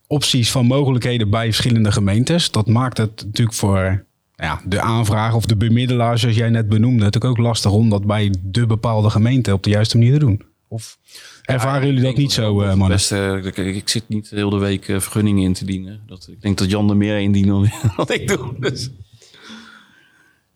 opties 0.08 0.52
van 0.52 0.66
mogelijkheden 0.66 1.30
bij 1.30 1.46
verschillende 1.46 1.92
gemeentes. 1.92 2.52
Dat 2.52 2.68
maakt 2.68 2.98
het 2.98 3.24
natuurlijk 3.26 3.58
voor 3.58 4.06
ja, 4.36 4.62
de 4.66 4.82
aanvraag 4.82 5.34
of 5.34 5.46
de 5.46 5.56
bemiddelaar, 5.56 6.18
zoals 6.20 6.36
jij 6.36 6.50
net 6.50 6.70
benoemde, 6.70 7.04
natuurlijk 7.04 7.40
ook 7.40 7.46
lastig 7.46 7.72
om 7.72 7.90
dat 7.90 8.06
bij 8.06 8.36
de 8.42 8.66
bepaalde 8.66 9.10
gemeente 9.10 9.54
op 9.54 9.64
de 9.64 9.70
juiste 9.70 9.98
manier 9.98 10.14
te 10.14 10.20
doen. 10.20 10.42
Of 10.68 10.98
ervaren 11.46 11.88
jullie 11.88 12.04
dat 12.04 12.16
niet 12.18 12.32
zo, 12.32 12.62
eh, 12.62 12.68
mannen? 12.68 12.88
Best, 12.88 13.12
eh, 13.12 13.46
ik, 13.46 13.58
ik 13.58 13.90
zit 13.90 14.04
niet 14.08 14.30
heel 14.30 14.50
de 14.50 14.58
week 14.58 14.88
eh, 14.88 15.00
vergunningen 15.00 15.44
in 15.44 15.54
te 15.54 15.66
dienen. 15.66 16.02
Dat, 16.08 16.28
ik 16.32 16.42
denk 16.42 16.58
dat 16.58 16.70
Jan 16.70 16.90
er 16.90 16.98
meer 16.98 17.20
indient 17.20 17.48
dan 17.48 17.70
wat 17.96 18.12
ik 18.12 18.28
doe. 18.28 18.54
Dus. 18.60 18.90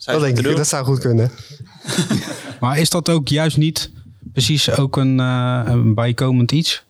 Dat 0.06 0.21
denk 0.21 0.38
ik, 0.38 0.56
dat 0.56 0.67
zou 0.67 0.86
goed 0.86 1.00
kunnen. 1.00 1.32
Maar 2.60 2.80
is 2.80 2.89
dat 2.89 3.10
ook 3.10 3.28
juist 3.28 3.58
niet 3.58 3.91
precies 4.34 4.71
ook 4.78 4.98
een, 4.98 5.19
eh, 5.19 5.62
een 5.65 5.93
bijkomend 5.93 6.52
iets? 6.52 6.84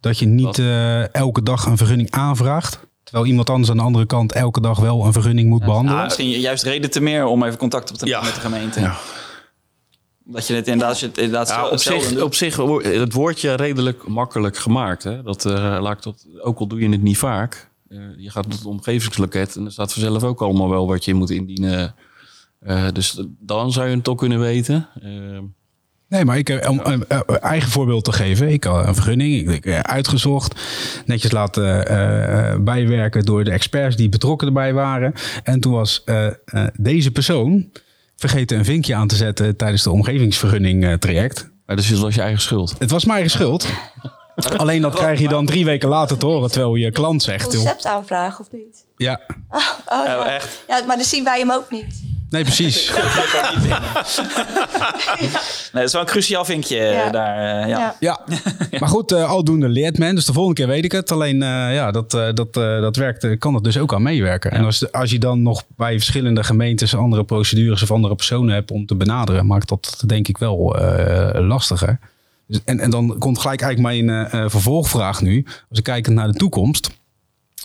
Dat 0.00 0.18
je 0.18 0.26
niet 0.26 0.58
eh, 0.58 1.14
elke 1.14 1.42
dag 1.42 1.66
een 1.66 1.76
vergunning 1.76 2.10
aanvraagt, 2.10 2.78
terwijl 3.02 3.26
iemand 3.26 3.50
anders 3.50 3.70
aan 3.70 3.76
de 3.76 3.82
andere 3.82 4.06
kant 4.06 4.32
elke 4.32 4.60
dag 4.60 4.78
wel 4.78 5.04
een 5.04 5.12
vergunning 5.12 5.48
moet 5.48 5.64
behandelen? 5.64 5.98
Ah, 5.98 6.04
misschien 6.04 6.28
juist 6.30 6.62
reden 6.62 6.90
te 6.90 7.00
meer 7.00 7.24
om 7.24 7.42
even 7.44 7.58
contact 7.58 7.90
op 7.90 7.96
te 7.96 8.04
nemen 8.04 8.20
Ja. 8.20 8.26
met 8.26 8.34
de 8.34 8.40
gemeente. 8.40 8.80
Ja. 8.80 8.96
Dat 10.28 10.46
je 10.46 10.54
het 10.54 10.66
inderdaad, 10.66 10.88
als 10.90 11.00
je 11.00 11.06
het 11.06 11.18
inderdaad 11.18 11.48
Ja, 11.48 11.68
op, 11.68 11.78
zich, 11.78 12.08
doet. 12.08 12.22
op 12.22 12.34
zich 12.34 12.56
het 12.82 13.12
woordje 13.12 13.54
redelijk 13.54 14.08
makkelijk 14.08 14.56
gemaakt. 14.56 15.02
Hè? 15.02 15.22
Dat, 15.22 15.44
eh, 15.44 15.52
laat 15.80 15.96
ik 15.96 16.02
dat, 16.02 16.26
ook 16.42 16.58
al 16.58 16.66
doe 16.66 16.80
je 16.80 16.88
het 16.88 17.02
niet 17.02 17.18
vaak. 17.18 17.70
eh, 17.88 17.98
je 18.16 18.30
gaat 18.30 18.42
tot 18.42 18.52
het 18.52 18.64
omgevingsloket 18.64 19.56
en 19.56 19.64
er 19.64 19.72
staat 19.72 19.92
vanzelf 19.92 20.22
ook 20.22 20.42
allemaal 20.42 20.68
wel 20.70 20.86
wat 20.86 21.04
je 21.04 21.14
moet 21.14 21.30
indienen. 21.30 21.94
Eh, 22.60 22.86
dus 22.92 23.20
dan 23.38 23.72
zou 23.72 23.88
je 23.88 23.94
het 23.94 24.04
toch 24.04 24.16
kunnen 24.16 24.40
weten. 24.40 24.88
Eh, 25.02 25.38
Nee, 26.08 26.24
maar 26.24 26.38
ik, 26.38 26.66
om 26.68 26.80
een 26.82 27.06
eigen 27.40 27.70
voorbeeld 27.70 28.04
te 28.04 28.12
geven. 28.12 28.48
Ik 28.48 28.64
had 28.64 28.86
een 28.86 28.94
vergunning, 28.94 29.50
ik, 29.50 29.64
ik, 29.64 29.82
uitgezocht. 29.86 30.60
Netjes 31.06 31.30
laten 31.32 31.92
uh, 31.92 32.64
bijwerken 32.64 33.24
door 33.24 33.44
de 33.44 33.50
experts 33.50 33.96
die 33.96 34.08
betrokken 34.08 34.46
erbij 34.46 34.72
waren. 34.72 35.12
En 35.42 35.60
toen 35.60 35.72
was 35.72 36.04
deze 36.76 37.10
persoon 37.10 37.70
vergeten 38.16 38.58
een 38.58 38.64
vinkje 38.64 38.94
aan 38.94 39.08
te 39.08 39.16
zetten 39.16 39.56
tijdens 39.56 39.82
de 39.82 39.90
omgevingsvergunning 39.90 41.00
traject. 41.00 41.50
dus 41.66 41.88
het 41.88 41.98
was 41.98 42.14
je 42.14 42.20
eigen 42.20 42.40
schuld? 42.40 42.74
Het 42.78 42.90
was 42.90 43.04
mijn 43.04 43.18
eigen 43.18 43.38
schuld. 43.38 43.66
Alleen 44.56 44.82
dat 44.82 44.94
krijg 44.94 45.20
je 45.20 45.28
dan 45.28 45.46
drie 45.46 45.64
weken 45.64 45.88
later 45.88 46.18
te 46.18 46.26
horen, 46.26 46.50
terwijl 46.50 46.74
je 46.74 46.90
klant 46.90 47.22
zegt... 47.22 47.48
Conceptaanvraag 47.48 48.40
of 48.40 48.52
niet? 48.52 48.84
Ja. 48.96 49.20
Oh, 49.88 49.98
oh, 49.98 50.04
ja. 50.06 50.18
Oh, 50.18 50.26
echt? 50.26 50.64
Ja, 50.68 50.84
maar 50.86 50.96
dan 50.96 51.04
zien 51.04 51.24
wij 51.24 51.38
hem 51.38 51.52
ook 51.52 51.70
niet. 51.70 52.02
Nee, 52.30 52.42
precies. 52.42 52.90
nee, 55.72 55.72
dat 55.72 55.82
is 55.82 55.92
wel 55.92 56.00
een 56.00 56.06
cruciaal 56.06 56.44
vinkje 56.44 56.76
Ja. 56.76 57.10
daar. 57.10 57.62
eh, 57.62 57.68
ja. 57.68 57.96
Ja, 58.00 58.20
maar 58.80 58.88
goed, 58.88 59.12
eh, 59.12 59.30
aldoende 59.30 59.68
leert 59.68 59.98
men. 59.98 60.14
Dus 60.14 60.24
de 60.24 60.32
volgende 60.32 60.60
keer 60.60 60.68
weet 60.68 60.84
ik 60.84 60.92
het. 60.92 61.10
Alleen, 61.12 61.42
eh, 61.42 61.74
ja, 61.74 61.90
dat, 61.90 62.14
eh, 62.14 62.28
dat, 62.34 62.56
eh, 62.56 62.80
dat 62.80 62.96
werkt, 62.96 63.24
eh, 63.24 63.38
kan 63.38 63.54
er 63.54 63.62
dus 63.62 63.78
ook 63.78 63.94
aan 63.94 64.02
meewerken. 64.02 64.50
En 64.50 64.64
als, 64.64 64.92
als 64.92 65.10
je 65.10 65.18
dan 65.18 65.42
nog 65.42 65.64
bij 65.76 65.92
verschillende 65.92 66.44
gemeentes 66.44 66.94
andere 66.96 67.24
procedures 67.24 67.82
of 67.82 67.90
andere 67.90 68.14
personen 68.14 68.54
hebt 68.54 68.70
om 68.70 68.86
te 68.86 68.94
benaderen, 68.94 69.46
maakt 69.46 69.68
dat 69.68 70.02
denk 70.06 70.28
ik 70.28 70.38
wel 70.38 70.78
eh, 70.78 71.40
lastiger. 71.40 71.98
Dus, 72.46 72.60
en, 72.64 72.80
en 72.80 72.90
dan 72.90 73.16
komt 73.18 73.38
gelijk 73.38 73.60
eigenlijk 73.60 74.04
mijn 74.06 74.26
eh, 74.30 74.42
eh, 74.44 74.50
vervolgvraag 74.50 75.20
nu. 75.20 75.46
Als 75.70 75.78
ik 75.78 75.84
kijk 75.84 76.08
naar 76.08 76.26
de 76.32 76.38
toekomst. 76.38 76.90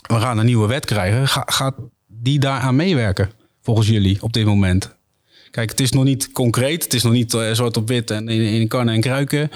We 0.02 0.20
gaan 0.20 0.38
een 0.38 0.46
nieuwe 0.46 0.66
wet 0.68 0.84
krijgen. 0.84 1.28
Ga- 1.28 1.42
gaat 1.46 1.74
die 2.06 2.38
daaraan 2.38 2.76
meewerken, 2.76 3.30
volgens 3.62 3.88
jullie, 3.88 4.22
op 4.22 4.32
dit 4.32 4.44
moment? 4.44 4.94
Kijk, 5.50 5.70
het 5.70 5.80
is 5.80 5.90
nog 5.92 6.04
niet 6.04 6.32
concreet. 6.32 6.84
Het 6.84 6.94
is 6.94 7.02
nog 7.02 7.12
niet 7.12 7.34
eh, 7.34 7.52
zwart 7.52 7.76
op 7.76 7.88
wit 7.88 8.10
en 8.10 8.28
in, 8.28 8.40
in 8.42 8.68
kannen 8.68 8.94
en 8.94 9.00
kruiken. 9.00 9.50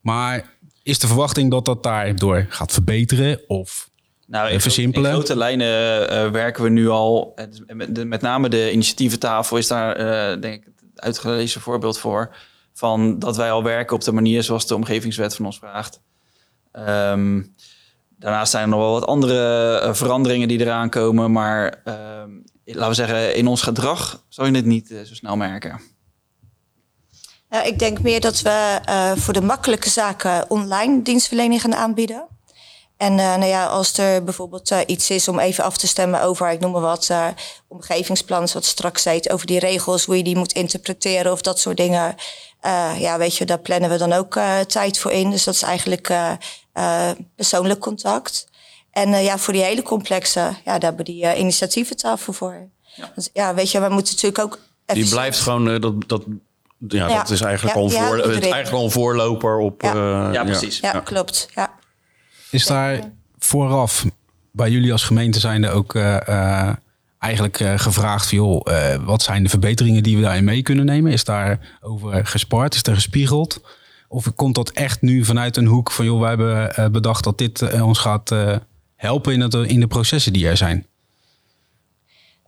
Maar 0.00 0.56
is 0.82 0.98
de 0.98 1.06
verwachting 1.06 1.50
dat 1.50 1.64
dat 1.64 1.82
daardoor 1.82 2.46
gaat 2.48 2.72
verbeteren? 2.72 3.40
Of 3.46 3.90
Nou, 4.26 4.46
Eh, 4.46 4.52
in, 4.52 4.60
versimpelen. 4.60 5.10
in 5.10 5.16
grote 5.16 5.36
lijnen 5.36 6.08
eh, 6.10 6.30
werken 6.30 6.62
we 6.62 6.68
nu 6.70 6.88
al. 6.88 7.32
Het- 7.34 7.62
Met, 8.06 8.20
name 8.20 8.48
de 8.48 8.72
initiatieventafel 8.72 9.56
is 9.56 9.66
daar, 9.66 9.96
eh, 9.96 10.40
denk 10.40 10.54
ik, 10.66 10.72
het 10.94 11.00
uitgelezen 11.00 11.60
voorbeeld 11.60 11.98
voor. 11.98 12.36
Van 12.74 13.18
dat 13.18 13.36
wij 13.36 13.50
al 13.50 13.62
werken 13.62 13.96
op 13.96 14.04
de 14.04 14.12
manier 14.12 14.42
zoals 14.42 14.66
de 14.66 14.74
omgevingswet 14.74 15.34
van 15.34 15.44
ons 15.46 15.58
vraagt. 15.58 16.00
Ehm, 16.72 17.42
daarnaast 18.18 18.50
zijn 18.50 18.62
er 18.62 18.68
nog 18.68 18.78
wel 18.80 18.92
wat 18.92 19.06
andere 19.06 19.74
eh, 19.78 19.94
veranderingen 19.94 20.48
die 20.48 20.60
eraan 20.60 20.90
komen. 20.90 21.32
Maar 21.32 21.80
ehm, 21.84 22.30
laten 22.74 22.88
we 22.88 22.94
zeggen, 22.94 23.34
in 23.34 23.46
ons 23.46 23.62
gedrag 23.62 24.24
zal 24.28 24.46
je 24.46 24.54
het 24.54 24.64
niet 24.64 24.90
eh, 24.90 25.02
zo 25.02 25.14
snel 25.14 25.36
merken. 25.36 25.80
Nou, 27.48 27.66
ik 27.66 27.78
denk 27.78 28.00
meer 28.00 28.20
dat 28.20 28.40
we 28.40 28.80
eh, 28.84 29.12
voor 29.16 29.32
de 29.32 29.40
makkelijke 29.40 29.90
zaken 29.90 30.50
online 30.50 31.02
dienstverlening 31.02 31.60
gaan 31.60 31.74
aanbieden. 31.74 32.26
En 32.96 33.18
eh, 33.18 33.36
nou 33.36 33.44
ja, 33.44 33.66
als 33.66 33.98
er 33.98 34.24
bijvoorbeeld 34.24 34.74
iets 34.86 35.10
is 35.10 35.28
om 35.28 35.38
even 35.38 35.64
af 35.64 35.76
te 35.76 35.86
stemmen 35.86 36.22
over, 36.22 36.50
ik 36.50 36.60
noem 36.60 36.72
maar 36.72 36.80
wat, 36.80 37.10
omgevingsplan, 37.68 38.48
zoals 38.48 38.68
straks 38.68 39.02
zei, 39.02 39.20
over 39.30 39.46
die 39.46 39.58
regels, 39.58 40.04
hoe 40.04 40.16
je 40.16 40.22
die 40.22 40.36
moet 40.36 40.52
interpreteren 40.52 41.32
of 41.32 41.40
dat 41.40 41.58
soort 41.58 41.76
dingen. 41.76 42.14
Ja, 42.98 43.18
weet 43.18 43.36
je, 43.36 43.44
daar 43.44 43.58
plannen 43.58 43.90
we 43.90 43.96
dan 43.96 44.12
ook 44.12 44.40
tijd 44.66 44.98
voor 44.98 45.10
in. 45.10 45.30
Dus 45.30 45.44
dat 45.44 45.54
is 45.54 45.62
eigenlijk 45.62 46.12
persoonlijk 47.36 47.80
contact. 47.80 48.47
En 49.00 49.12
eh, 49.12 49.24
ja, 49.24 49.38
voor 49.38 49.52
die 49.52 49.62
hele 49.62 49.82
complexe, 49.82 50.40
ja, 50.40 50.54
daar 50.64 50.80
hebben 50.80 50.96
we 51.06 51.12
die 51.12 51.26
eh, 51.26 51.40
initiatieventafel 51.40 52.32
voor. 52.32 52.68
Ja. 52.94 53.12
ja, 53.32 53.54
weet 53.54 53.70
je, 53.70 53.80
we 53.80 53.88
moeten 53.88 54.14
natuurlijk 54.14 54.42
ook. 54.42 54.58
Die 54.86 55.08
blijft 55.08 55.40
gewoon, 55.40 55.70
eh, 55.70 55.80
dat, 55.80 56.08
dat, 56.08 56.22
ja, 56.78 57.08
Ja. 57.08 57.16
dat 57.16 57.30
is 57.30 57.40
eigenlijk, 57.40 57.74
Ja, 57.76 57.80
al, 57.80 57.86
een 57.86 57.92
voor, 57.92 58.16
het 58.16 58.28
eigenlijk 58.28 58.70
al 58.70 58.84
een 58.84 58.90
voorloper 58.90 59.58
op... 59.58 59.82
Ja. 59.82 59.92
eh, 60.28 60.32
Ja, 60.32 60.44
precies. 60.44 60.78
Ja, 60.78 61.00
klopt. 61.00 61.48
Ja. 61.54 61.70
is 62.50 62.66
daar 62.66 63.12
vooraf 63.38 64.04
bij 64.52 64.70
jullie 64.70 64.92
als 64.92 65.04
gemeente 65.04 65.40
zijnde 65.40 65.70
ook 65.70 65.94
eigenlijk 67.18 67.60
eh, 67.60 67.78
gevraagd 67.78 68.28
van, 68.28 68.38
joh, 68.38 68.60
eh, 68.64 69.04
wat 69.04 69.22
zijn 69.22 69.42
de 69.42 69.48
verbeteringen 69.48 70.02
die 70.02 70.16
we 70.16 70.22
daarin 70.22 70.44
mee 70.44 70.62
kunnen 70.62 70.84
nemen? 70.84 71.12
Is 71.12 71.24
daar 71.24 71.78
over 71.80 72.26
gespart? 72.26 72.74
Is 72.74 72.82
er 72.82 72.94
gespiegeld? 72.94 73.60
Of 74.08 74.34
komt 74.34 74.54
dat 74.54 74.70
echt 74.70 75.02
nu 75.02 75.24
vanuit 75.24 75.56
een 75.56 75.66
hoek 75.66 75.90
van, 75.90 76.04
joh, 76.04 76.20
wij 76.20 76.28
hebben 76.28 76.92
bedacht 76.92 77.24
dat 77.24 77.38
dit 77.38 77.80
ons 77.80 77.98
gaat 77.98 78.30
eh, 78.30 78.56
helpen 78.98 79.32
in, 79.32 79.40
het, 79.40 79.54
in 79.54 79.80
de 79.80 79.86
processen 79.86 80.32
die 80.32 80.48
er 80.48 80.56
zijn? 80.56 80.86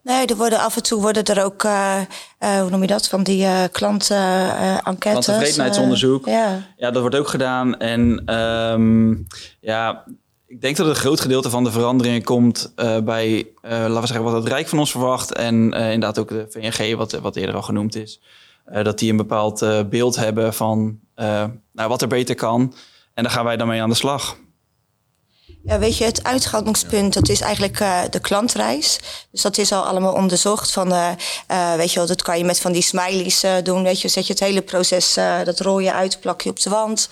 Nee, 0.03 0.27
er 0.27 0.37
worden 0.37 0.59
af 0.59 0.77
en 0.77 0.83
toe 0.83 1.01
worden 1.01 1.25
er 1.25 1.45
ook, 1.45 1.65
eh, 1.65 2.01
eh, 2.39 2.61
hoe 2.61 2.71
noem 2.71 2.81
je 2.81 2.87
dat, 2.87 3.09
van 3.09 3.23
die 3.23 3.45
eh 3.45 3.65
klanten-enquêtes. 3.73 5.25
Klanttevredenheidsonderzoek. 5.25 6.27
ja. 6.27 6.67
Ja, 6.77 6.91
dat 6.91 7.01
wordt 7.01 7.17
ook 7.17 7.29
gedaan. 7.29 7.79
En 7.79 8.23
ehm, 8.27 9.15
ja, 9.61 10.05
ik 10.47 10.61
denk 10.61 10.77
dat 10.77 10.87
een 10.87 10.95
groot 10.95 11.21
gedeelte 11.21 11.51
van 11.51 11.65
de 11.65 11.71
veranderingen 11.71 12.23
komt 12.25 12.73
eh, 12.77 12.99
bij, 12.99 13.47
eh, 13.63 13.71
laten 13.71 14.01
we 14.01 14.07
zeggen, 14.07 14.25
wat 14.25 14.33
het 14.43 14.53
Rijk 14.53 14.69
van 14.69 14.79
ons 14.79 14.91
verwacht. 14.91 15.33
En 15.35 15.73
eh, 15.73 15.85
inderdaad 15.93 16.19
ook 16.19 16.29
de 16.29 16.47
VNG, 16.51 16.97
wat, 16.97 17.13
wat 17.13 17.37
eerder 17.37 17.55
al 17.55 17.63
genoemd 17.63 17.97
is. 17.97 18.21
Eh, 18.65 18.85
dat 18.85 18.99
die 18.99 19.11
een 19.11 19.17
bepaald 19.17 19.63
eh, 19.63 19.81
beeld 19.85 20.17
hebben 20.17 20.55
van 20.55 20.99
eh, 21.15 21.45
nou, 21.73 21.89
wat 21.89 22.03
er 22.03 22.09
beter 22.09 22.35
kan. 22.35 22.75
En 23.15 23.23
daar 23.23 23.33
gaan 23.33 23.45
wij 23.45 23.57
dan 23.57 23.69
mee 23.69 23.83
aan 23.83 23.89
de 23.89 23.95
slag. 23.95 24.37
Ja, 25.63 25.79
weet 25.79 25.97
je, 25.97 26.05
het 26.05 26.25
uitgangspunt, 26.25 27.15
dat 27.15 27.29
is 27.29 27.41
eigenlijk 27.41 27.81
eh, 27.81 28.01
de 28.11 28.21
klantreis. 28.21 28.99
Dus 29.31 29.43
dat 29.43 29.59
is 29.59 29.73
al 29.73 29.83
allemaal 29.83 30.13
onderzocht. 30.13 30.73
Van, 30.73 30.93
eh, 30.93 31.11
eh, 31.47 31.75
weet 31.75 31.93
je 31.93 31.99
wel, 31.99 32.09
dat 32.09 32.23
kan 32.23 32.39
je 32.39 32.45
met 32.45 32.61
van 32.61 32.73
die 32.73 32.83
smileys 32.83 33.45
doen. 33.63 33.83
Weet 33.83 34.01
je, 34.01 34.09
zet 34.09 34.27
je 34.27 34.33
het 34.33 34.43
hele 34.43 34.63
proces, 34.63 35.15
dat 35.45 35.61
rol 35.61 35.79
je 35.79 35.93
uit, 35.93 36.21
plak 36.21 36.41
je 36.41 36.51
op 36.51 36.61
de 36.61 36.71
wand. 36.71 37.09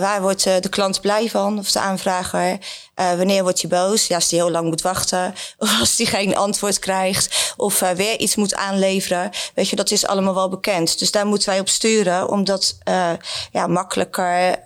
Waar 0.00 0.22
wordt 0.22 0.42
de 0.42 0.68
klant 0.68 1.00
blij 1.00 1.30
van, 1.30 1.58
of 1.58 1.70
de 1.70 1.80
aanvrager? 1.80 2.58
Wanneer 2.94 3.42
wordt 3.42 3.60
hij 3.60 3.70
boos? 3.70 4.06
Ja, 4.06 4.14
als 4.14 4.30
hij 4.30 4.38
heel 4.38 4.50
lang 4.50 4.68
moet 4.68 4.82
wachten. 4.82 5.34
Of 5.58 5.80
als 5.80 5.96
hij 5.96 6.06
geen 6.06 6.36
antwoord 6.36 6.78
krijgt. 6.78 7.54
Of 7.56 7.78
weer 7.78 8.18
iets 8.18 8.36
moet 8.36 8.54
aanleveren. 8.54 9.30
Weet 9.54 9.68
je, 9.68 9.76
dat 9.76 9.90
is 9.90 10.06
allemaal 10.06 10.34
wel 10.34 10.48
bekend. 10.48 10.98
Dus 10.98 11.10
daar 11.10 11.26
moeten 11.26 11.48
wij 11.48 11.60
op 11.60 11.68
sturen. 11.68 12.28
Om 12.28 12.44
dat 12.44 12.78
eh, 12.82 13.10
ja, 13.52 13.66
makkelijker, 13.66 14.62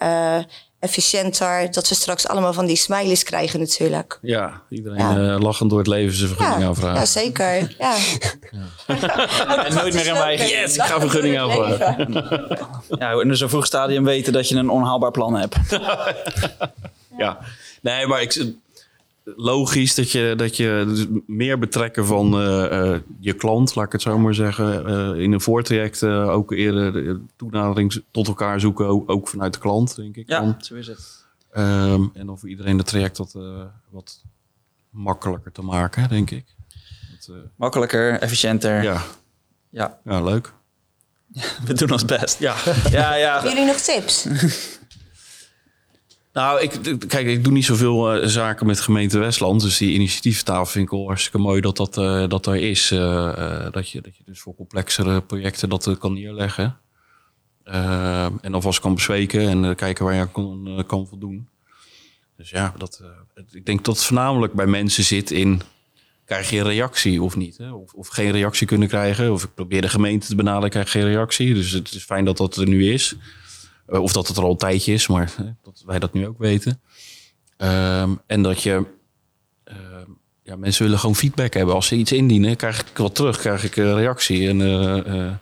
efficiënter... 0.80 1.70
dat 1.70 1.88
we 1.88 1.94
straks 1.94 2.28
allemaal 2.28 2.52
van 2.52 2.66
die 2.66 2.76
smileys 2.76 3.22
krijgen 3.22 3.60
natuurlijk. 3.60 4.18
Ja, 4.22 4.62
iedereen 4.68 4.98
Ja. 4.98 5.34
eh, 5.34 5.40
lachend 5.40 5.70
door 5.70 5.78
het 5.78 5.88
leven 5.88 6.16
zijn 6.16 6.28
vergunning 6.28 6.60
Ja, 6.62 6.66
aanvragen. 6.68 6.98
ja, 6.98 7.06
zeker. 7.06 7.74
Ja. 7.78 7.96
En 9.66 9.74
nooit 9.74 9.94
meer 9.94 10.06
in 10.06 10.12
wij. 10.14 10.36
Yes, 10.36 10.74
ik 10.76 10.82
ga 10.82 11.00
vergunning 11.00 11.38
aanvragen. 11.38 12.12
Ja, 12.98 13.10
in 13.20 13.28
een 13.30 13.36
zo 13.36 13.48
vroeg 13.48 13.66
stadium 13.66 14.04
weten 14.04 14.32
dat 14.32 14.48
je 14.48 14.54
een 14.56 14.70
onhaalbaar 14.70 15.10
plan 15.10 15.34
hebt. 15.34 15.56
Ja, 17.18 17.38
nee, 17.82 18.06
maar 18.06 18.22
ik, 18.22 18.44
logisch 19.36 19.94
dat 19.94 20.12
je, 20.12 20.34
dat 20.36 20.56
je 20.56 20.84
dus 20.88 21.06
meer 21.26 21.58
betrekken 21.58 22.06
van 22.06 22.34
eh, 22.34 22.92
eh, 22.94 23.00
je 23.20 23.32
klant, 23.32 23.74
laat 23.74 23.86
ik 23.86 23.92
het 23.92 24.02
zo 24.02 24.18
maar 24.18 24.34
zeggen, 24.34 24.86
eh, 24.86 25.22
in 25.22 25.32
een 25.32 25.40
voortraject 25.40 26.02
eh, 26.02 26.28
ook 26.28 26.52
eerder 26.52 26.92
de 26.92 27.20
toenadering 27.36 28.02
tot 28.10 28.28
elkaar 28.28 28.60
zoeken, 28.60 28.86
ook, 28.86 29.10
ook 29.10 29.28
vanuit 29.28 29.52
de 29.52 29.58
klant, 29.60 29.96
denk 29.96 30.16
ik. 30.16 30.28
Ja, 30.28 30.40
dan. 30.40 30.54
zo 30.58 30.74
is 30.74 30.86
het. 30.86 31.26
Ehm, 31.50 32.04
en 32.14 32.38
voor 32.38 32.48
iedereen 32.48 32.78
het 32.78 32.86
traject 32.86 33.18
wat, 33.18 33.34
wat 33.90 34.22
makkelijker 34.90 35.52
te 35.52 35.62
maken, 35.62 36.08
denk 36.08 36.30
ik. 36.30 36.44
Dat, 37.10 37.36
eh, 37.36 37.42
Makkelijker, 37.56 38.20
efficiënter. 38.20 38.82
Ja. 38.82 39.02
ja, 39.70 39.98
ja, 40.04 40.22
leuk. 40.22 40.52
we 41.66 41.74
doen 41.74 41.90
ons 41.90 42.04
best. 42.04 42.38
Ja, 42.38 42.56
ja, 42.90 43.14
ja. 43.14 43.32
Hebben 43.32 43.50
jullie 43.50 43.66
nog 43.66 43.76
tips? 43.76 44.26
Nou, 46.32 46.60
ik, 46.60 46.98
kijk, 47.08 47.26
ik 47.26 47.44
doe 47.44 47.52
niet 47.52 47.64
zoveel 47.64 48.12
eh, 48.12 48.28
zaken 48.28 48.66
met 48.66 48.80
gemeente 48.80 49.18
Westland. 49.18 49.60
Dus 49.60 49.78
die 49.78 49.92
initiatieftaal 49.92 50.66
vind 50.66 50.84
ik 50.84 50.90
wel 50.90 51.06
hartstikke 51.06 51.38
mooi 51.38 51.60
dat 51.60 51.76
dat, 51.76 51.96
eh, 51.96 52.28
dat 52.28 52.46
er 52.46 52.56
is. 52.56 52.90
eh, 52.90 53.70
dat, 53.70 53.90
je, 53.90 54.00
dat 54.00 54.16
je 54.16 54.22
dus 54.26 54.40
voor 54.40 54.54
complexere 54.54 55.20
projecten 55.22 55.68
dat 55.68 55.98
kan 55.98 56.12
neerleggen. 56.12 56.78
En 58.40 58.54
alvast 58.54 58.80
kan 58.80 58.94
bespreken 58.94 59.48
en 59.48 59.74
kijken 59.74 60.04
waar 60.04 60.14
je 60.14 60.28
kan, 60.32 60.84
kan 60.86 61.06
voldoen. 61.06 61.48
Dus 62.36 62.50
ja, 62.50 62.74
dat, 62.76 63.02
ik 63.50 63.66
denk 63.66 63.84
dat 63.84 63.96
het 63.96 64.04
voornamelijk 64.04 64.52
bij 64.52 64.66
mensen 64.66 65.04
zit 65.04 65.30
in... 65.30 65.60
krijg 66.24 66.50
je 66.50 66.58
een 66.58 66.64
reactie 66.64 67.22
of 67.22 67.36
niet? 67.36 67.56
Hè? 67.56 67.70
Of, 67.72 67.92
of 67.92 68.08
geen 68.08 68.30
reactie 68.30 68.66
kunnen 68.66 68.88
krijgen. 68.88 69.32
Of 69.32 69.44
ik 69.44 69.54
probeer 69.54 69.80
de 69.80 69.88
gemeente 69.88 70.26
te 70.26 70.34
benaderen, 70.34 70.70
krijg 70.70 70.90
geen 70.90 71.04
reactie. 71.04 71.54
Dus 71.54 71.70
het 71.70 71.92
is 71.92 72.04
fijn 72.04 72.24
dat 72.24 72.36
dat 72.36 72.56
er 72.56 72.68
nu 72.68 72.92
is. 72.92 73.16
Eh, 73.88 74.02
of 74.02 74.12
dat 74.12 74.28
het 74.28 74.36
er 74.36 74.42
al 74.42 74.50
een 74.50 74.56
tijdje 74.56 74.92
is, 74.92 75.06
maar 75.06 75.32
hè, 75.36 75.44
dat 75.62 75.82
wij 75.86 75.98
dat 75.98 76.12
nu 76.12 76.26
ook 76.26 76.38
weten. 76.38 76.80
Ehm, 77.56 78.14
en 78.26 78.42
dat 78.42 78.62
je... 78.62 78.84
ehm, 79.64 79.76
ja, 80.42 80.56
mensen 80.56 80.82
willen 80.84 80.98
gewoon 80.98 81.16
feedback 81.16 81.54
hebben. 81.54 81.74
Als 81.74 81.86
ze 81.86 81.94
iets 81.94 82.12
indienen, 82.12 82.56
krijg 82.56 82.80
ik 82.80 82.96
wat 82.98 83.14
terug, 83.14 83.38
krijg 83.38 83.64
ik 83.64 83.76
een 83.76 83.94
reactie. 83.94 84.48
En 84.48 84.60
eh, 84.60 84.98
eh, 84.98 85.32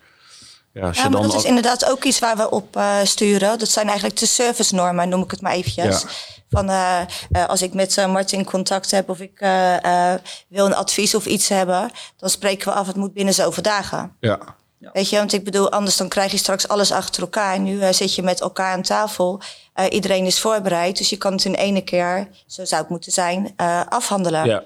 ja, 0.72 0.86
als 0.86 0.96
Ja, 0.96 1.02
je 1.02 1.08
maar 1.10 1.20
dan... 1.20 1.30
dat 1.30 1.34
is 1.40 1.44
inderdaad 1.44 1.84
ook 1.90 2.04
iets 2.04 2.18
waar 2.18 2.36
we 2.36 2.50
op 2.50 2.76
eh, 2.76 2.98
sturen. 3.04 3.58
Dat 3.58 3.68
zijn 3.68 3.86
eigenlijk 3.86 4.18
de 4.18 4.26
servicenormen, 4.26 5.08
noem 5.08 5.22
ik 5.22 5.30
het 5.30 5.40
maar 5.40 5.52
eventjes. 5.52 6.00
Ja. 6.02 6.08
Van, 6.50 6.70
eh, 6.70 7.00
eh, 7.30 7.46
als 7.46 7.62
ik 7.62 7.74
met 7.74 7.98
eh, 7.98 8.12
Martin 8.12 8.44
contact 8.44 8.90
heb 8.90 9.08
of 9.08 9.20
ik 9.20 9.40
eh, 9.40 10.12
eh, 10.12 10.20
wil 10.48 10.66
een 10.66 10.74
advies 10.74 11.14
of 11.14 11.26
iets 11.26 11.48
hebben... 11.48 11.90
dan 12.16 12.30
spreken 12.30 12.68
we 12.68 12.74
af, 12.74 12.86
het 12.86 12.96
moet 12.96 13.12
binnen 13.12 13.34
zoveel 13.34 13.62
dagen. 13.62 14.12
Ja, 14.20 14.38
Ja. 14.78 14.90
Weet 14.92 15.10
je, 15.10 15.16
want 15.16 15.32
ik 15.32 15.44
bedoel, 15.44 15.70
anders 15.70 15.96
dan 15.96 16.08
krijg 16.08 16.30
je 16.30 16.36
straks 16.36 16.68
alles 16.68 16.92
achter 16.92 17.22
elkaar. 17.22 17.60
Nu 17.60 17.80
eh, 17.80 17.92
zit 17.92 18.14
je 18.14 18.22
met 18.22 18.40
elkaar 18.40 18.72
aan 18.72 18.82
tafel. 18.82 19.40
Eh, 19.72 19.84
iedereen 19.90 20.24
is 20.24 20.40
voorbereid, 20.40 20.98
dus 20.98 21.10
je 21.10 21.16
kan 21.16 21.32
het 21.32 21.44
in 21.44 21.54
ene 21.54 21.80
keer, 21.80 22.28
zo 22.46 22.64
zou 22.64 22.80
het 22.80 22.90
moeten 22.90 23.12
zijn, 23.12 23.52
eh, 23.56 23.80
afhandelen. 23.88 24.44
Ja. 24.44 24.62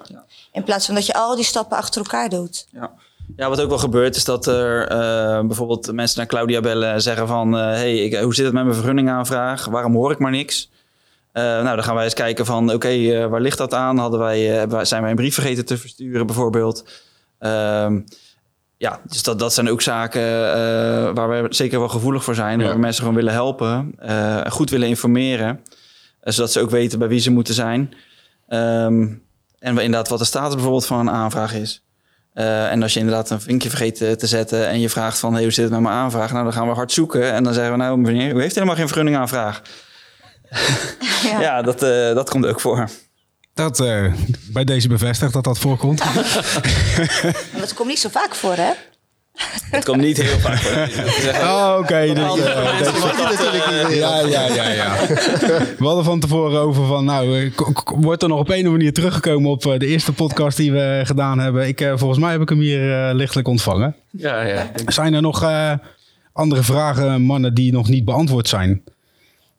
In 0.53 0.65
plaats 0.65 0.87
van 0.87 0.95
dat 0.95 1.07
je 1.07 1.15
al 1.15 1.37
die 1.37 1.45
stappen 1.45 1.77
achter 1.77 2.03
elkaar 2.03 2.29
doet. 2.29 2.67
Ja. 2.73 2.91
ja, 3.37 3.49
wat 3.49 3.61
ook 3.61 3.69
wel 3.69 3.79
gebeurt 3.79 4.17
is 4.17 4.25
dat 4.25 4.47
er 4.47 4.89
eh, 4.89 5.47
bijvoorbeeld 5.47 5.93
mensen 5.93 6.19
naar 6.19 6.27
Claudia 6.27 6.61
bellen 6.61 6.93
en 6.93 7.03
zeggen 7.03 7.27
van... 7.27 7.59
eh, 7.59 7.65
hey, 7.65 7.99
ik, 7.99 8.17
hoe 8.17 8.35
zit 8.35 8.45
het 8.45 8.55
met 8.55 8.65
mijn 8.65 8.77
vergunningaanvraag? 8.77 9.65
Waarom 9.65 9.95
hoor 9.95 10.11
ik 10.11 10.19
maar 10.19 10.31
niks? 10.31 10.71
Eh, 11.33 11.43
nou, 11.43 11.75
dan 11.75 11.85
gaan 11.85 11.95
wij 11.95 12.05
eens 12.05 12.15
kijken 12.15 12.47
van, 12.47 12.73
oké, 12.73 12.89
eh, 12.89 13.27
waar 13.27 13.41
ligt 13.41 13.59
dat 13.59 13.75
aan? 13.75 13.99
Hadden 13.99 14.21
eh, 14.21 14.63
wij, 14.69 14.85
zijn 14.85 15.03
wij 15.03 15.11
een 15.11 15.17
brief 15.17 15.35
vergeten 15.35 15.65
te 15.65 15.77
versturen 15.79 16.27
bijvoorbeeld? 16.27 16.85
Ehm, 17.39 18.01
ja, 18.81 19.01
dus 19.09 19.23
dat, 19.23 19.39
dat 19.39 19.55
zijn 19.55 19.69
ook 19.71 19.81
zaken 19.83 20.23
eh, 20.23 21.11
waar 21.15 21.29
wij 21.29 21.47
zeker 21.49 21.79
wel 21.79 21.89
gevoelig 21.89 22.25
voor 22.25 22.35
zijn. 22.35 22.59
Ja. 22.59 22.65
Waar 22.65 22.75
we 22.75 22.81
mensen 22.81 23.01
gewoon 23.01 23.17
willen 23.17 23.33
helpen, 23.33 23.93
eh, 23.99 24.41
goed 24.49 24.71
willen 24.71 24.89
informeren. 24.89 25.61
eh, 26.21 26.33
zodat 26.33 26.53
ze 26.53 26.61
ook 26.61 26.71
weten 26.71 26.99
bij 26.99 27.09
wie 27.09 27.21
ze 27.21 27.31
moeten 27.31 27.55
zijn. 27.55 27.95
Ehm, 28.49 29.07
en 29.59 29.75
we 29.75 29.83
inderdaad 29.83 30.09
wat 30.09 30.19
de 30.19 30.25
status 30.25 30.55
bijvoorbeeld 30.55 30.87
van 30.87 30.99
een 30.99 31.11
aanvraag 31.11 31.55
is. 31.55 31.85
Eh, 32.33 32.71
en 32.73 32.83
als 32.83 32.93
je 32.93 33.01
inderdaad 33.01 33.31
een 33.31 33.41
vinkje 33.41 33.69
vergeet 33.69 33.97
te 34.19 34.27
zetten 34.27 34.69
en 34.69 34.81
je 34.81 34.89
vraagt 34.89 35.19
van 35.19 35.33
hey, 35.33 35.43
hoe 35.43 35.53
zit 35.53 35.65
het 35.65 35.73
met 35.73 35.83
mijn 35.83 35.95
aanvraag? 35.95 36.33
Nou, 36.33 36.45
dan 36.45 36.53
gaan 36.53 36.69
we 36.69 36.75
hard 36.75 36.93
zoeken 36.93 37.33
en 37.33 37.45
dan 37.45 37.55
zeggen 37.55 37.73
we 37.73 37.79
nou 37.79 37.99
meneer, 37.99 38.35
u 38.37 38.41
heeft 38.41 38.55
helemaal 38.55 38.77
geen 38.77 38.87
vergunningaanvraag. 38.89 39.63
Ja. 41.23 41.41
Ja, 41.41 41.63
dat, 41.63 41.83
eh, 41.83 42.15
dat 42.15 42.31
komt 42.31 42.47
ook 42.47 42.61
voor. 42.61 42.89
Dat 43.55 43.81
eh, 43.81 44.13
bij 44.53 44.65
deze 44.65 44.89
bevestigt 44.89 45.33
dat 45.33 45.45
dat 45.45 45.59
voorkomt. 45.59 46.05
Maar 47.53 47.61
dat 47.61 47.75
komt 47.75 47.89
niet 47.89 47.99
zo 47.99 48.09
vaak 48.09 48.35
voor, 48.35 48.55
hè? 48.55 48.71
Het 49.71 49.85
komt 49.85 50.01
niet 50.01 50.17
heel 50.23 50.39
vaak 50.39 50.59
voor. 50.59 50.89
Oh, 51.49 51.77
oké. 51.79 52.15
dus, 52.15 52.25
Andere 52.25 52.53
eh, 52.53 52.79
dat, 52.83 53.17
natuurlijk 53.17 53.89
niet. 53.89 53.99
Ja, 53.99 54.21
ja, 54.21 54.47
ja, 54.55 54.69
ja. 54.69 55.07
We 55.79 55.85
hadden 55.85 56.05
van 56.05 56.21
tevoren 56.21 56.61
over 56.61 56.87
van, 56.87 57.05
nou, 57.05 57.39
eh, 57.39 57.51
wordt 57.85 58.23
er 58.23 58.29
nog 58.29 58.39
op 58.39 58.47
een 58.47 58.53
of 58.53 58.59
andere 58.59 58.77
manier 58.77 58.93
teruggekomen 58.93 59.51
op 59.51 59.63
de 59.63 59.87
eerste 59.87 60.13
podcast 60.13 60.57
die 60.57 60.73
we 60.73 61.01
gedaan 61.05 61.39
hebben. 61.39 61.69
Ik, 61.69 61.81
eh, 61.81 61.93
volgens 61.97 62.21
mij 62.21 62.33
heb 62.33 62.41
ik 62.41 62.49
hem 62.49 62.59
hier 62.59 63.09
eh, 63.09 63.15
lichtelijk 63.15 63.49
ontvangen. 63.49 63.97
Ja, 64.11 64.43
ja. 64.43 64.71
Zijn 64.87 65.15
er 65.15 65.23
nog 65.23 65.43
eh, 65.43 65.73
andere 66.33 66.63
vragen, 66.63 67.23
mannen, 67.23 67.55
die 67.55 67.73
nog 67.73 67.89
niet 67.89 68.05
beantwoord 68.05 68.49
zijn? 68.49 68.83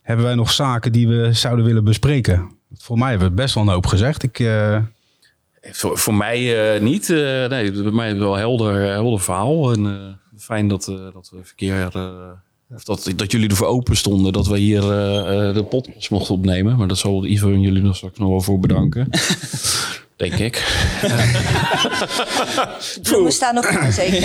Hebben 0.02 0.26
wij 0.26 0.36
nog 0.36 0.52
zaken 0.52 0.92
die 0.92 1.08
we 1.08 1.34
zouden 1.34 1.66
willen 1.66 1.84
bespreken? 1.84 2.60
Voor 2.78 2.98
mij 2.98 3.10
hebben 3.10 3.28
we 3.30 3.34
best 3.34 3.54
wel 3.56 3.64
een 3.64 3.70
hoop 3.70 3.86
gezegd. 3.86 4.24
Ik, 4.24 4.40
eh, 4.40 4.78
Voor, 5.62 5.98
voor 5.98 6.14
mij 6.14 6.74
eh, 6.76 6.82
niet. 6.82 7.10
eh, 7.10 7.18
nee, 7.48 7.72
bij 7.72 7.92
mij 7.92 8.12
is 8.12 8.18
wel 8.18 8.34
een 8.34 8.40
helder, 8.40 8.82
helder 8.82 9.20
verhaal. 9.20 9.72
En 9.72 9.86
eh, 9.86 10.40
fijn 10.42 10.68
dat, 10.68 10.88
eh, 10.88 10.96
dat 11.14 11.30
we 11.34 11.40
verkeer. 11.44 11.86
of 12.76 12.84
dat, 12.84 13.12
dat 13.16 13.32
jullie 13.32 13.50
ervoor 13.50 13.68
open 13.68 13.96
stonden 13.98 14.34
dat 14.34 14.48
we 14.48 14.58
hier 14.58 14.92
eh, 14.92 15.48
eh, 15.50 15.56
de 15.56 15.64
podcast 15.64 16.10
mochten 16.12 16.34
opnemen. 16.36 16.78
Maar 16.78 16.88
dat 16.88 16.98
zal 16.98 17.26
Ivo 17.26 17.48
en 17.54 17.62
jullie 17.62 17.82
nog 17.82 17.96
straks 17.96 18.18
nog 18.18 18.30
wel 18.30 18.42
voor 18.42 18.60
bedanken. 18.60 19.08
Denk 20.22 20.34
ik. 20.34 20.58
Bloemen 23.04 23.32
staan 23.32 23.56
nog 23.56 23.66
aan, 23.68 23.92
zeker. 23.92 24.20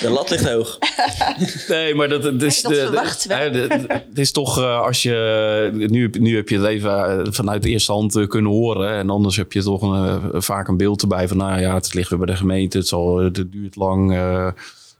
De 0.00 0.08
lat 0.10 0.30
ligt 0.30 0.48
hoog. 0.48 0.78
Nee, 1.68 1.94
maar 1.94 2.08
dat, 2.08 2.22
het 2.22 2.42
is, 2.42 2.62
dat 2.62 2.72
de, 2.72 2.78
verwachten 2.78 3.28
we. 3.44 3.50
de- 3.50 3.66
de- 3.68 3.86
de- 3.86 3.92
het 3.92 4.18
is 4.18 4.32
toch 4.32 4.58
eh, 4.58 4.80
als 4.80 5.02
je. 5.02 5.70
Nu, 5.90 6.10
nu 6.18 6.36
heb 6.36 6.48
je 6.48 6.56
het 6.58 6.66
even 6.66 7.24
eh, 7.24 7.32
vanuit 7.32 7.62
de 7.62 7.68
eerste 7.68 7.92
hand 7.92 8.16
eh, 8.16 8.26
kunnen 8.28 8.50
horen. 8.52 8.90
En 8.94 9.10
anders 9.10 9.36
heb 9.36 9.52
je 9.52 9.62
toch 9.62 9.82
een, 9.82 10.42
vaak 10.42 10.68
een 10.68 10.76
beeld 10.76 11.02
erbij 11.02 11.28
van. 11.28 11.36
Nou 11.36 11.60
ja, 11.60 11.74
het 11.74 11.94
ligt 11.94 12.08
weer 12.10 12.18
bij 12.18 12.28
de 12.28 12.36
gemeente. 12.36 12.78
Het, 12.78 12.88
zal, 12.88 13.16
het 13.18 13.34
duurt 13.52 13.76
lang. 13.76 14.12
eh, 14.16 14.48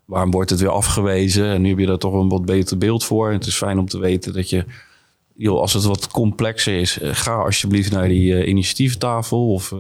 waarom 0.05 0.31
wordt 0.31 0.51
het 0.51 0.61
weer 0.61 0.71
afgewezen? 0.71 1.47
En 1.47 1.63
nu 1.63 1.69
heb 1.69 1.79
je 1.79 1.87
daar 1.87 1.99
toch 1.99 2.13
een 2.13 2.29
wat 2.29 2.45
beter 2.45 2.79
beeld 2.79 3.05
voor. 3.05 3.29
En 3.29 3.35
het 3.35 3.47
is 3.47 3.57
fijn 3.57 3.79
om 3.79 3.89
te 3.89 3.99
weten 3.99 4.33
dat 4.33 4.51
je. 4.51 4.65
Joh, 5.39 5.61
als 5.61 5.73
het 5.73 5.85
wat 5.85 6.09
complexer 6.09 6.81
is, 6.81 6.99
eh, 6.99 7.11
ga 7.13 7.35
alsjeblieft 7.35 7.91
naar 7.91 8.09
die 8.09 8.37
eh, 8.37 8.49
initiatiefentafel. 8.49 9.53
Of 9.53 9.73
eh, 9.73 9.79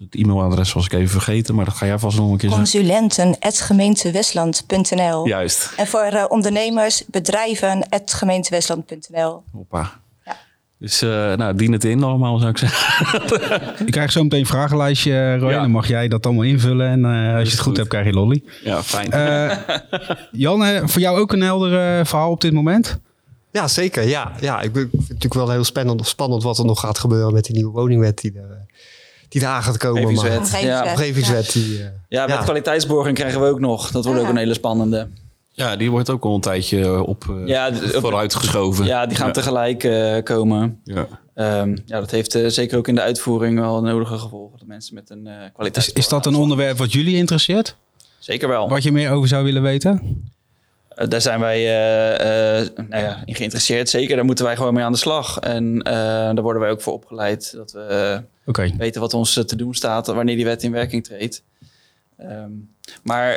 het 0.00 0.14
e-mailadres 0.14 0.72
was 0.72 0.84
ik 0.84 0.92
even 0.92 1.08
vergeten. 1.08 1.54
Maar 1.54 1.64
dat 1.64 1.74
ga 1.74 1.86
jij 1.86 1.98
vast 1.98 2.18
nog 2.18 2.30
een 2.30 2.36
keer 2.36 2.50
zeggen. 2.50 2.70
Consulenten.gemeentewestland.nl 2.70 5.26
Juist. 5.26 5.72
En 5.76 5.86
voor 5.86 6.26
ondernemers, 6.28 7.04
bedrijven.gemeentewestland.nl 7.06 9.42
Hoppa. 9.52 10.00
Ja. 10.24 10.36
Dus 10.78 11.02
eh, 11.02 11.34
nou, 11.34 11.54
dien 11.54 11.72
het 11.72 11.84
in 11.84 12.02
allemaal, 12.02 12.38
zou 12.38 12.50
ik 12.50 12.58
zeggen. 12.58 13.22
ik 13.86 13.92
krijg 13.92 14.12
zo 14.12 14.22
meteen 14.22 14.40
een 14.40 14.46
vragenlijstje, 14.46 15.36
Roy. 15.36 15.50
Ja. 15.50 15.60
Dan 15.60 15.70
mag 15.70 15.88
jij 15.88 16.08
dat 16.08 16.26
allemaal 16.26 16.44
invullen. 16.44 16.88
En 16.88 17.04
eh, 17.04 17.34
als 17.34 17.44
je 17.44 17.50
het 17.50 17.52
goed, 17.52 17.62
goed. 17.62 17.76
hebt, 17.76 17.88
krijg 17.88 18.06
je 18.06 18.12
lolly. 18.12 18.42
Ja, 18.64 18.82
fijn. 18.82 19.10
Eh, 19.10 19.56
Jan, 20.32 20.88
voor 20.88 21.00
jou 21.00 21.18
ook 21.18 21.32
een 21.32 21.42
helder 21.42 22.06
verhaal 22.06 22.30
op 22.30 22.40
dit 22.40 22.52
moment? 22.52 23.00
Ja, 23.52 23.68
zeker. 23.68 24.08
Ja, 24.08 24.32
ja 24.40 24.60
ik 24.60 24.72
ben- 24.72 24.82
ik 24.82 24.88
vind 24.90 25.02
het 25.02 25.08
natuurlijk 25.08 25.34
wel 25.34 25.50
heel 25.50 25.64
spannend, 25.64 26.06
spannend 26.06 26.42
wat 26.42 26.58
er 26.58 26.64
nog 26.64 26.80
gaat 26.80 26.98
gebeuren 26.98 27.32
met 27.32 27.44
die 27.44 27.54
nieuwe 27.54 27.72
woningwet 27.72 28.18
die 28.20 28.32
er, 28.36 28.66
die 29.28 29.40
er 29.40 29.46
aan 29.46 29.62
gaat 29.62 29.76
komen. 29.76 30.02
Maar, 30.02 30.12
Omgevingswet. 30.12 30.62
Ja. 30.62 30.82
omgevingswet. 30.90 31.52
Die, 31.52 31.78
eh, 31.82 31.86
Ja, 32.08 32.26
met 32.26 32.34
Ja. 32.36 32.42
kwaliteitsborging 32.42 33.16
krijgen 33.16 33.40
we 33.40 33.46
ook 33.46 33.60
nog. 33.60 33.90
Dat 33.90 34.04
wordt 34.04 34.18
ook 34.20 34.24
Ja. 34.26 34.30
een 34.32 34.36
hele 34.38 34.54
spannende. 34.54 35.08
ja, 35.52 35.76
die 35.76 35.90
wordt 35.90 36.10
ook 36.10 36.24
al 36.24 36.34
een 36.34 36.40
tijdje 36.40 37.04
op 37.04 37.24
uh, 37.30 37.46
Ja, 37.46 37.72
vooruitgeschoven. 37.74 38.86
Ja, 38.86 39.06
die 39.06 39.16
gaan 39.16 39.26
ja. 39.26 39.32
tegelijk 39.32 39.84
eh, 39.84 40.22
komen. 40.22 40.80
Ja. 40.84 41.06
Ehm, 41.34 41.76
ja, 41.86 42.00
dat 42.00 42.10
heeft 42.10 42.38
zeker 42.46 42.78
ook 42.78 42.88
in 42.88 42.94
de 42.94 43.00
uitvoering 43.00 43.58
wel 43.58 43.82
nodige 43.82 44.18
gevolgen. 44.18 44.58
Dat 44.58 44.66
mensen 44.68 44.94
met 44.94 45.10
een 45.10 45.26
eh 45.26 45.66
Is, 45.72 45.92
is 45.92 46.08
dat 46.08 46.26
een 46.26 46.34
onderwerp 46.34 46.78
wat 46.78 46.92
jullie 46.92 47.16
interesseert? 47.16 47.76
Zeker 48.18 48.48
wel. 48.48 48.68
Wat 48.68 48.82
je 48.82 48.92
meer 48.92 49.10
over 49.10 49.28
zou 49.28 49.44
willen 49.44 49.62
weten? 49.62 50.24
Eh, 50.98 51.08
daar 51.08 51.20
zijn 51.20 51.40
wij 51.40 51.58
eh, 51.58 52.60
eh, 52.60 52.68
nou 52.88 53.02
ja, 53.02 53.22
in 53.24 53.34
geïnteresseerd. 53.34 53.88
Zeker, 53.88 54.16
daar 54.16 54.24
moeten 54.24 54.44
wij 54.44 54.56
gewoon 54.56 54.74
mee 54.74 54.84
aan 54.84 54.92
de 54.92 54.98
slag. 54.98 55.38
En 55.38 55.82
eh, 55.82 55.92
daar 55.94 56.42
worden 56.42 56.62
wij 56.62 56.70
ook 56.70 56.80
voor 56.80 56.92
opgeleid. 56.92 57.52
Dat 57.56 57.72
we 57.72 58.20
weten 58.78 59.00
wat 59.00 59.14
ons 59.14 59.32
te 59.32 59.56
doen 59.56 59.74
staat 59.74 60.06
wanneer 60.06 60.36
die 60.36 60.44
wet 60.44 60.62
in 60.62 60.72
werking 60.72 61.04
treedt. 61.04 61.42
Ehm, 62.18 62.50
maar 63.02 63.36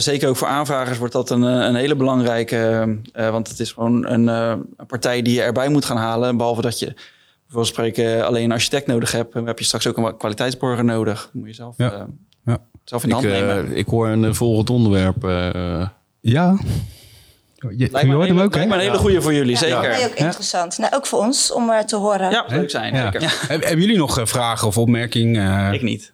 zeker 0.00 0.28
ook 0.28 0.36
voor 0.36 0.48
aanvragers 0.48 0.98
wordt 0.98 1.12
dat 1.12 1.30
een, 1.30 1.42
een 1.42 1.74
hele 1.74 1.96
belangrijke. 1.96 2.96
eh, 3.12 3.30
want 3.30 3.48
het 3.48 3.60
is 3.60 3.72
gewoon 3.72 4.06
een, 4.06 4.28
eh, 4.28 4.54
een 4.76 4.86
partij 4.86 5.22
die 5.22 5.34
je 5.34 5.42
erbij 5.42 5.68
moet 5.68 5.84
gaan 5.84 5.96
halen. 5.96 6.36
Behalve 6.36 6.62
dat 6.62 6.78
je 6.78 6.86
bijvoorbeeld 7.40 7.66
spreken 7.74 8.26
alleen 8.26 8.44
een 8.44 8.52
architect 8.52 8.86
nodig 8.86 9.12
hebt. 9.12 9.32
Dan 9.32 9.46
heb 9.46 9.58
je 9.58 9.64
straks 9.64 9.86
ook 9.86 9.96
een 9.96 10.16
kwaliteitsborger 10.16 10.84
nodig. 10.84 11.22
Dat 11.22 11.34
moet 11.34 11.48
je 11.48 11.54
zelf, 11.54 11.74
Ja. 11.76 11.92
eh, 11.92 12.02
Ja. 12.44 12.58
zelf 12.84 13.02
in 13.02 13.08
de 13.08 13.14
hand 13.14 13.26
nemen. 13.26 13.76
ik 13.76 13.86
hoor 13.86 14.08
een 14.08 14.34
volgend 14.34 14.70
onderwerp. 14.70 15.22
Ja. 16.20 16.58
Je, 17.54 17.68
je 17.76 17.88
Lijkt 17.90 18.08
me, 18.08 18.14
hoort 18.14 18.28
een 18.28 18.36
hem 18.36 18.36
hele, 18.36 18.42
ook, 18.42 18.50
hè? 18.52 18.56
lijkt 18.58 18.68
me 18.68 18.74
een 18.74 18.80
hele 18.86 18.98
goede 18.98 19.22
voor 19.22 19.34
jullie, 19.34 19.52
Ja, 19.52 19.58
zeker. 19.58 19.80
nee, 19.88 20.04
ook 20.06 20.14
interessant. 20.14 20.78
Nou, 20.78 20.94
ook 20.94 21.06
voor 21.06 21.18
ons 21.18 21.52
om 21.52 21.70
eh, 21.70 21.78
te 21.78 21.96
horen. 21.96 22.30
Ja, 22.30 22.44
leuk 22.48 22.70
zijn. 22.70 22.94
Ja. 22.94 23.10
Zeker. 23.12 23.44
Heb- 23.48 23.62
Hebben 23.62 23.80
jullie 23.80 23.96
nog 23.96 24.18
eh, 24.18 24.26
vragen 24.26 24.66
of 24.68 24.78
opmerkingen? 24.78 25.66
Eh, 25.68 25.72
Ik 25.72 25.82
niet. 25.82 26.12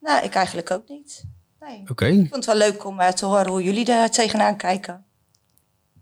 Nou, 0.00 0.24
ik 0.24 0.34
eigenlijk 0.34 0.70
ook 0.70 0.88
niet. 0.88 1.24
Nee. 1.60 1.82
Oké. 1.88 2.06
Ik 2.06 2.14
vond 2.18 2.34
het 2.34 2.46
wel 2.46 2.56
leuk 2.56 2.84
om 2.86 3.00
eh, 3.00 3.08
te 3.08 3.24
horen 3.26 3.48
hoe 3.48 3.62
jullie 3.62 3.92
er 3.92 4.10
tegenaan 4.10 4.56
kijken. 4.56 5.04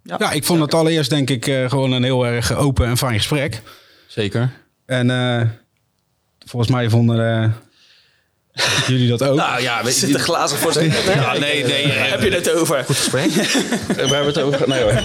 Ja, 0.03 0.31
ik 0.33 0.45
vond 0.45 0.61
het 0.61 0.75
allereerst 0.75 1.11
denk 1.11 1.31
ik 1.31 1.47
eh, 1.47 1.69
gewoon 1.71 1.93
een 1.93 2.03
heel 2.05 2.27
erg 2.27 2.53
open 2.57 2.87
en 2.87 2.97
fijn 2.97 3.15
gesprek. 3.17 3.63
zeker. 4.07 4.53
En 4.87 5.11
eh, 5.11 5.43
volgens 6.47 6.73
mij 6.73 6.91
vonden 6.91 7.43
eh, 7.43 7.51
jullie 8.87 9.09
dat 9.09 9.23
ook. 9.23 9.37
Nou 9.37 9.63
ja, 9.63 9.85
weet 9.85 9.95
Zit 9.95 10.15
er 10.15 10.21
glazig 10.21 10.59
voor 10.59 10.73
zijn 10.73 10.93
Ja, 11.15 11.39
nee, 11.39 11.65
nee. 11.65 11.87
Heb 12.13 12.23
je 12.23 12.31
het 12.31 12.53
over? 12.53 12.85
gesprek. 12.85 13.31
we 13.31 13.95
hebben 13.97 14.27
het 14.27 14.41
over. 14.41 14.69
Nee 14.69 14.83
hoor. 14.83 15.03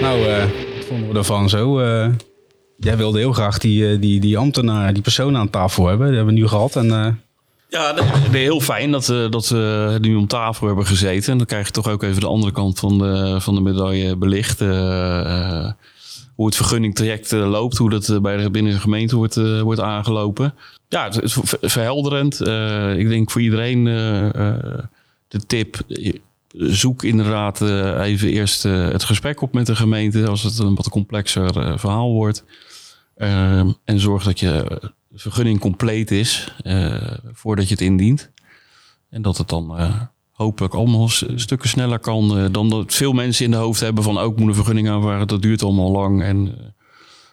Nou, 0.00 0.26
eh, 0.28 0.38
wat 0.76 0.84
vonden 0.86 1.12
we 1.12 1.18
ervan 1.18 1.48
zo? 1.48 1.80
Eh, 1.80 2.08
jij 2.76 2.96
wilde 2.96 3.18
heel 3.18 3.32
graag 3.32 3.58
die, 3.58 3.88
eh, 3.92 4.00
die, 4.00 4.20
die 4.20 4.38
ambtenaar, 4.38 4.92
die 4.92 5.02
persoon 5.02 5.36
aan 5.36 5.50
tafel 5.50 5.86
hebben. 5.86 6.06
Die 6.06 6.16
hebben 6.16 6.34
we 6.34 6.40
nu 6.40 6.48
gehad. 6.48 6.76
En, 6.76 6.90
eh, 6.90 7.06
Ja, 7.72 7.92
nee, 7.92 8.28
nee, 8.30 8.42
heel 8.42 8.60
fijn 8.60 8.90
dat, 8.90 9.06
we 9.06 9.26
dat 9.30 9.48
we 9.48 9.98
nu 10.00 10.14
om 10.14 10.26
tafel 10.26 10.66
hebben 10.66 10.86
gezeten. 10.86 11.32
En 11.32 11.38
dan 11.38 11.46
krijg 11.46 11.66
je 11.66 11.72
toch 11.72 11.88
ook 11.88 12.02
even 12.02 12.20
de 12.20 12.26
andere 12.26 12.52
kant 12.52 12.78
van 12.78 12.98
de, 12.98 13.36
van 13.40 13.54
de 13.54 13.60
medaille 13.60 14.16
belicht. 14.16 14.60
eh, 14.60 15.20
eh, 15.64 15.70
hoe 16.34 16.46
het 16.46 16.56
vergunningtraject 16.56 17.32
eh, 17.32 17.50
loopt, 17.50 17.76
hoe 17.76 17.90
dat 17.90 18.08
eh, 18.08 18.18
bij 18.20 18.36
de, 18.36 18.50
binnen 18.50 18.72
de 18.72 18.78
gemeente 18.80 19.16
wordt, 19.16 19.36
eh, 19.36 19.60
wordt 19.60 19.80
aangelopen. 19.80 20.54
Ja, 20.88 21.04
het 21.04 21.22
is 21.22 21.32
ver- 21.42 21.58
verhelderend. 21.70 22.40
Eh, 22.40 22.98
ik 22.98 23.08
denk 23.08 23.30
voor 23.30 23.40
iedereen 23.40 23.86
eh, 23.86 24.26
eh, 24.48 24.78
de 25.28 25.46
tip. 25.46 25.76
eh, 25.88 26.12
Zoek 26.56 27.02
inderdaad 27.02 27.60
eh, 27.62 28.00
even 28.06 28.28
eerst 28.28 28.64
eh, 28.64 28.88
het 28.88 29.04
gesprek 29.04 29.40
op 29.42 29.52
met 29.52 29.66
de 29.66 29.76
gemeente 29.76 30.26
als 30.28 30.42
het 30.42 30.58
een 30.58 30.74
wat 30.74 30.88
complexer 30.88 31.58
eh, 31.58 31.72
verhaal 31.78 32.12
wordt. 32.12 32.44
Ehm, 33.16 33.70
en 33.84 34.00
zorg 34.00 34.24
dat 34.24 34.40
je 34.40 34.80
vergunning 35.14 35.60
compleet 35.60 36.10
is 36.10 36.54
eh, 36.62 36.96
voordat 37.32 37.68
je 37.68 37.74
het 37.74 37.82
indient. 37.82 38.30
En 39.10 39.22
dat 39.22 39.38
het 39.38 39.48
dan 39.48 39.78
eh, 39.78 40.00
hopelijk 40.30 40.74
allemaal 40.74 41.08
stukken 41.34 41.68
sneller 41.68 41.98
kan 41.98 42.38
eh, 42.38 42.44
dan 42.50 42.68
dat 42.68 42.94
veel 42.94 43.12
mensen 43.12 43.44
in 43.44 43.50
de 43.50 43.56
hoofd 43.56 43.80
hebben 43.80 44.04
van 44.04 44.18
ook 44.18 44.38
moet 44.38 44.48
een 44.48 44.54
vergunning 44.54 44.88
aanvragen. 44.88 45.26
Dat 45.26 45.42
duurt 45.42 45.62
allemaal 45.62 45.90
lang. 45.90 46.22
En 46.22 46.54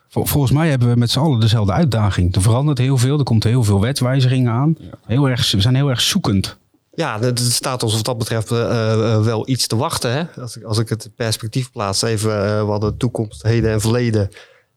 volgens 0.09 0.51
mij 0.51 0.69
hebben 0.69 0.89
we 0.89 0.95
met 0.95 1.11
z'n 1.11 1.19
allen 1.19 1.39
dezelfde 1.39 1.71
uitdaging. 1.71 2.36
Er 2.36 2.41
verandert 2.41 2.77
heel 2.77 2.97
veel, 2.97 3.17
er 3.17 3.23
komt 3.23 3.43
heel 3.43 3.63
veel 3.63 3.80
wetswijzigingen 3.80 4.51
aan. 4.51 4.77
Heel 5.05 5.30
erg, 5.30 5.51
we 5.51 5.61
zijn 5.61 5.75
heel 5.75 5.89
erg 5.89 6.01
zoekend. 6.01 6.57
Ja, 6.93 7.19
het 7.19 7.39
staat 7.39 7.84
ons 7.84 7.93
wat 7.93 8.05
dat 8.05 8.17
betreft 8.17 8.51
uh, 8.51 9.23
wel 9.23 9.49
iets 9.49 9.67
te 9.67 9.75
wachten. 9.75 10.11
Hè? 10.11 10.41
Als, 10.41 10.57
ik, 10.57 10.63
als 10.63 10.77
ik 10.77 10.89
het 10.89 11.09
perspectief 11.15 11.71
plaats, 11.71 12.01
even 12.01 12.45
uh, 12.45 12.63
wat 12.63 12.82
de 12.82 12.97
toekomst, 12.97 13.43
heden 13.43 13.71
en 13.71 13.82
verleden. 13.82 14.30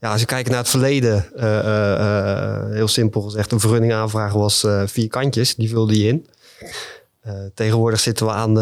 Ja, 0.03 0.11
als 0.11 0.21
je 0.21 0.27
kijkt 0.27 0.49
naar 0.49 0.59
het 0.59 0.69
verleden, 0.69 1.27
heel 2.73 2.89
simpel 2.89 3.21
gezegd, 3.21 3.53
een 3.53 3.61
vergunning 3.61 3.93
aanvragen 3.93 4.39
was 4.39 4.67
vier 4.85 5.09
kantjes, 5.09 5.55
die 5.55 5.69
vulde 5.69 5.99
je 5.99 6.09
in. 6.09 6.27
tegenwoordig 7.55 8.01
zitten 8.01 8.27
we 8.27 8.33
aan 8.33 8.55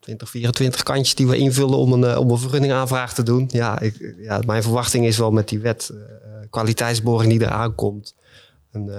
20, 0.00 0.30
24 0.30 0.82
kantjes 0.82 1.14
die 1.14 1.26
we 1.26 1.36
invullen 1.36 1.78
om 1.78 1.92
een, 1.92 2.16
om 2.16 2.30
een 2.30 2.38
vergunning 2.38 2.72
aanvraag 2.72 3.14
te 3.14 3.22
doen. 3.22 3.48
Ja, 3.52 3.80
ik, 3.80 4.14
ja, 4.18 4.40
mijn 4.46 4.62
verwachting 4.62 5.06
is 5.06 5.18
wel 5.18 5.30
met 5.30 5.48
die 5.48 5.58
wet, 5.58 5.92
kwaliteitsborging 6.50 7.32
die 7.32 7.42
eraan 7.46 7.74
komt 7.74 8.14
een 8.72 8.90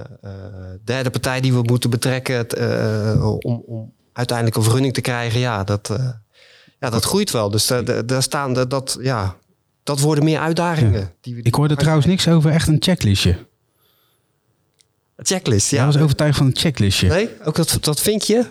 derde 0.84 1.09
partij 1.09 1.41
die 1.41 1.53
we 1.53 1.61
moeten 1.61 1.89
betrekken 1.89 2.47
om, 3.43 3.93
uiteindelijk 4.13 4.57
een 4.57 4.63
vergunning 4.63 4.93
te 4.93 5.01
krijgen. 5.01 5.39
Ja, 5.39 5.63
dat, 5.63 5.89
ja, 6.80 6.89
dat 6.89 7.03
groeit 7.03 7.32
wel. 7.32 7.49
Dus 7.49 7.67
daar 8.05 8.24
staan 8.24 8.53
de, 8.53 8.67
dat, 8.67 8.97
ja, 9.01 9.36
dat 9.84 10.00
worden 10.00 10.24
meer 10.24 10.40
uitdagingen. 10.40 11.00
Ja. 11.00 11.12
Die 11.22 11.36
we, 11.36 11.42
Ik 11.42 11.56
hoorde 11.56 11.76
trouwens 11.76 12.06
niks 12.06 12.28
over 12.28 12.52
echt 12.52 12.68
een 12.68 12.78
checklistje. 12.80 13.38
Een 15.16 15.26
checklist, 15.26 15.70
ja. 15.70 15.78
ja 15.78 15.86
was 15.86 15.98
overtuigd 15.98 16.38
van 16.38 16.46
een 16.46 16.56
checklistje. 16.58 17.08
Nee, 17.08 17.30
ook 17.44 17.56
dat, 17.56 17.78
dat 17.82 18.02
vind 18.02 18.28
je? 18.28 18.46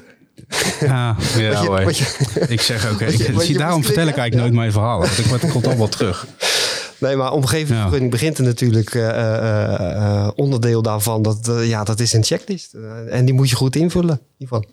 Ja, 0.80 1.16
ja 1.36 1.80
je, 1.80 2.46
ik 2.48 2.60
zeg 2.60 2.90
ook, 2.90 3.00
okay, 3.00 3.52
daarom 3.52 3.84
vertel 3.84 4.06
ik 4.06 4.16
eigenlijk 4.16 4.34
nooit 4.34 4.52
mijn 4.52 4.72
verhaal. 4.72 4.98
Want 4.98 5.18
ik 5.18 5.24
word, 5.24 5.50
komt 5.50 5.66
allemaal 5.66 5.88
terug. 5.88 6.26
Nee, 7.00 7.16
maar 7.16 7.32
omgevingsvergunning 7.32 8.02
ja. 8.02 8.08
begint 8.08 8.38
er 8.38 8.44
natuurlijk 8.44 8.94
uh, 8.94 10.28
onderdeel 10.34 10.82
daarvan. 10.82 11.22
Dat, 11.22 11.50
ja, 11.62 11.84
dat 11.84 12.00
is 12.00 12.12
een 12.12 12.24
checklist. 12.24 12.74
en 13.10 13.24
die 13.24 13.34
moet 13.34 13.50
je 13.50 13.56
goed 13.56 13.76
invullen, 13.76 14.20
Ivan. 14.38 14.66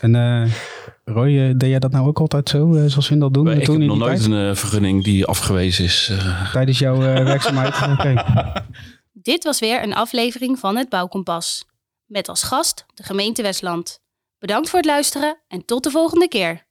En 0.00 0.12
Roy, 1.04 1.54
deed 1.56 1.70
jij 1.70 1.78
dat 1.78 1.90
nou 1.90 2.06
ook 2.06 2.18
altijd 2.18 2.48
zo, 2.48 2.72
zoals 2.86 3.08
we 3.08 3.18
dat 3.18 3.34
doen? 3.34 3.50
Ik 3.50 3.64
toen 3.64 3.80
heb 3.80 3.88
nog 3.88 3.98
nooit 3.98 4.22
tijd? 4.22 4.32
een 4.32 4.56
vergunning 4.56 5.04
die 5.04 5.26
afgewezen 5.26 5.84
is. 5.84 6.12
Tijdens 6.52 6.78
jouw 6.78 6.96
werkzaamheid? 7.32 7.98
okay. 7.98 8.24
Dit 9.12 9.44
was 9.44 9.58
weer 9.58 9.82
een 9.82 9.94
aflevering 9.94 10.58
van 10.58 10.76
het 10.76 10.88
Bouwkompas. 10.88 11.64
Met 12.06 12.28
als 12.28 12.42
gast 12.42 12.84
de 12.94 13.02
gemeente 13.02 13.42
Westland. 13.42 14.00
Bedankt 14.38 14.68
voor 14.68 14.78
het 14.78 14.88
luisteren 14.88 15.38
en 15.48 15.64
tot 15.64 15.82
de 15.82 15.90
volgende 15.90 16.28
keer. 16.28 16.66